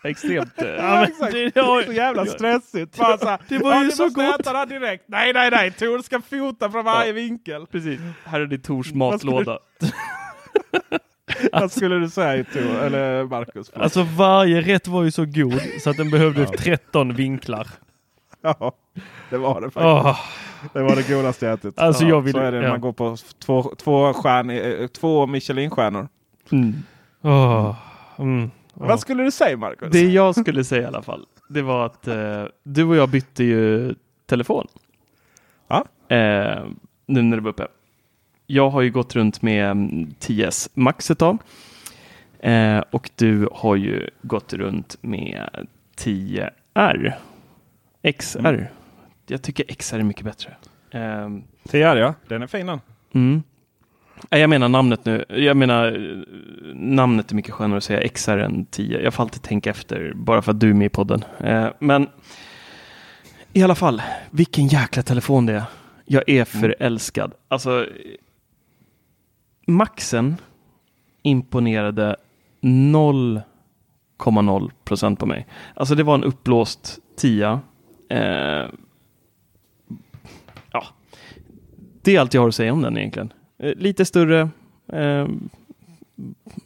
extremt. 0.03 0.61
Eh. 0.61 0.67
Ja, 0.67 1.07
men, 1.19 1.31
det, 1.31 1.49
det 1.49 1.61
var 1.61 1.81
så 1.81 1.91
jävla 1.91 2.25
stressigt. 2.25 2.97
Bara 2.97 3.17
så 3.17 3.27
här, 3.27 3.39
det 3.49 3.57
var 3.57 3.75
ju 3.75 3.85
ja, 3.85 3.91
så 3.91 4.09
gott. 4.09 4.39
äta 4.39 4.65
direkt. 4.65 5.03
Nej, 5.07 5.33
nej, 5.33 5.51
nej. 5.51 5.71
Tor 5.71 6.01
ska 6.01 6.21
fota 6.21 6.71
från 6.71 6.85
varje 6.85 7.11
vinkel. 7.11 7.65
Precis. 7.65 7.99
Här 8.25 8.39
är 8.39 8.45
din 8.45 8.61
Tors 8.61 8.93
matlåda. 8.93 9.59
Vad 11.51 11.71
skulle 11.71 11.95
du 11.95 12.09
säga 12.09 12.43
Tor? 12.43 12.83
Eller 12.83 13.23
Marcus? 13.23 13.71
Alltså 13.73 14.03
varje 14.03 14.61
rätt 14.61 14.87
var 14.87 15.03
ju 15.03 15.11
så 15.11 15.25
god 15.25 15.61
så 15.81 15.89
att 15.89 15.97
den 15.97 16.09
behövde 16.09 16.45
13 16.45 17.15
vinklar. 17.15 17.67
Ja, 18.41 18.73
det 19.29 19.37
var 19.37 19.61
det 19.61 19.71
faktiskt. 19.71 19.85
Oh. 19.85 20.19
Det 20.73 20.81
var 20.81 20.95
det 20.95 21.09
godaste 21.09 21.45
jag 21.45 21.53
ätit. 21.53 21.79
Alltså 21.79 22.05
jag 22.05 22.21
vill, 22.21 22.33
så 22.33 22.39
är 22.39 22.51
det 22.51 22.57
när 22.57 22.65
ja. 22.65 22.71
man 22.71 22.81
går 22.81 22.93
på 22.93 23.17
två, 23.39 23.73
två, 23.77 24.13
stjärn, 24.13 24.49
eh, 24.49 24.87
två 24.87 25.27
Michelinstjärnor. 25.27 26.07
Mm. 26.51 26.73
Oh. 27.21 27.75
Mm. 28.19 28.43
Oh. 28.43 28.87
Vad 28.87 28.99
skulle 28.99 29.23
du 29.23 29.31
säga 29.31 29.57
Marcus? 29.57 29.91
Det 29.91 30.01
jag 30.01 30.35
skulle 30.35 30.63
säga 30.63 30.81
i 30.81 30.85
alla 30.85 31.01
fall, 31.01 31.25
det 31.49 31.61
var 31.61 31.85
att 31.85 32.07
eh, 32.07 32.43
du 32.63 32.83
och 32.83 32.95
jag 32.95 33.09
bytte 33.09 33.43
ju 33.43 33.95
telefon. 34.25 34.67
Ja. 35.67 35.85
Eh, 36.15 36.63
nu 37.05 37.21
när 37.21 37.37
du 37.37 37.43
var 37.43 37.49
uppe. 37.49 37.67
Jag 38.47 38.69
har 38.69 38.81
ju 38.81 38.91
gått 38.91 39.15
runt 39.15 39.41
med 39.41 39.75
10S 40.19 40.69
mm, 40.75 40.83
Max 40.83 41.11
ett 41.11 41.19
tag. 41.19 41.37
Eh, 42.39 42.83
och 42.91 43.09
du 43.15 43.49
har 43.51 43.75
ju 43.75 44.09
gått 44.21 44.53
runt 44.53 44.97
med 45.01 45.67
10R. 45.97 47.13
XR. 48.19 48.39
Mm. 48.39 48.65
Jag 49.29 49.41
tycker 49.41 49.75
XR 49.75 49.99
är 49.99 50.03
mycket 50.03 50.25
bättre. 50.25 50.55
Um, 50.93 51.43
TR 51.69 51.77
ja, 51.77 52.13
den 52.27 52.41
är 52.41 52.47
fin 52.47 52.67
den. 52.67 52.79
Mm. 53.13 53.43
Nej, 54.29 54.41
jag 54.41 54.49
menar 54.49 54.69
namnet 54.69 55.05
nu. 55.05 55.25
Jag 55.29 55.57
menar 55.57 55.85
eh, 55.85 56.17
namnet 56.75 57.31
är 57.31 57.35
mycket 57.35 57.53
skönare 57.53 57.77
att 57.77 57.83
säga 57.83 58.09
XR 58.09 58.37
än 58.37 58.65
10. 58.65 59.01
Jag 59.01 59.13
får 59.13 59.23
alltid 59.23 59.41
tänka 59.41 59.69
efter 59.69 60.13
bara 60.15 60.41
för 60.41 60.51
att 60.51 60.59
du 60.59 60.69
är 60.69 60.73
med 60.73 60.85
i 60.85 60.89
podden. 60.89 61.23
Eh, 61.39 61.67
men 61.79 62.07
i 63.53 63.63
alla 63.63 63.75
fall, 63.75 64.01
vilken 64.31 64.67
jäkla 64.67 65.03
telefon 65.03 65.45
det 65.45 65.53
är. 65.53 65.63
Jag 66.05 66.29
är 66.29 66.45
förälskad. 66.45 67.33
Alltså, 67.47 67.87
Maxen 69.67 70.37
imponerade 71.21 72.15
0,0 72.61 74.71
procent 74.83 75.19
på 75.19 75.25
mig. 75.25 75.47
Alltså 75.73 75.95
det 75.95 76.03
var 76.03 76.15
en 76.15 76.23
uppblåst 76.23 76.99
10. 77.15 77.59
Eh, 78.09 78.65
ja, 80.71 80.83
det 82.01 82.15
är 82.15 82.19
allt 82.19 82.33
jag 82.33 82.41
har 82.41 82.47
att 82.47 82.55
säga 82.55 82.73
om 82.73 82.81
den 82.81 82.97
egentligen. 82.97 83.33
Eh, 83.59 83.73
lite 83.75 84.05
större, 84.05 84.49
eh, 84.93 85.27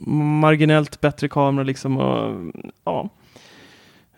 marginellt 0.07 1.01
bättre 1.01 1.29
kamera 1.29 1.63
liksom. 1.63 1.97
Och, 1.97 2.51
ja. 2.83 3.09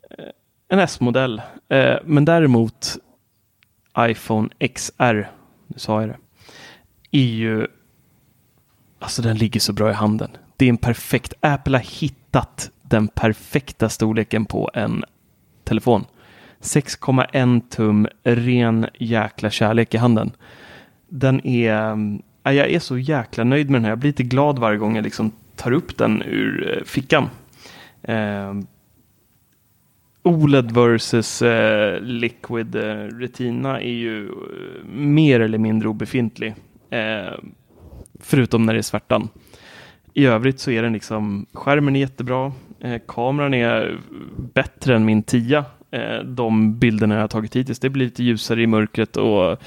Eh, 0.09 0.25
en 0.67 0.79
S-modell. 0.79 1.41
Eh, 1.69 1.95
men 2.05 2.25
däremot 2.25 2.97
iPhone 3.99 4.49
XR, 4.59 5.13
nu 5.67 5.77
sa 5.77 6.01
jag 6.01 6.09
det, 6.09 6.17
är 7.11 7.25
ju 7.25 7.67
Alltså 8.99 9.21
den 9.21 9.37
ligger 9.37 9.59
så 9.59 9.73
bra 9.73 9.89
i 9.89 9.93
handen. 9.93 10.29
Det 10.57 10.65
är 10.65 10.69
en 10.69 10.77
perfekt, 10.77 11.33
Apple 11.39 11.77
har 11.77 11.83
hittat 11.83 12.71
den 12.81 13.07
perfekta 13.07 13.89
storleken 13.89 14.45
på 14.45 14.71
en 14.73 15.03
telefon. 15.63 16.05
6,1 16.59 17.61
tum, 17.69 18.07
ren 18.23 18.87
jäkla 18.99 19.49
kärlek 19.49 19.93
i 19.93 19.97
handen. 19.97 20.31
Den 21.15 21.47
är, 21.47 21.97
jag 22.43 22.69
är 22.69 22.79
så 22.79 22.97
jäkla 22.97 23.43
nöjd 23.43 23.69
med 23.69 23.75
den 23.75 23.83
här. 23.83 23.91
Jag 23.91 23.99
blir 23.99 24.09
lite 24.09 24.23
glad 24.23 24.59
varje 24.59 24.77
gång 24.77 24.95
jag 24.95 25.03
liksom 25.03 25.31
tar 25.55 25.71
upp 25.71 25.97
den 25.97 26.21
ur 26.21 26.77
eh, 26.77 26.83
fickan. 26.83 27.29
Eh, 28.03 28.53
OLED 30.23 30.71
versus 30.71 31.41
eh, 31.41 32.01
Liquid 32.01 32.75
eh, 32.75 32.81
Retina 33.19 33.81
är 33.81 33.93
ju 33.93 34.25
eh, 34.25 34.85
mer 34.95 35.39
eller 35.39 35.57
mindre 35.57 35.89
obefintlig. 35.89 36.55
Eh, 36.89 37.33
förutom 38.19 38.65
när 38.65 38.73
det 38.73 38.79
är 38.79 38.81
svärtan. 38.81 39.29
I 40.13 40.25
övrigt 40.25 40.59
så 40.59 40.71
är 40.71 40.83
den 40.83 40.93
liksom, 40.93 41.45
skärmen 41.53 41.95
är 41.95 41.99
jättebra, 41.99 42.51
eh, 42.79 43.01
kameran 43.07 43.53
är 43.53 43.97
bättre 44.37 44.95
än 44.95 45.05
min 45.05 45.23
10. 45.23 45.65
Eh, 45.91 46.19
de 46.23 46.79
bilderna 46.79 47.15
jag 47.15 47.21
har 47.21 47.27
tagit 47.27 47.55
hittills, 47.55 47.79
det 47.79 47.89
blir 47.89 48.05
lite 48.05 48.23
ljusare 48.23 48.61
i 48.61 48.67
mörkret 48.67 49.17
och 49.17 49.61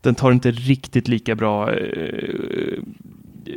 den 0.00 0.14
tar 0.14 0.32
inte 0.32 0.50
riktigt 0.50 1.08
lika 1.08 1.34
bra 1.34 1.74
eh, 1.74 2.78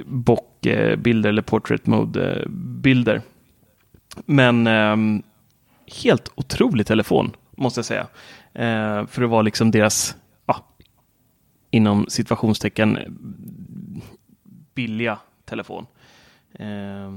bockbilder 0.06 1.30
eller 1.30 1.42
portrait 1.42 1.88
mode 1.88 2.34
eh, 2.34 2.50
bilder. 2.50 3.22
Men 4.26 4.68
eh, 4.68 5.22
helt 6.04 6.32
otrolig 6.36 6.88
telefon 6.88 7.36
måste 7.52 7.78
jag 7.78 7.86
säga. 7.86 8.08
Eh, 8.54 9.08
för 9.08 9.24
att 9.24 9.30
vara 9.30 9.42
liksom 9.42 9.72
deras, 9.72 10.18
ja, 10.46 10.66
inom 11.72 12.06
situationstecken, 12.10 12.98
billiga 14.76 15.20
telefon. 15.46 15.86
Eh, 16.54 17.12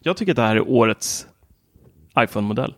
jag 0.00 0.16
tycker 0.16 0.32
att 0.32 0.36
det 0.36 0.42
här 0.42 0.56
är 0.56 0.68
årets 0.68 1.26
iPhone-modell. 2.18 2.74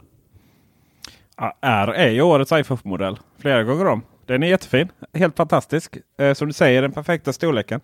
Ja, 1.37 1.59
R 1.61 1.89
är 1.89 2.11
ju 2.11 2.23
årets 2.23 2.53
iPhone-modell. 2.53 3.19
Flera 3.39 3.65
gånger 3.65 3.87
om. 3.87 4.03
Den 4.27 4.43
är 4.43 4.47
jättefin. 4.47 4.89
Helt 5.13 5.37
fantastisk. 5.37 5.97
Eh, 6.19 6.35
som 6.35 6.49
du 6.49 6.53
säger, 6.55 6.83
den 6.83 6.93
perfekta 6.93 7.33
storleken. 7.33 7.81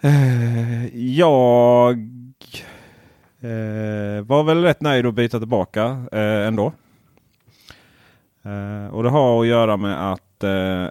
Eh, 0.00 0.96
jag 0.96 1.98
eh, 3.40 4.24
var 4.24 4.44
väl 4.44 4.62
rätt 4.62 4.80
nöjd 4.80 5.06
att 5.06 5.14
byta 5.14 5.38
tillbaka 5.38 6.06
eh, 6.12 6.46
ändå. 6.46 6.72
Eh, 8.44 8.94
och 8.94 9.02
det 9.02 9.10
har 9.10 9.40
att 9.40 9.46
göra 9.46 9.76
med 9.76 10.12
att 10.12 10.44
eh, 10.44 10.88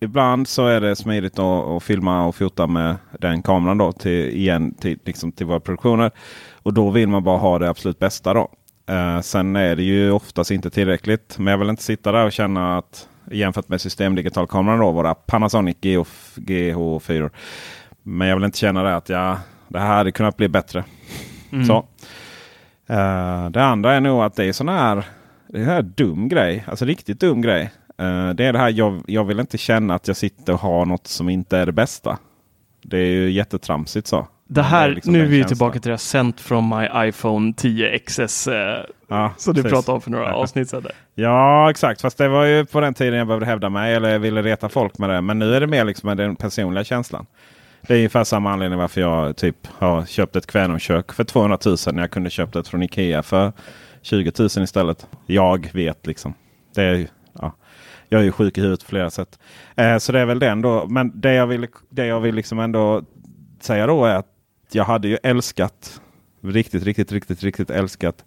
ibland 0.00 0.48
så 0.48 0.66
är 0.66 0.80
det 0.80 0.96
smidigt 0.96 1.38
att, 1.38 1.66
att 1.66 1.82
filma 1.82 2.26
och 2.26 2.34
fota 2.34 2.66
med 2.66 2.96
den 3.20 3.42
kameran 3.42 3.78
då 3.78 3.92
till, 3.92 4.36
igen 4.36 4.74
till, 4.74 4.98
liksom 5.04 5.32
till 5.32 5.46
våra 5.46 5.60
produktioner. 5.60 6.10
Och 6.62 6.74
då 6.74 6.90
vill 6.90 7.08
man 7.08 7.24
bara 7.24 7.38
ha 7.38 7.58
det 7.58 7.70
absolut 7.70 7.98
bästa 7.98 8.34
då. 8.34 8.48
Eh, 8.86 9.20
sen 9.20 9.56
är 9.56 9.76
det 9.76 9.82
ju 9.82 10.10
oftast 10.10 10.50
inte 10.50 10.70
tillräckligt. 10.70 11.38
Men 11.38 11.50
jag 11.50 11.58
vill 11.58 11.70
inte 11.70 11.82
sitta 11.82 12.12
där 12.12 12.26
och 12.26 12.32
känna 12.32 12.78
att 12.78 13.08
jämfört 13.30 13.68
med 13.68 13.80
systemdigitalkameran 13.80 14.78
då, 14.78 14.90
våra 14.90 15.14
Panasonic 15.14 15.76
GH, 15.80 16.06
GH4. 16.36 17.30
Men 18.02 18.28
jag 18.28 18.36
vill 18.36 18.44
inte 18.44 18.58
känna 18.58 18.82
det 18.82 18.96
att 18.96 19.08
jag, 19.08 19.38
det 19.68 19.78
här 19.78 19.96
hade 19.96 20.12
kunnat 20.12 20.36
bli 20.36 20.48
bättre. 20.48 20.84
Mm. 21.52 21.64
Så. 21.64 21.76
Eh, 22.86 23.50
det 23.50 23.64
andra 23.64 23.94
är 23.94 24.00
nog 24.00 24.22
att 24.22 24.34
det 24.34 24.44
är 24.44 24.52
sån 24.52 24.68
här, 24.68 25.04
det 25.48 25.60
är 25.60 25.64
här 25.64 25.82
dum 25.82 26.28
grej. 26.28 26.64
Alltså 26.66 26.84
riktigt 26.84 27.20
dum 27.20 27.42
grej. 27.42 27.70
Eh, 27.98 28.30
det 28.30 28.44
är 28.44 28.52
det 28.52 28.58
här 28.58 28.70
jag, 28.70 29.02
jag 29.06 29.24
vill 29.24 29.40
inte 29.40 29.58
känna 29.58 29.94
att 29.94 30.08
jag 30.08 30.16
sitter 30.16 30.52
och 30.52 30.60
har 30.60 30.86
något 30.86 31.06
som 31.06 31.28
inte 31.28 31.58
är 31.58 31.66
det 31.66 31.72
bästa. 31.72 32.18
Det 32.82 32.98
är 32.98 33.10
ju 33.10 33.30
jättetramsigt 33.30 34.06
så. 34.06 34.26
Det 34.48 34.62
här, 34.62 34.88
är 34.88 34.94
liksom 34.94 35.12
nu 35.12 35.22
är 35.22 35.26
vi 35.26 35.44
tillbaka 35.44 35.80
till 35.80 35.88
det 35.88 35.92
här 35.92 35.96
Sent 35.96 36.40
from 36.40 36.68
my 36.68 37.08
iPhone 37.08 37.52
10 37.56 37.98
XS 37.98 38.48
eh, 38.48 38.84
Ja, 39.08 39.32
som 39.36 39.54
du 39.54 39.62
pratade 39.62 39.92
om 39.92 40.00
för 40.00 40.10
några 40.10 40.34
avsnitt 40.34 40.70
sedan. 40.70 40.86
Ja, 41.14 41.70
exakt. 41.70 42.00
Fast 42.00 42.18
det 42.18 42.28
var 42.28 42.44
ju 42.44 42.64
på 42.64 42.80
den 42.80 42.94
tiden 42.94 43.18
jag 43.18 43.26
behövde 43.26 43.46
hävda 43.46 43.68
mig 43.68 43.94
eller 43.94 44.18
ville 44.18 44.42
reta 44.42 44.68
folk 44.68 44.98
med 44.98 45.10
det. 45.10 45.20
Men 45.20 45.38
nu 45.38 45.54
är 45.54 45.60
det 45.60 45.66
mer 45.66 45.84
liksom 45.84 46.16
den 46.16 46.36
personliga 46.36 46.84
känslan. 46.84 47.26
Det 47.86 47.94
är 47.94 47.96
ungefär 47.96 48.24
samma 48.24 48.52
anledning 48.52 48.78
varför 48.78 49.00
jag 49.00 49.36
typ 49.36 49.56
har 49.78 50.04
köpt 50.04 50.36
ett 50.36 50.46
Kvänum-kök 50.46 51.12
för 51.12 51.24
200 51.24 51.58
000 51.66 51.76
när 51.92 52.02
jag 52.02 52.10
kunde 52.10 52.30
köpt 52.30 52.56
ett 52.56 52.68
från 52.68 52.82
Ikea 52.82 53.22
för 53.22 53.52
20 54.02 54.32
000 54.38 54.46
istället. 54.46 55.06
Jag 55.26 55.68
vet 55.72 56.06
liksom. 56.06 56.34
Det 56.74 56.82
är, 56.82 57.08
ja. 57.32 57.52
Jag 58.08 58.20
är 58.20 58.24
ju 58.24 58.32
sjuk 58.32 58.58
i 58.58 58.60
huvudet 58.60 58.80
på 58.80 58.88
flera 58.88 59.10
sätt. 59.10 59.38
Eh, 59.76 59.98
så 59.98 60.12
det 60.12 60.20
är 60.20 60.26
väl 60.26 60.38
den 60.38 60.62
då. 60.62 60.86
Men 60.86 61.20
det 61.20 61.32
jag 61.32 61.46
vill, 61.46 61.66
det 61.90 62.06
jag 62.06 62.20
vill 62.20 62.34
liksom 62.34 62.58
ändå 62.58 63.02
säga 63.60 63.86
då 63.86 64.04
är 64.04 64.14
att 64.14 64.35
jag 64.72 64.84
hade 64.84 65.08
ju 65.08 65.18
älskat, 65.22 66.00
riktigt, 66.40 66.82
riktigt, 66.82 67.12
riktigt, 67.12 67.42
riktigt 67.42 67.70
älskat 67.70 68.24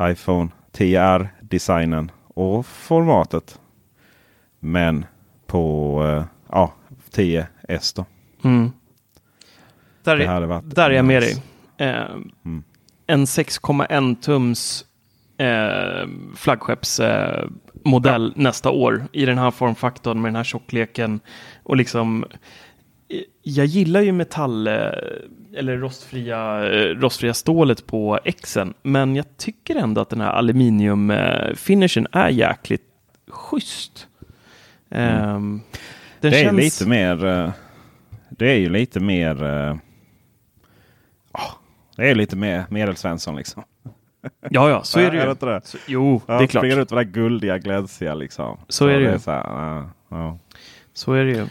iPhone 0.00 0.50
10R-designen 0.72 2.10
och 2.34 2.66
formatet. 2.66 3.60
Men 4.60 5.06
på 5.46 6.02
eh, 6.04 6.24
ja, 6.52 6.74
10S 7.12 7.96
då. 7.96 8.04
Mm. 8.44 8.72
Där, 10.02 10.16
Det 10.16 10.24
är, 10.24 10.28
hade 10.28 10.46
varit 10.46 10.74
där 10.74 10.90
är 10.90 10.94
jag 10.94 11.04
med 11.04 11.22
dig. 11.22 11.42
Eh, 11.76 12.04
Mm. 12.44 12.62
En 13.06 13.24
6,1 13.24 14.20
tums 14.20 14.84
eh, 15.38 16.08
flaggskeppsmodell 16.36 17.42
eh, 17.44 17.90
modell 17.90 18.32
nästa 18.36 18.70
år 18.70 19.04
i 19.12 19.24
den 19.24 19.38
här 19.38 19.50
formfaktorn 19.50 20.20
med 20.20 20.28
den 20.28 20.36
här 20.36 20.44
tjockleken. 20.44 21.20
Och 21.62 21.76
liksom, 21.76 22.24
jag 23.42 23.66
gillar 23.66 24.00
ju 24.00 24.12
metall 24.12 24.66
eh, 24.66 24.74
eller 25.54 25.76
rostfria, 25.76 26.70
eh, 26.70 26.94
rostfria 26.94 27.34
stålet 27.34 27.86
på 27.86 28.18
Xen, 28.42 28.74
men 28.82 29.16
jag 29.16 29.36
tycker 29.36 29.76
ändå 29.76 30.00
att 30.00 30.10
den 30.10 30.20
här 30.20 30.30
aluminium 30.30 31.10
eh, 31.10 31.54
är 32.12 32.28
jäkligt 32.28 32.82
schysst. 33.28 34.08
Mm. 34.90 35.60
det 36.20 36.28
är 36.28 36.32
känns- 36.44 36.56
lite 36.56 36.88
mer. 36.88 37.52
Det 38.30 38.50
är 38.50 38.56
ju 38.56 38.68
lite 38.68 39.00
mer. 39.00 39.42
ah, 41.32 41.52
det 41.96 42.10
är 42.10 42.14
lite 42.14 42.36
mer 42.36 42.64
medelsvensson 42.70 43.36
liksom. 43.36 43.62
Ja, 44.50 44.70
ja, 44.70 44.82
så 44.82 45.00
är 45.00 45.10
det 45.10 45.16
ju. 45.16 45.22
Är 45.22 45.26
det 45.26 45.30
inte 45.30 45.46
det? 45.46 45.60
Så, 45.64 45.78
jo, 45.86 46.20
Ja, 46.26 46.38
det 46.38 46.44
är 46.44 46.46
klart. 46.46 46.60
Springer 46.62 46.80
ut 46.80 46.90
med 46.90 46.98
det 47.06 47.12
guldiga, 47.12 47.58
glänsiga 47.58 48.14
liksom. 48.14 48.58
Så 48.68 48.86
är 48.86 48.98
det 48.98 49.12
ju. 49.12 49.18
så, 49.18 49.30
här, 49.30 49.44
ja, 49.44 49.90
ja. 50.08 50.38
Så 50.92 51.12
är 51.12 51.24
det 51.24 51.30
ju. 51.30 51.46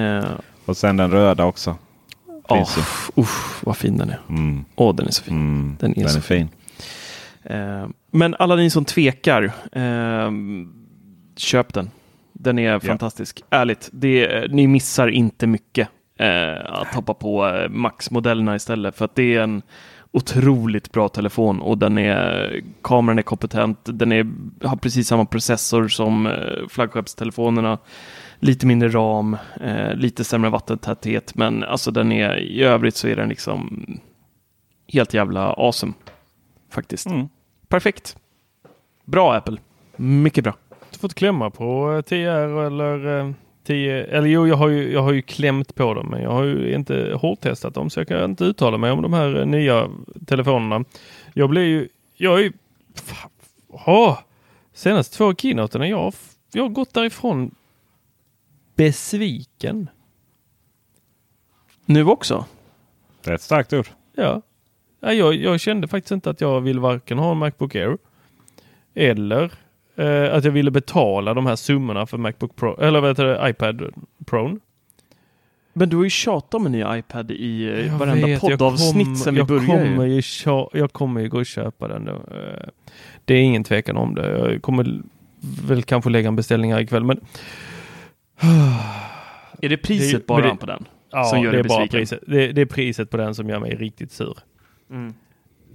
Eh, 0.00 0.24
Och 0.66 0.76
sen 0.76 0.96
den 0.96 1.10
röda 1.10 1.44
också. 1.44 1.76
Ju. 2.50 2.60
usch, 3.22 3.64
vad 3.66 3.76
fin 3.76 3.96
den 3.96 4.10
är. 4.10 4.20
Mm. 4.28 4.64
Åh, 4.76 4.94
den 4.94 5.06
är 5.06 5.10
så 5.10 5.22
fin. 5.22 5.34
Mm, 5.34 5.76
Den 5.80 5.90
är 5.98 6.00
den 6.00 6.08
så 6.10 6.18
är 6.18 6.22
fin. 6.22 6.48
Eh, 7.42 7.86
men 8.10 8.34
alla 8.38 8.56
ni 8.56 8.70
som 8.70 8.84
tvekar, 8.84 9.44
eh, 9.72 10.30
köp 11.36 11.74
den. 11.74 11.90
Den 12.32 12.58
är 12.58 12.78
fantastisk. 12.78 13.44
Ärligt, 13.50 13.88
det, 13.92 14.46
ni 14.52 14.66
missar 14.66 15.08
inte 15.08 15.46
mycket 15.46 15.88
eh, 16.18 16.80
att 16.80 16.94
hoppa 16.94 17.14
på 17.14 17.46
eh, 17.48 17.68
Max-modellerna 17.68 18.56
istället. 18.56 18.96
För 18.96 19.04
att 19.04 19.14
det 19.14 19.34
är 19.34 19.40
en 19.42 19.62
otroligt 20.12 20.92
bra 20.92 21.08
telefon 21.08 21.60
och 21.60 21.78
den 21.78 21.98
är, 21.98 22.60
kameran 22.82 23.18
är 23.18 23.22
kompetent. 23.22 23.78
Den 23.84 24.12
är, 24.12 24.26
har 24.66 24.76
precis 24.76 25.08
samma 25.08 25.24
processor 25.24 25.88
som 25.88 26.26
eh, 26.26 26.68
flaggskeppstelefonerna. 26.68 27.78
Lite 28.38 28.66
mindre 28.66 28.88
ram, 28.88 29.36
eh, 29.60 29.94
lite 29.94 30.24
sämre 30.24 30.50
vattentäthet, 30.50 31.34
men 31.34 31.64
alltså 31.64 31.90
den 31.90 32.12
är 32.12 32.36
i 32.36 32.62
övrigt 32.62 32.96
så 32.96 33.08
är 33.08 33.16
den 33.16 33.28
liksom 33.28 33.86
helt 34.92 35.14
jävla 35.14 35.52
awesome. 35.52 35.92
Faktiskt. 36.70 37.06
Mm. 37.06 37.28
Perfekt. 37.68 38.16
Bra 39.04 39.34
Apple. 39.34 39.56
Mycket 39.96 40.44
bra. 40.44 40.54
Du 40.90 40.98
fått 40.98 41.14
klämma 41.14 41.50
på 41.50 41.92
eh, 41.92 42.00
TR 42.00 42.66
eller 42.66 43.18
eh, 43.18 43.30
10, 43.66 44.04
eller 44.04 44.28
jo, 44.28 44.46
jag 44.46 44.56
har, 44.56 44.68
ju, 44.68 44.92
jag 44.92 45.02
har 45.02 45.12
ju 45.12 45.22
klämt 45.22 45.74
på 45.74 45.94
dem, 45.94 46.08
men 46.10 46.22
jag 46.22 46.30
har 46.30 46.44
ju 46.44 46.74
inte 46.74 47.12
hårdtestat 47.20 47.74
dem, 47.74 47.90
så 47.90 48.00
jag 48.00 48.08
kan 48.08 48.24
inte 48.24 48.44
uttala 48.44 48.78
mig 48.78 48.90
om 48.90 49.02
de 49.02 49.12
här 49.12 49.40
eh, 49.40 49.46
nya 49.46 49.90
telefonerna. 50.26 50.84
Jag 51.34 51.50
blir 51.50 51.62
ju, 51.62 51.88
jag 52.16 52.38
är 52.38 52.42
ju, 52.42 52.52
fan, 52.94 53.30
åh, 53.68 54.18
senast 54.72 55.12
två 55.12 55.34
keynoterna, 55.34 55.88
jag, 55.88 56.14
jag 56.52 56.62
har 56.62 56.68
gått 56.68 56.94
därifrån 56.94 57.54
besviken. 58.76 59.88
Nu 61.84 62.04
också? 62.04 62.44
Det 63.24 63.30
är 63.30 63.34
ett 63.34 63.42
starkt 63.42 63.72
ord. 63.72 63.86
Ja. 64.14 64.42
Ja, 65.00 65.12
jag, 65.12 65.34
jag 65.34 65.60
kände 65.60 65.88
faktiskt 65.88 66.12
inte 66.12 66.30
att 66.30 66.40
jag 66.40 66.60
vill 66.60 66.78
varken 66.78 67.18
ha 67.18 67.30
en 67.32 67.36
Macbook 67.38 67.74
Air 67.74 67.98
eller 68.94 69.52
eh, 69.96 70.34
att 70.34 70.44
jag 70.44 70.52
ville 70.52 70.70
betala 70.70 71.34
de 71.34 71.46
här 71.46 71.56
summorna 71.56 72.06
för 72.06 72.18
Macbook 72.18 72.56
Pro, 72.56 72.80
eller 72.80 73.00
vad 73.00 73.10
heter 73.10 73.24
det, 73.24 73.50
iPad 73.50 73.82
Pro. 74.26 74.58
Men 75.72 75.88
du 75.88 75.96
har 75.96 76.04
ju 76.04 76.10
tjatat 76.10 76.54
om 76.54 76.66
en 76.66 76.72
ny 76.72 76.84
iPad 76.98 77.30
i 77.30 77.64
eh, 77.64 77.86
Jag 77.86 77.98
varenda 77.98 78.26
vet, 78.26 78.42
jag 78.42 78.50
poddavsnitt 78.50 79.04
kommer- 79.06 79.16
sen 79.16 79.34
vi 79.34 79.40
jag 79.40 79.46
började. 79.48 79.66
Kommer 79.66 80.04
ju. 80.06 80.14
ju 80.14 80.22
tja, 80.22 80.68
jag 80.72 80.92
kommer 80.92 81.20
ju 81.20 81.28
gå 81.28 81.38
och 81.38 81.46
köpa 81.46 81.88
den. 81.88 82.04
Då. 82.04 82.12
Eh, 82.12 82.68
Det 83.24 83.34
är 83.34 83.42
ingen 83.42 83.64
tvekan 83.64 83.96
om 83.96 84.14
det. 84.14 84.38
Jag 84.52 84.62
kommer 84.62 85.02
väl 85.68 85.82
kanske 85.82 86.10
lägga 86.10 86.28
en 86.28 86.36
beställning 86.36 86.72
här 86.72 86.80
ikväll. 86.80 87.04
Men 87.04 87.20
Är 89.62 89.68
det 89.68 89.76
priset 89.76 90.20
Det- 90.20 90.26
bara 90.26 90.50
det- 90.50 90.56
på 90.56 90.66
den? 90.66 90.84
Ja, 91.10 91.24
som 91.24 91.40
gör 91.42 91.52
det 91.52 91.58
är 91.58 91.64
bara 91.64 91.86
priset. 91.86 92.20
Det, 92.26 92.52
det 92.52 92.60
är 92.60 92.66
priset 92.66 93.10
på 93.10 93.16
den 93.16 93.34
som 93.34 93.48
gör 93.48 93.58
mig 93.58 93.74
riktigt 93.74 94.12
sur. 94.12 94.38
Mm. 94.90 95.14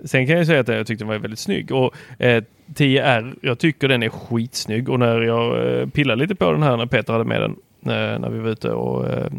Sen 0.05 0.27
kan 0.27 0.37
jag 0.37 0.45
säga 0.47 0.59
att 0.59 0.67
jag 0.67 0.87
tyckte 0.87 1.03
den 1.03 1.09
var 1.09 1.17
väldigt 1.17 1.39
snygg. 1.39 1.71
Och 1.71 1.95
eh, 2.19 2.43
10R, 2.75 3.35
jag 3.41 3.59
tycker 3.59 3.87
den 3.87 4.03
är 4.03 4.09
skitsnygg. 4.09 4.89
Och 4.89 4.99
när 4.99 5.21
jag 5.21 5.79
eh, 5.79 5.87
pillade 5.87 6.21
lite 6.21 6.35
på 6.35 6.51
den 6.51 6.63
här 6.63 6.77
när 6.77 6.85
Peter 6.85 7.13
hade 7.13 7.25
med 7.25 7.41
den. 7.41 7.51
Eh, 7.85 8.19
när 8.19 8.29
vi 8.29 8.39
var 8.39 8.49
ute 8.49 8.71
och 8.71 9.09
eh, 9.09 9.31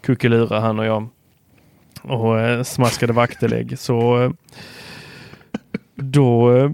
kuckelurade 0.00 0.60
han 0.60 0.78
och 0.78 0.84
jag. 0.86 1.08
Och 2.02 2.40
eh, 2.40 2.62
smaskade 2.62 3.12
vaktelägg. 3.12 3.78
Så 3.78 4.22
eh, 4.22 4.30
då, 5.94 6.56
eh, 6.56 6.70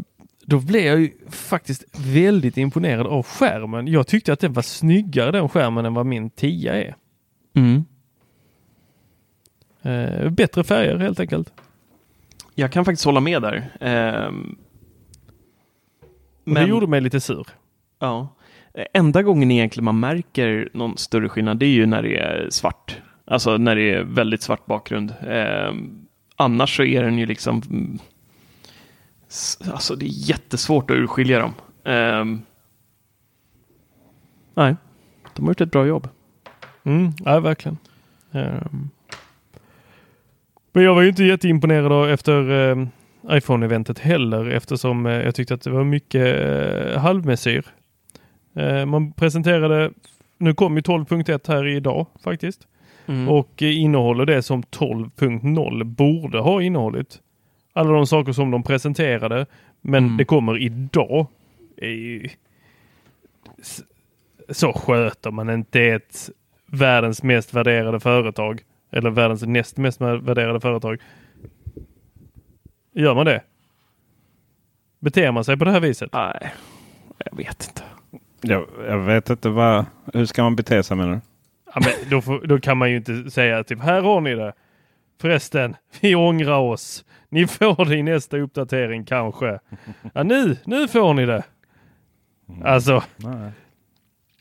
då 0.51 0.61
blev 0.61 0.84
jag 0.84 1.01
ju 1.01 1.11
faktiskt 1.28 1.84
väldigt 1.98 2.57
imponerad 2.57 3.07
av 3.07 3.26
skärmen. 3.26 3.86
Jag 3.86 4.07
tyckte 4.07 4.32
att 4.32 4.40
den 4.40 4.53
var 4.53 4.62
snyggare 4.62 5.30
den 5.30 5.48
skärmen 5.48 5.84
än 5.86 5.94
vad 5.94 6.07
min 6.07 6.30
10 6.30 6.72
är. 6.72 6.96
Mm. 7.55 7.84
Eh, 9.82 10.30
bättre 10.30 10.64
färger 10.64 10.98
helt 10.98 11.20
enkelt. 11.20 11.53
Jag 12.55 12.72
kan 12.72 12.84
faktiskt 12.84 13.05
hålla 13.05 13.20
med 13.20 13.42
där. 13.42 13.70
Ehm, 13.80 14.57
Och 16.46 16.55
Det 16.55 16.66
gjorde 16.66 16.86
mig 16.86 17.01
lite 17.01 17.20
sur. 17.20 17.46
Ja. 17.98 18.36
Enda 18.92 19.22
gången 19.22 19.51
egentligen 19.51 19.84
man 19.84 20.01
märker 20.01 20.68
någon 20.74 20.96
större 20.96 21.28
skillnad 21.28 21.59
det 21.59 21.66
är 21.66 21.70
ju 21.70 21.86
när 21.86 22.03
det 22.03 22.16
är 22.16 22.48
svart. 22.51 23.01
Alltså 23.24 23.57
när 23.57 23.76
det 23.76 23.90
är 23.94 24.03
väldigt 24.03 24.42
svart 24.42 24.66
bakgrund. 24.66 25.14
Ehm, 25.28 26.07
annars 26.36 26.76
så 26.76 26.82
är 26.82 27.03
den 27.03 27.18
ju 27.18 27.26
liksom... 27.26 27.62
Alltså 29.72 29.97
det 29.97 30.07
är 30.07 30.28
jättesvårt 30.28 30.91
att 30.91 30.97
urskilja 30.97 31.39
dem. 31.39 31.55
Ehm, 31.85 32.43
nej, 34.55 34.76
de 35.35 35.43
har 35.43 35.51
gjort 35.51 35.61
ett 35.61 35.70
bra 35.70 35.87
jobb. 35.87 36.09
Mm, 36.83 37.12
ja, 37.24 37.41
verkligen. 37.41 37.78
Ehm. 38.33 38.91
Men 40.72 40.85
jag 40.85 40.95
var 40.95 41.03
ju 41.03 41.09
inte 41.09 41.24
jätteimponerad 41.24 42.11
efter 42.11 42.70
eh, 42.70 42.87
iPhone-eventet 43.31 43.99
heller 43.99 44.47
eftersom 44.47 45.07
eh, 45.07 45.12
jag 45.12 45.35
tyckte 45.35 45.55
att 45.55 45.62
det 45.62 45.70
var 45.70 45.85
mycket 45.85 46.41
eh, 46.41 47.01
halvmesyr. 47.01 47.66
Eh, 48.55 48.87
man 48.87 49.12
presenterade, 49.12 49.91
nu 50.39 50.55
kom 50.55 50.76
ju 50.76 50.81
12.1 50.81 51.49
här 51.49 51.66
idag 51.66 52.07
faktiskt. 52.24 52.66
Mm. 53.07 53.28
Och 53.28 53.62
eh, 53.62 53.81
innehåller 53.81 54.26
det 54.26 54.43
som 54.43 54.62
12.0 54.62 55.85
borde 55.85 56.39
ha 56.39 56.62
innehållit. 56.62 57.20
Alla 57.73 57.91
de 57.93 58.07
saker 58.07 58.33
som 58.33 58.51
de 58.51 58.62
presenterade. 58.62 59.47
Men 59.81 60.05
Mm. 60.05 60.16
det 60.16 60.25
kommer 60.25 60.59
idag. 60.59 61.27
Så 64.49 64.73
sköter 64.73 65.31
man 65.31 65.51
inte 65.51 65.81
ett 65.83 66.31
världens 66.66 67.23
mest 67.23 67.55
värderade 67.55 68.01
företag. 68.01 68.61
Eller 68.93 69.11
världens 69.11 69.43
näst 69.43 69.77
mest 69.77 70.01
värderade 70.01 70.61
företag. 70.61 70.99
Gör 72.95 73.14
man 73.14 73.27
det? 73.27 73.43
Beter 75.01 75.33
man 75.33 75.45
sig 75.45 75.57
på 75.57 75.64
det 75.64 75.71
här 75.71 75.81
viset? 75.81 76.12
Nej, 76.12 76.53
jag 77.25 77.37
vet 77.37 77.68
inte. 77.68 77.83
Jag, 78.41 78.66
jag 78.87 78.99
vet 78.99 79.31
inte 79.31 79.49
vad... 79.49 79.85
Hur 80.14 80.27
ska 80.27 80.43
man 80.43 80.57
bete 80.57 80.83
sig 80.83 80.97
menar 80.97 81.12
du? 81.12 81.21
Ja, 81.75 81.81
men 81.85 82.11
då, 82.11 82.21
får, 82.23 82.47
då 82.47 82.61
kan 82.61 82.77
man 82.79 82.91
ju 82.91 82.97
inte 82.97 83.31
säga 83.31 83.64
typ 83.64 83.81
här 83.81 84.03
har 84.03 84.21
ni 84.21 84.35
det. 84.35 84.53
Förresten, 85.21 85.77
vi 86.01 86.14
ångrar 86.14 86.59
oss. 86.59 87.05
Ni 87.29 87.47
får 87.47 87.85
det 87.85 87.97
i 87.97 88.03
nästa 88.03 88.39
uppdatering 88.39 89.05
kanske. 89.05 89.59
Ja, 90.14 90.23
nu, 90.23 90.57
nu 90.64 90.89
får 90.89 91.14
ni 91.14 91.27
det. 91.27 91.43
Alltså, 92.64 93.03
Nej. 93.16 93.51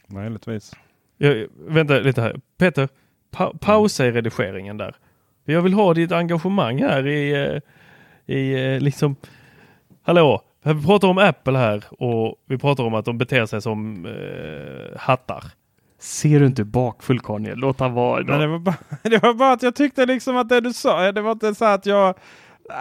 Möjligtvis. 0.07 0.75
jag, 1.17 1.47
vänta 1.57 1.99
lite 1.99 2.21
här. 2.21 2.39
Peter, 2.57 2.89
pa 3.31 3.53
pausa 3.61 4.05
i 4.05 4.11
redigeringen 4.11 4.77
där. 4.77 4.95
Jag 5.45 5.61
vill 5.61 5.73
ha 5.73 5.93
ditt 5.93 6.11
engagemang 6.11 6.81
här 6.81 7.07
i, 7.07 7.31
eh, 7.31 8.35
i 8.35 8.73
eh, 8.73 8.79
liksom, 8.79 9.15
hallå, 10.03 10.41
vi 10.63 10.83
pratar 10.83 11.07
om 11.07 11.17
Apple 11.17 11.57
här 11.57 11.83
och 11.89 12.35
vi 12.45 12.57
pratar 12.57 12.83
om 12.83 12.93
att 12.93 13.05
de 13.05 13.17
beter 13.17 13.45
sig 13.45 13.61
som 13.61 14.05
eh, 14.05 14.99
hattar. 14.99 15.43
Ser 15.99 16.39
du 16.39 16.45
inte 16.45 16.63
bakfull 16.63 17.19
Kanye? 17.19 17.55
Låt 17.55 17.79
han 17.79 17.93
vara 17.93 18.21
idag. 18.21 18.39
Men 18.39 18.39
det, 18.41 18.47
var 18.47 18.59
bara, 18.59 18.75
det 19.03 19.23
var 19.23 19.33
bara 19.33 19.51
att 19.51 19.63
jag 19.63 19.75
tyckte 19.75 20.05
liksom 20.05 20.37
att 20.37 20.49
det 20.49 20.61
du 20.61 20.73
sa, 20.73 21.11
det 21.11 21.21
var 21.21 21.31
inte 21.31 21.55
så 21.55 21.65
att 21.65 21.85
jag... 21.85 22.15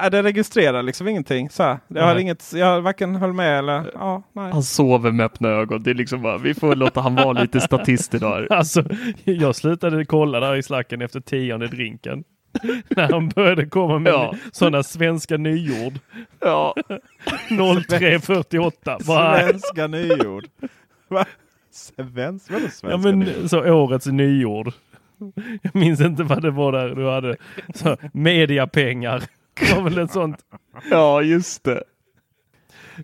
Nej, 0.00 0.10
det 0.10 0.22
registrerar 0.22 0.82
liksom 0.82 1.08
ingenting. 1.08 1.50
Så 1.50 1.62
här. 1.62 1.78
Jag, 1.88 2.02
har 2.04 2.16
inget, 2.16 2.52
jag 2.54 2.80
varken 2.80 3.14
höll 3.16 3.32
med 3.32 3.58
eller... 3.58 3.90
Ja, 3.94 4.22
nej. 4.32 4.52
Han 4.52 4.62
sover 4.62 5.10
med 5.12 5.26
öppna 5.26 5.48
ögon. 5.48 5.82
Det 5.82 5.90
är 5.90 5.94
liksom 5.94 6.22
bara, 6.22 6.38
vi 6.38 6.54
får 6.54 6.76
låta 6.76 7.00
han 7.00 7.14
vara 7.14 7.32
lite 7.32 7.60
statist 7.60 8.14
idag. 8.14 8.46
Alltså, 8.50 8.84
jag 9.24 9.56
slutade 9.56 10.04
kolla 10.04 10.40
där 10.40 10.56
i 10.56 10.62
slacken 10.62 11.02
efter 11.02 11.20
tionde 11.20 11.66
drinken. 11.68 12.24
När 12.88 13.12
han 13.12 13.28
började 13.28 13.66
komma 13.66 13.98
med 13.98 14.12
Ja. 14.12 14.34
sådana 14.52 14.82
svenska 14.82 15.36
nyord. 15.36 15.92
Ja. 16.40 16.74
0348. 17.88 18.98
Bara, 19.06 19.38
Svenska 19.40 19.86
nyord. 19.86 20.44
Va? 21.08 21.24
Svensk? 21.78 22.50
Vadå 22.50 22.60
svenska 22.60 22.88
ja, 22.90 22.96
men, 22.96 23.48
så 23.48 23.72
årets 23.72 24.06
nyord. 24.06 24.72
Jag 25.62 25.74
minns 25.76 26.00
inte 26.00 26.22
vad 26.22 26.42
det 26.42 26.50
var 26.50 26.72
där 26.72 26.88
du 26.88 27.10
hade. 27.10 27.36
Så, 27.74 27.96
mediapengar. 28.12 29.22
Det 29.60 29.74
var 29.74 29.82
väl 29.82 29.98
ett 29.98 30.12
sånt. 30.12 30.38
Ja, 30.90 31.22
just 31.22 31.64
det. 31.64 31.82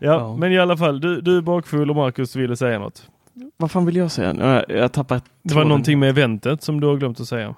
Ja, 0.01 0.13
Ja. 0.15 0.37
men 0.37 0.53
i 0.53 0.59
alla 0.59 0.77
fall. 0.77 1.01
Du, 1.01 1.21
du 1.21 1.37
är 1.37 1.41
bakfull 1.43 1.91
och 1.91 1.97
Marcus 1.97 2.37
ville 2.37 2.57
säga 2.57 2.79
något. 2.79 3.11
Vad 3.57 3.71
fan 3.71 3.87
vill 3.87 3.97
jag 3.97 4.11
säga? 4.11 4.35
Jag, 4.39 4.65
jag 4.77 4.83
har 4.83 4.89
tappat 4.89 5.25
Det 5.43 5.55
var 5.55 5.65
någonting 5.65 5.99
med 5.99 6.09
eventet 6.09 6.63
som 6.63 6.81
du 6.81 6.87
har 6.87 6.97
glömt 6.97 7.21
att 7.21 7.29
säga. 7.29 7.55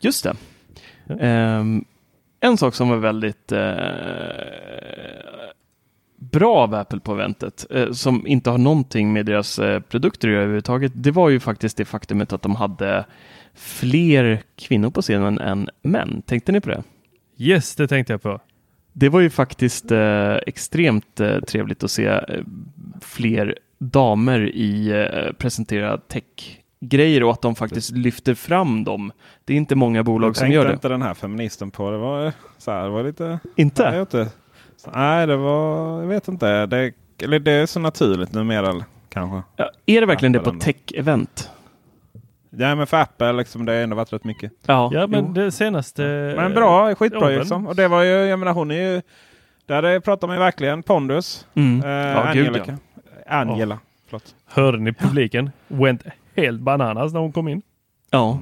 Just 0.00 0.24
det. 0.24 0.34
Ehm, 1.20 1.84
en 2.40 2.56
sak 2.56 2.74
som 2.74 2.88
var 2.88 2.96
väldigt 2.96 3.52
eh, 3.52 3.58
bra 6.32 6.54
av 6.56 6.74
Apple 6.74 7.00
på 7.00 7.12
eventet, 7.12 7.66
eh, 7.70 7.92
som 7.92 8.26
inte 8.26 8.50
har 8.50 8.58
någonting 8.58 9.12
med 9.12 9.26
deras 9.26 9.58
eh, 9.58 9.80
produkter 9.80 10.28
att 10.28 10.32
göra 10.32 10.42
överhuvudtaget, 10.42 10.92
det 10.94 11.10
var 11.10 11.28
ju 11.28 11.40
faktiskt 11.40 11.76
det 11.76 11.84
faktumet 11.84 12.32
att 12.32 12.42
de 12.42 12.54
hade 12.56 13.04
fler 13.54 14.42
kvinnor 14.56 14.90
på 14.90 15.02
scenen 15.02 15.38
än 15.38 15.68
män. 15.82 16.22
Tänkte 16.26 16.52
ni 16.52 16.60
på 16.60 16.68
det? 16.70 16.82
Yes, 17.38 17.74
det 17.76 17.88
tänkte 17.88 18.12
jag 18.12 18.22
på. 18.22 18.40
Det 18.92 19.08
var 19.08 19.20
ju 19.20 19.30
faktiskt 19.30 19.90
eh, 19.92 20.34
extremt 20.46 21.20
eh, 21.20 21.40
trevligt 21.40 21.84
att 21.84 21.90
se 21.90 22.06
eh, 22.06 22.20
fler 23.00 23.58
damer 23.78 24.40
i 24.54 24.88
eh, 24.90 25.32
presentera 25.32 25.98
tech-grejer 25.98 27.22
och 27.22 27.30
att 27.32 27.42
de 27.42 27.54
faktiskt 27.54 27.90
lyfter 27.90 28.34
fram 28.34 28.84
dem. 28.84 29.12
Det 29.44 29.52
är 29.52 29.56
inte 29.56 29.74
många 29.74 30.02
bolag 30.02 30.28
Jag 30.28 30.36
som 30.36 30.50
gör 30.50 30.62
tänkte 30.62 30.68
det. 30.72 30.74
inte 30.74 30.88
den 30.88 31.02
här 31.02 31.14
feministen 31.14 31.70
på. 31.70 31.90
Det 31.90 31.98
var 31.98 32.32
så 32.58 32.70
här, 32.70 32.84
det 32.84 32.90
var 32.90 33.02
lite... 33.04 33.38
Inte? 33.56 33.82
Nej, 33.82 33.92
jag 33.92 34.00
vet 34.00 34.14
inte. 34.14 34.30
Nej, 34.94 35.26
det 35.26 35.36
var... 35.36 36.00
Jag 36.00 36.08
vet 36.08 36.28
inte. 36.28 36.66
Det, 36.66 36.92
eller 37.22 37.38
det 37.38 37.52
är 37.52 37.66
så 37.66 37.80
naturligt 37.80 38.32
numera 38.32 38.84
kanske. 39.08 39.42
Ja, 39.56 39.70
är 39.86 40.00
det 40.00 40.06
verkligen 40.06 40.32
det 40.32 40.38
Apple 40.38 40.50
på 40.50 40.54
ändå. 40.54 40.64
tech-event? 40.64 41.50
Ja, 42.50 42.74
men 42.74 42.86
för 42.86 42.96
Apple 43.00 43.32
liksom, 43.32 43.64
det 43.64 43.72
har 43.72 43.78
ändå 43.78 43.96
varit 43.96 44.12
rätt 44.12 44.24
mycket. 44.24 44.52
Ja, 44.66 44.90
Ja, 44.92 45.06
men 45.06 45.24
jo. 45.26 45.32
det 45.32 45.52
senaste... 45.52 46.02
Men 46.36 46.54
bra, 46.54 46.94
skitbra 46.94 47.28
liksom. 47.28 47.66
Och 47.66 47.76
det 47.76 47.88
var 47.88 48.02
ju, 48.02 48.10
jag 48.10 48.38
menar 48.38 48.52
hon 48.52 48.70
är 48.70 48.94
ju... 48.94 49.02
Där 49.66 50.00
pratar 50.00 50.26
man 50.26 50.36
ju 50.36 50.40
verkligen 50.40 50.82
pondus. 50.82 51.46
Mm. 51.54 51.82
Eh, 51.84 51.90
Ja, 51.90 52.30
gud, 52.32 52.46
Angelica. 52.46 52.78
Angela. 53.26 53.78
Förlåt. 54.06 54.34
Hörde 54.46 54.78
ni 54.78 54.92
publiken? 54.92 55.50
Went 55.68 56.02
helt 56.36 56.60
bananas 56.60 57.12
när 57.12 57.20
hon 57.20 57.32
kom 57.32 57.48
in. 57.48 57.62
Ja. 58.10 58.38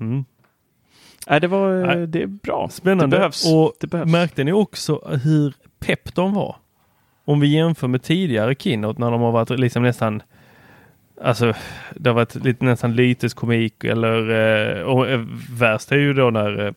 Mm. 0.00 0.24
Nej, 1.28 1.40
det 1.40 1.46
var 1.48 1.86
Nej. 1.86 2.06
det 2.06 2.22
är 2.22 2.26
bra. 2.26 2.68
Spännande. 2.72 3.16
Det 3.16 3.18
behövs. 3.18 3.52
Och 3.54 3.72
det 3.80 3.86
behövs. 3.86 4.12
märkte 4.12 4.44
ni 4.44 4.52
också 4.52 5.18
hur 5.24 5.54
pepp 5.80 6.14
de 6.14 6.34
var? 6.34 6.56
Om 7.24 7.40
vi 7.40 7.46
jämför 7.56 7.88
med 7.88 8.02
tidigare 8.02 8.54
keynote 8.54 9.00
när 9.00 9.10
de 9.10 9.20
har 9.20 9.32
varit 9.32 9.50
liksom 9.50 9.82
nästan 9.82 10.22
Alltså, 11.22 11.52
det 11.96 12.10
har 12.10 12.14
varit 12.14 12.34
lite, 12.34 12.64
nästan 12.64 12.96
lite 12.96 13.28
komik 13.28 13.84
eller 13.84 14.30
eh, 14.78 14.82
och 14.82 15.08
eh, 15.08 15.24
värst 15.50 15.92
är 15.92 15.96
ju 15.96 16.12
då 16.12 16.30
när 16.30 16.66
eh, 16.66 16.74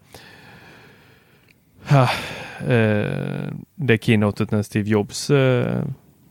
eh, 2.68 3.52
det 3.76 4.04
keynotet 4.04 4.52
när 4.52 4.62
Steve 4.64 4.90
Jobs 4.90 5.30
eh, 5.30 5.84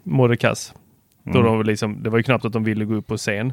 mådde 0.03 0.37
kass. 0.37 0.75
Då 1.25 1.39
Mm. 1.39 1.45
de 1.45 1.63
liksom, 1.63 2.03
det 2.03 2.11
var 2.11 2.19
ju 2.19 2.23
knappt 2.23 2.45
att 2.45 2.53
de 2.53 2.65
ville 2.65 2.85
gå 2.85 2.95
upp 2.95 3.07
på 3.07 3.17
scen. 3.17 3.53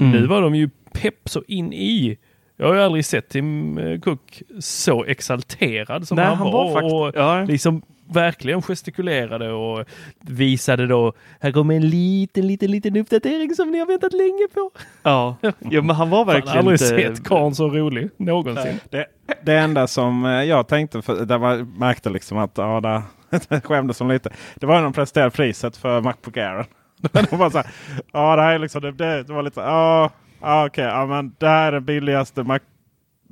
Mm. 0.00 0.12
Nu 0.12 0.26
var 0.26 0.42
de 0.42 0.54
ju 0.54 0.70
pepp 0.92 1.28
så 1.28 1.42
in 1.48 1.72
i. 1.72 2.18
Jag 2.56 2.66
har 2.66 2.74
ju 2.74 2.80
aldrig 2.80 3.04
sett 3.04 3.28
Tim 3.28 3.78
eh, 3.78 4.00
Cook 4.00 4.42
så 4.60 5.04
exalterad 5.04 6.08
som 6.08 6.16
Nej, 6.16 6.24
han, 6.26 6.36
han 6.36 6.52
var. 6.52 6.94
och 6.94 7.12
ja. 7.14 7.44
liksom 7.44 7.82
verkligen 8.08 8.62
gestikulerade 8.62 9.52
och 9.52 9.84
visade 10.20 10.86
då, 10.86 11.12
här 11.40 11.52
kommer 11.52 11.74
en 11.74 11.88
liten, 11.88 12.46
liten, 12.46 12.70
liten 12.70 12.96
uppdatering 12.96 13.54
som 13.54 13.70
ni 13.70 13.78
har 13.78 13.86
väntat 13.86 14.12
länge 14.12 14.48
på. 14.54 14.70
Ja, 15.02 15.36
ja 15.58 15.82
men 15.82 15.96
han 15.96 16.10
var 16.10 16.24
verkligen 16.34 16.58
aldrig 16.58 16.80
inte... 16.80 16.86
sett 17.16 17.24
karln 17.28 17.54
så 17.54 17.68
rolig 17.68 18.10
någonsin. 18.16 18.80
Det, 18.90 19.06
det 19.42 19.54
enda 19.54 19.86
som 19.86 20.24
eh, 20.24 20.30
jag 20.30 20.68
tänkte, 20.68 21.02
för, 21.02 21.24
där 21.24 21.38
man 21.38 21.72
märkte 21.78 22.10
liksom 22.10 22.38
att 22.38 22.52
ja, 22.54 22.80
där 22.80 23.60
skämdes 23.60 23.98
de 23.98 24.08
lite. 24.08 24.30
Det 24.54 24.66
var 24.66 24.74
när 24.74 24.82
de 24.82 24.92
presenterade 24.92 25.30
priset 25.30 25.76
för 25.76 26.00
Macbook 26.00 26.36
Air. 26.36 26.66
de 27.30 27.36
var 27.36 27.50
så 27.50 27.58
här, 27.58 27.66
ja 28.12 28.36
det 28.36 28.42
här 28.42 28.54
är 28.54 28.58
liksom, 28.58 28.82
det, 28.82 28.92
det, 28.92 29.22
det 29.22 29.32
var 29.32 29.42
lite, 29.42 29.60
ja, 29.60 30.10
ja 30.40 30.66
okej, 30.66 30.84
ja 30.84 31.06
men 31.06 31.34
det 31.38 31.48
här 31.48 31.66
är 31.68 31.72
den 31.72 31.84
billigaste 31.84 32.42
Mac, 32.42 32.60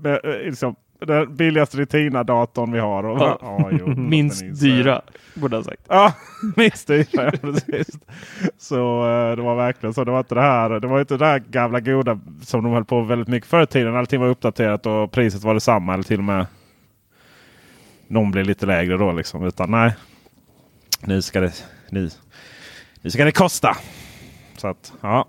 eh, 0.04 0.30
liksom, 0.44 0.74
den 1.00 1.36
billigaste 1.36 1.76
Retina-datorn 1.76 2.72
vi 2.72 2.78
har. 2.78 3.04
Och, 3.04 3.18
Ja. 3.18 3.38
ja, 3.40 3.68
jo, 3.72 3.86
Minst 3.96 4.60
dyra, 4.60 5.02
borde 5.34 5.56
jag 5.56 5.64
sagt. 5.64 5.82
Ja, 5.88 6.12
minst 6.56 6.86
dyra. 6.86 7.04
Ja, 7.12 7.30
precis. 7.30 7.88
Så 8.58 8.76
eh, 9.08 9.36
det 9.36 9.42
var 9.42 9.54
verkligen 9.56 9.94
så. 9.94 10.04
Det 10.04 10.10
var 10.10 10.18
inte 10.18 10.34
det 10.34 10.40
här. 10.40 10.80
Det 10.80 10.86
var 10.86 11.00
inte 11.00 11.16
det 11.16 11.26
här 11.26 11.38
gamla 11.38 11.80
goda 11.80 12.20
som 12.42 12.62
de 12.64 12.72
höll 12.72 12.84
på 12.84 13.00
väldigt 13.00 13.28
mycket 13.28 13.48
förr 13.50 13.62
i 13.62 13.66
tiden. 13.66 13.96
Allting 13.96 14.20
var 14.20 14.28
uppdaterat 14.28 14.86
och 14.86 15.12
priset 15.12 15.42
var 15.42 15.54
detsamma. 15.54 15.94
Eller 15.94 16.04
till 16.04 16.18
och 16.18 16.24
med 16.24 16.46
någon 18.08 18.30
blev 18.30 18.46
lite 18.46 18.66
lägre 18.66 18.96
då 18.96 19.12
liksom. 19.12 19.44
Utan 19.44 19.70
nej. 19.70 19.94
Nu 21.00 21.22
ska 21.22 21.40
det, 21.40 21.64
nu, 21.90 22.10
nu 23.02 23.10
ska 23.10 23.24
det 23.24 23.32
kosta. 23.32 23.76
Så 24.56 24.68
att 24.68 24.92
ja. 25.00 25.26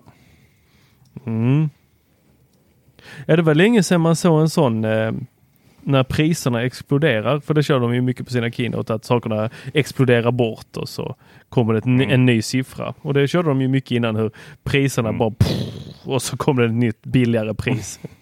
Mm. 1.25 1.69
Ja, 3.25 3.35
det 3.35 3.41
var 3.41 3.55
länge 3.55 3.83
sedan 3.83 4.01
man 4.01 4.15
såg 4.15 4.41
en 4.41 4.49
sån 4.49 4.85
eh, 4.85 5.11
när 5.81 6.03
priserna 6.03 6.63
exploderar. 6.63 7.39
För 7.39 7.53
det 7.53 7.63
kör 7.63 7.79
de 7.79 7.95
ju 7.95 8.01
mycket 8.01 8.25
på 8.25 8.31
sina 8.31 8.51
keynote 8.51 8.93
att 8.93 9.05
sakerna 9.05 9.49
exploderar 9.73 10.31
bort 10.31 10.77
och 10.77 10.89
så 10.89 11.15
kommer 11.49 11.73
det 11.73 11.85
ny- 11.85 12.05
en 12.05 12.25
ny 12.25 12.41
siffra. 12.41 12.93
Och 13.01 13.13
det 13.13 13.27
körde 13.27 13.49
de 13.49 13.61
ju 13.61 13.67
mycket 13.67 13.91
innan 13.91 14.15
hur 14.15 14.31
priserna 14.63 15.13
bara 15.13 15.33
och 16.03 16.21
så 16.21 16.37
kommer 16.37 16.61
det 16.61 16.67
ett 16.67 16.73
nytt 16.75 17.03
billigare 17.05 17.53
pris. 17.53 17.99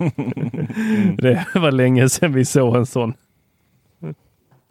det 1.18 1.46
var 1.56 1.72
länge 1.72 2.10
sedan 2.10 2.34
vi 2.34 2.46
såg 2.46 2.76
en 2.76 2.86
sån. 2.86 3.14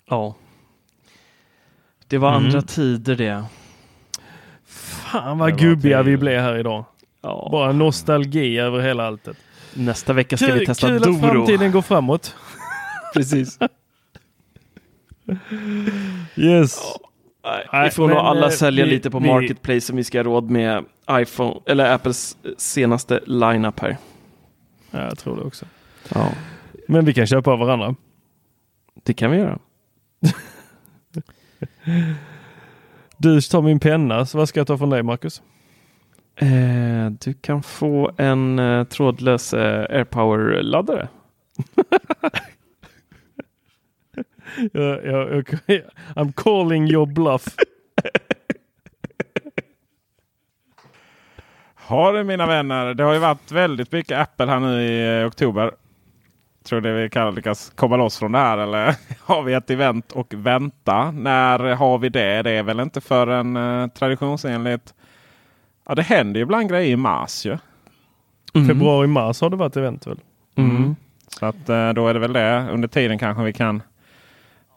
Ja. 0.09 0.34
Det 2.09 2.18
var 2.18 2.28
Mm. 2.36 2.44
andra 2.44 2.62
tider 2.62 3.16
det. 3.16 3.44
Fan 4.66 5.38
vad 5.38 5.48
Det 5.52 5.64
gubbiga 5.64 6.02
vi 6.02 6.16
blev 6.16 6.40
här 6.40 6.56
idag. 6.59 6.84
Ja. 7.22 7.48
Bara 7.52 7.72
nostalgi 7.72 8.58
över 8.58 8.80
hela 8.80 9.06
alltet. 9.06 9.36
Nästa 9.74 10.12
vecka 10.12 10.36
ska 10.36 10.46
Kul, 10.46 10.58
vi 10.58 10.66
testa 10.66 10.86
kul 10.86 10.96
att 10.96 11.02
Doro. 11.02 11.18
framtiden 11.18 11.72
går 11.72 11.82
framåt. 11.82 12.34
Precis. 13.14 13.58
Yes. 16.36 16.80
vi 17.84 17.90
får 17.90 18.08
nog 18.08 18.16
alla 18.18 18.46
eh, 18.46 18.50
sälja 18.52 18.84
vi- 18.84 18.90
lite 18.90 19.10
på 19.10 19.18
vi- 19.18 19.28
Marketplace 19.28 19.92
om 19.92 19.96
vi 19.96 20.04
ska 20.04 20.18
ha 20.18 20.22
råd 20.24 20.50
med 20.50 20.84
iPhone 21.10 21.60
eller 21.66 21.94
Apples 21.94 22.36
senaste 22.58 23.20
lineup 23.26 23.80
här. 23.80 23.96
Ja, 24.90 25.00
jag 25.00 25.18
tror 25.18 25.36
det 25.36 25.42
också. 25.42 25.66
Ja, 26.14 26.28
Men 26.88 27.04
vi 27.04 27.14
kan 27.14 27.26
köpa 27.26 27.50
av 27.52 27.58
varandra. 27.58 27.94
det 29.02 29.14
kan 29.14 29.30
vi 29.30 29.36
göra. 29.36 29.58
Du 33.16 33.40
tar 33.40 33.62
min 33.62 33.80
penna, 33.80 34.26
så 34.26 34.38
vad 34.38 34.48
ska 34.48 34.60
jag 34.60 34.66
ta 34.66 34.78
från 34.78 34.90
dig 34.90 35.02
Marcus? 35.02 35.42
Eh, 36.36 37.10
du 37.10 37.34
kan 37.34 37.62
få 37.62 38.12
en 38.16 38.59
eh, 38.59 38.84
trådlös 38.84 39.54
eh, 39.54 39.86
AirPower-laddare. 39.90 41.09
Jag, 44.72 45.06
jag, 45.06 45.48
jag, 45.66 45.82
I'm 46.16 46.32
calling 46.36 46.90
your 46.90 47.06
bluff. 47.06 47.44
Har 51.74 52.12
du 52.12 52.24
mina 52.24 52.46
vänner. 52.46 52.94
Det 52.94 53.04
har 53.04 53.12
ju 53.12 53.18
varit 53.18 53.52
väldigt 53.52 53.92
mycket 53.92 54.18
Apple 54.18 54.46
här 54.46 54.60
nu 54.60 54.82
i 54.82 55.20
eh, 55.20 55.26
oktober. 55.26 55.72
Tror 56.64 56.80
ni 56.80 56.92
vi 56.92 57.10
kan 57.10 57.34
lyckas 57.34 57.72
komma 57.74 57.96
loss 57.96 58.18
från 58.18 58.32
det 58.32 58.38
här 58.38 58.59
eller 58.59 58.94
har 59.20 59.42
vi 59.42 59.52
ett 59.54 59.70
event 59.70 60.12
och 60.12 60.34
vänta? 60.34 61.10
När 61.10 61.59
har 61.59 61.98
vi 61.98 62.09
det? 62.09 62.42
Det 62.42 62.50
är 62.50 62.62
väl 62.62 62.80
inte 62.80 63.00
förrän 63.00 63.56
eh, 63.56 63.86
traditionsenligt. 63.88 64.94
Ja, 65.88 65.94
det 65.94 66.02
händer 66.02 66.38
ju 66.40 66.42
ibland 66.42 66.68
grejer 66.68 66.92
i 66.92 66.96
mars 66.96 67.46
ju. 67.46 67.59
Februari, 68.68 69.06
mars 69.06 69.40
har 69.40 69.50
det 69.50 69.56
varit 69.56 69.76
event 69.76 70.06
väl? 70.06 70.18
Mm. 70.56 70.96
Så 71.28 71.46
att 71.46 71.68
eh, 71.68 71.92
då 71.92 72.09
är 72.09 72.14
det 72.14 72.20
väl 72.20 72.32
det. 72.32 72.66
Under 72.72 72.88
tiden 72.88 73.18
kanske 73.18 73.42
vi 73.44 73.52
kan 73.52 73.82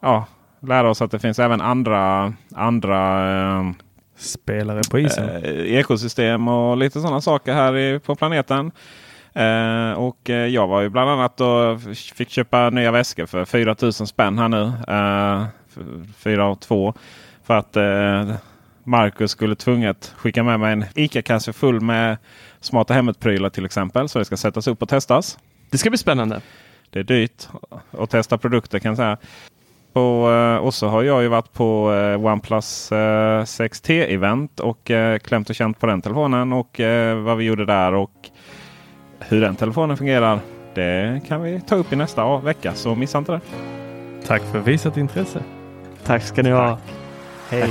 ja, 0.02 0.26
lära 0.60 0.90
oss 0.90 1.02
att 1.02 1.10
det 1.10 1.18
finns 1.18 1.38
även 1.38 1.60
andra, 1.60 2.32
andra 2.54 3.30
eh, 3.58 3.70
Spelare 4.16 4.80
på 4.90 4.98
isen. 4.98 5.28
eh, 5.28 5.76
ekosystem 5.78 6.48
och 6.48 6.76
lite 6.76 7.00
sådana 7.00 7.20
saker 7.20 7.54
här 7.54 7.76
i, 7.76 7.98
på 7.98 8.14
planeten. 8.14 8.70
Eh, 9.32 9.90
och 9.92 10.30
eh, 10.30 10.46
jag 10.46 10.66
var 10.66 10.80
ju 10.80 10.88
bland 10.88 11.10
annat 11.10 11.40
och 11.40 11.80
fick 12.14 12.30
köpa 12.30 12.70
nya 12.70 12.90
väskor 12.90 13.26
för 13.26 13.44
4000 13.44 14.06
spänn 14.06 14.38
här 14.38 14.48
nu. 14.48 14.62
Eh, 14.88 15.46
f- 15.68 15.82
fyra 16.18 16.46
och 16.48 16.60
två. 16.60 16.94
För 17.44 17.54
att 17.56 17.76
eh, 17.76 18.36
Marcus 18.86 19.30
skulle 19.30 19.54
tvunget 19.54 20.14
skicka 20.16 20.42
med 20.42 20.60
mig 20.60 20.72
en 20.72 20.84
ICA-kasse 20.94 21.52
full 21.52 21.80
med 21.80 22.16
smarta 22.60 22.94
hemmet-prylar 22.94 23.50
till 23.50 23.64
exempel. 23.64 24.08
Så 24.08 24.18
det 24.18 24.24
ska 24.24 24.36
sättas 24.36 24.66
upp 24.66 24.82
och 24.82 24.88
testas. 24.88 25.38
Det 25.70 25.78
ska 25.78 25.90
bli 25.90 25.98
spännande. 25.98 26.40
Det 26.90 26.98
är 26.98 27.04
dyrt 27.04 27.48
att 27.90 28.10
testa 28.10 28.38
produkter 28.38 28.78
kan 28.78 28.88
jag 28.88 28.96
säga. 28.96 29.16
På, 29.92 30.30
eh, 30.30 30.64
och 30.64 30.74
så 30.74 30.88
har 30.88 31.02
jag 31.02 31.22
ju 31.22 31.28
varit 31.28 31.52
på 31.52 31.94
eh, 31.94 32.24
OnePlus 32.26 32.92
eh, 32.92 33.42
6T-event 33.42 34.60
och 34.60 34.90
eh, 34.90 35.18
klämt 35.18 35.50
och 35.50 35.56
känt 35.56 35.80
på 35.80 35.86
den 35.86 36.02
telefonen 36.02 36.52
och 36.52 36.80
vad 37.24 37.36
vi 37.36 37.44
gjorde 37.44 37.64
där 37.66 37.94
och 37.94 38.30
hur 39.18 39.40
den 39.40 39.56
telefonen 39.56 39.96
fungerar. 39.96 40.40
Det 40.74 41.20
kan 41.28 41.42
vi 41.42 41.60
ta 41.60 41.74
upp 41.76 41.92
i 41.92 41.96
nästa 41.96 42.38
vecka, 42.38 42.74
så 42.74 42.94
missa 42.94 43.18
inte 43.18 43.32
det. 43.32 43.40
Tack 44.26 44.42
för 44.42 44.58
visat 44.58 44.96
intresse. 44.96 45.42
Tack 46.04 46.22
ska 46.22 46.42
ni 46.42 46.50
ha. 46.50 46.78
Hej. 47.50 47.70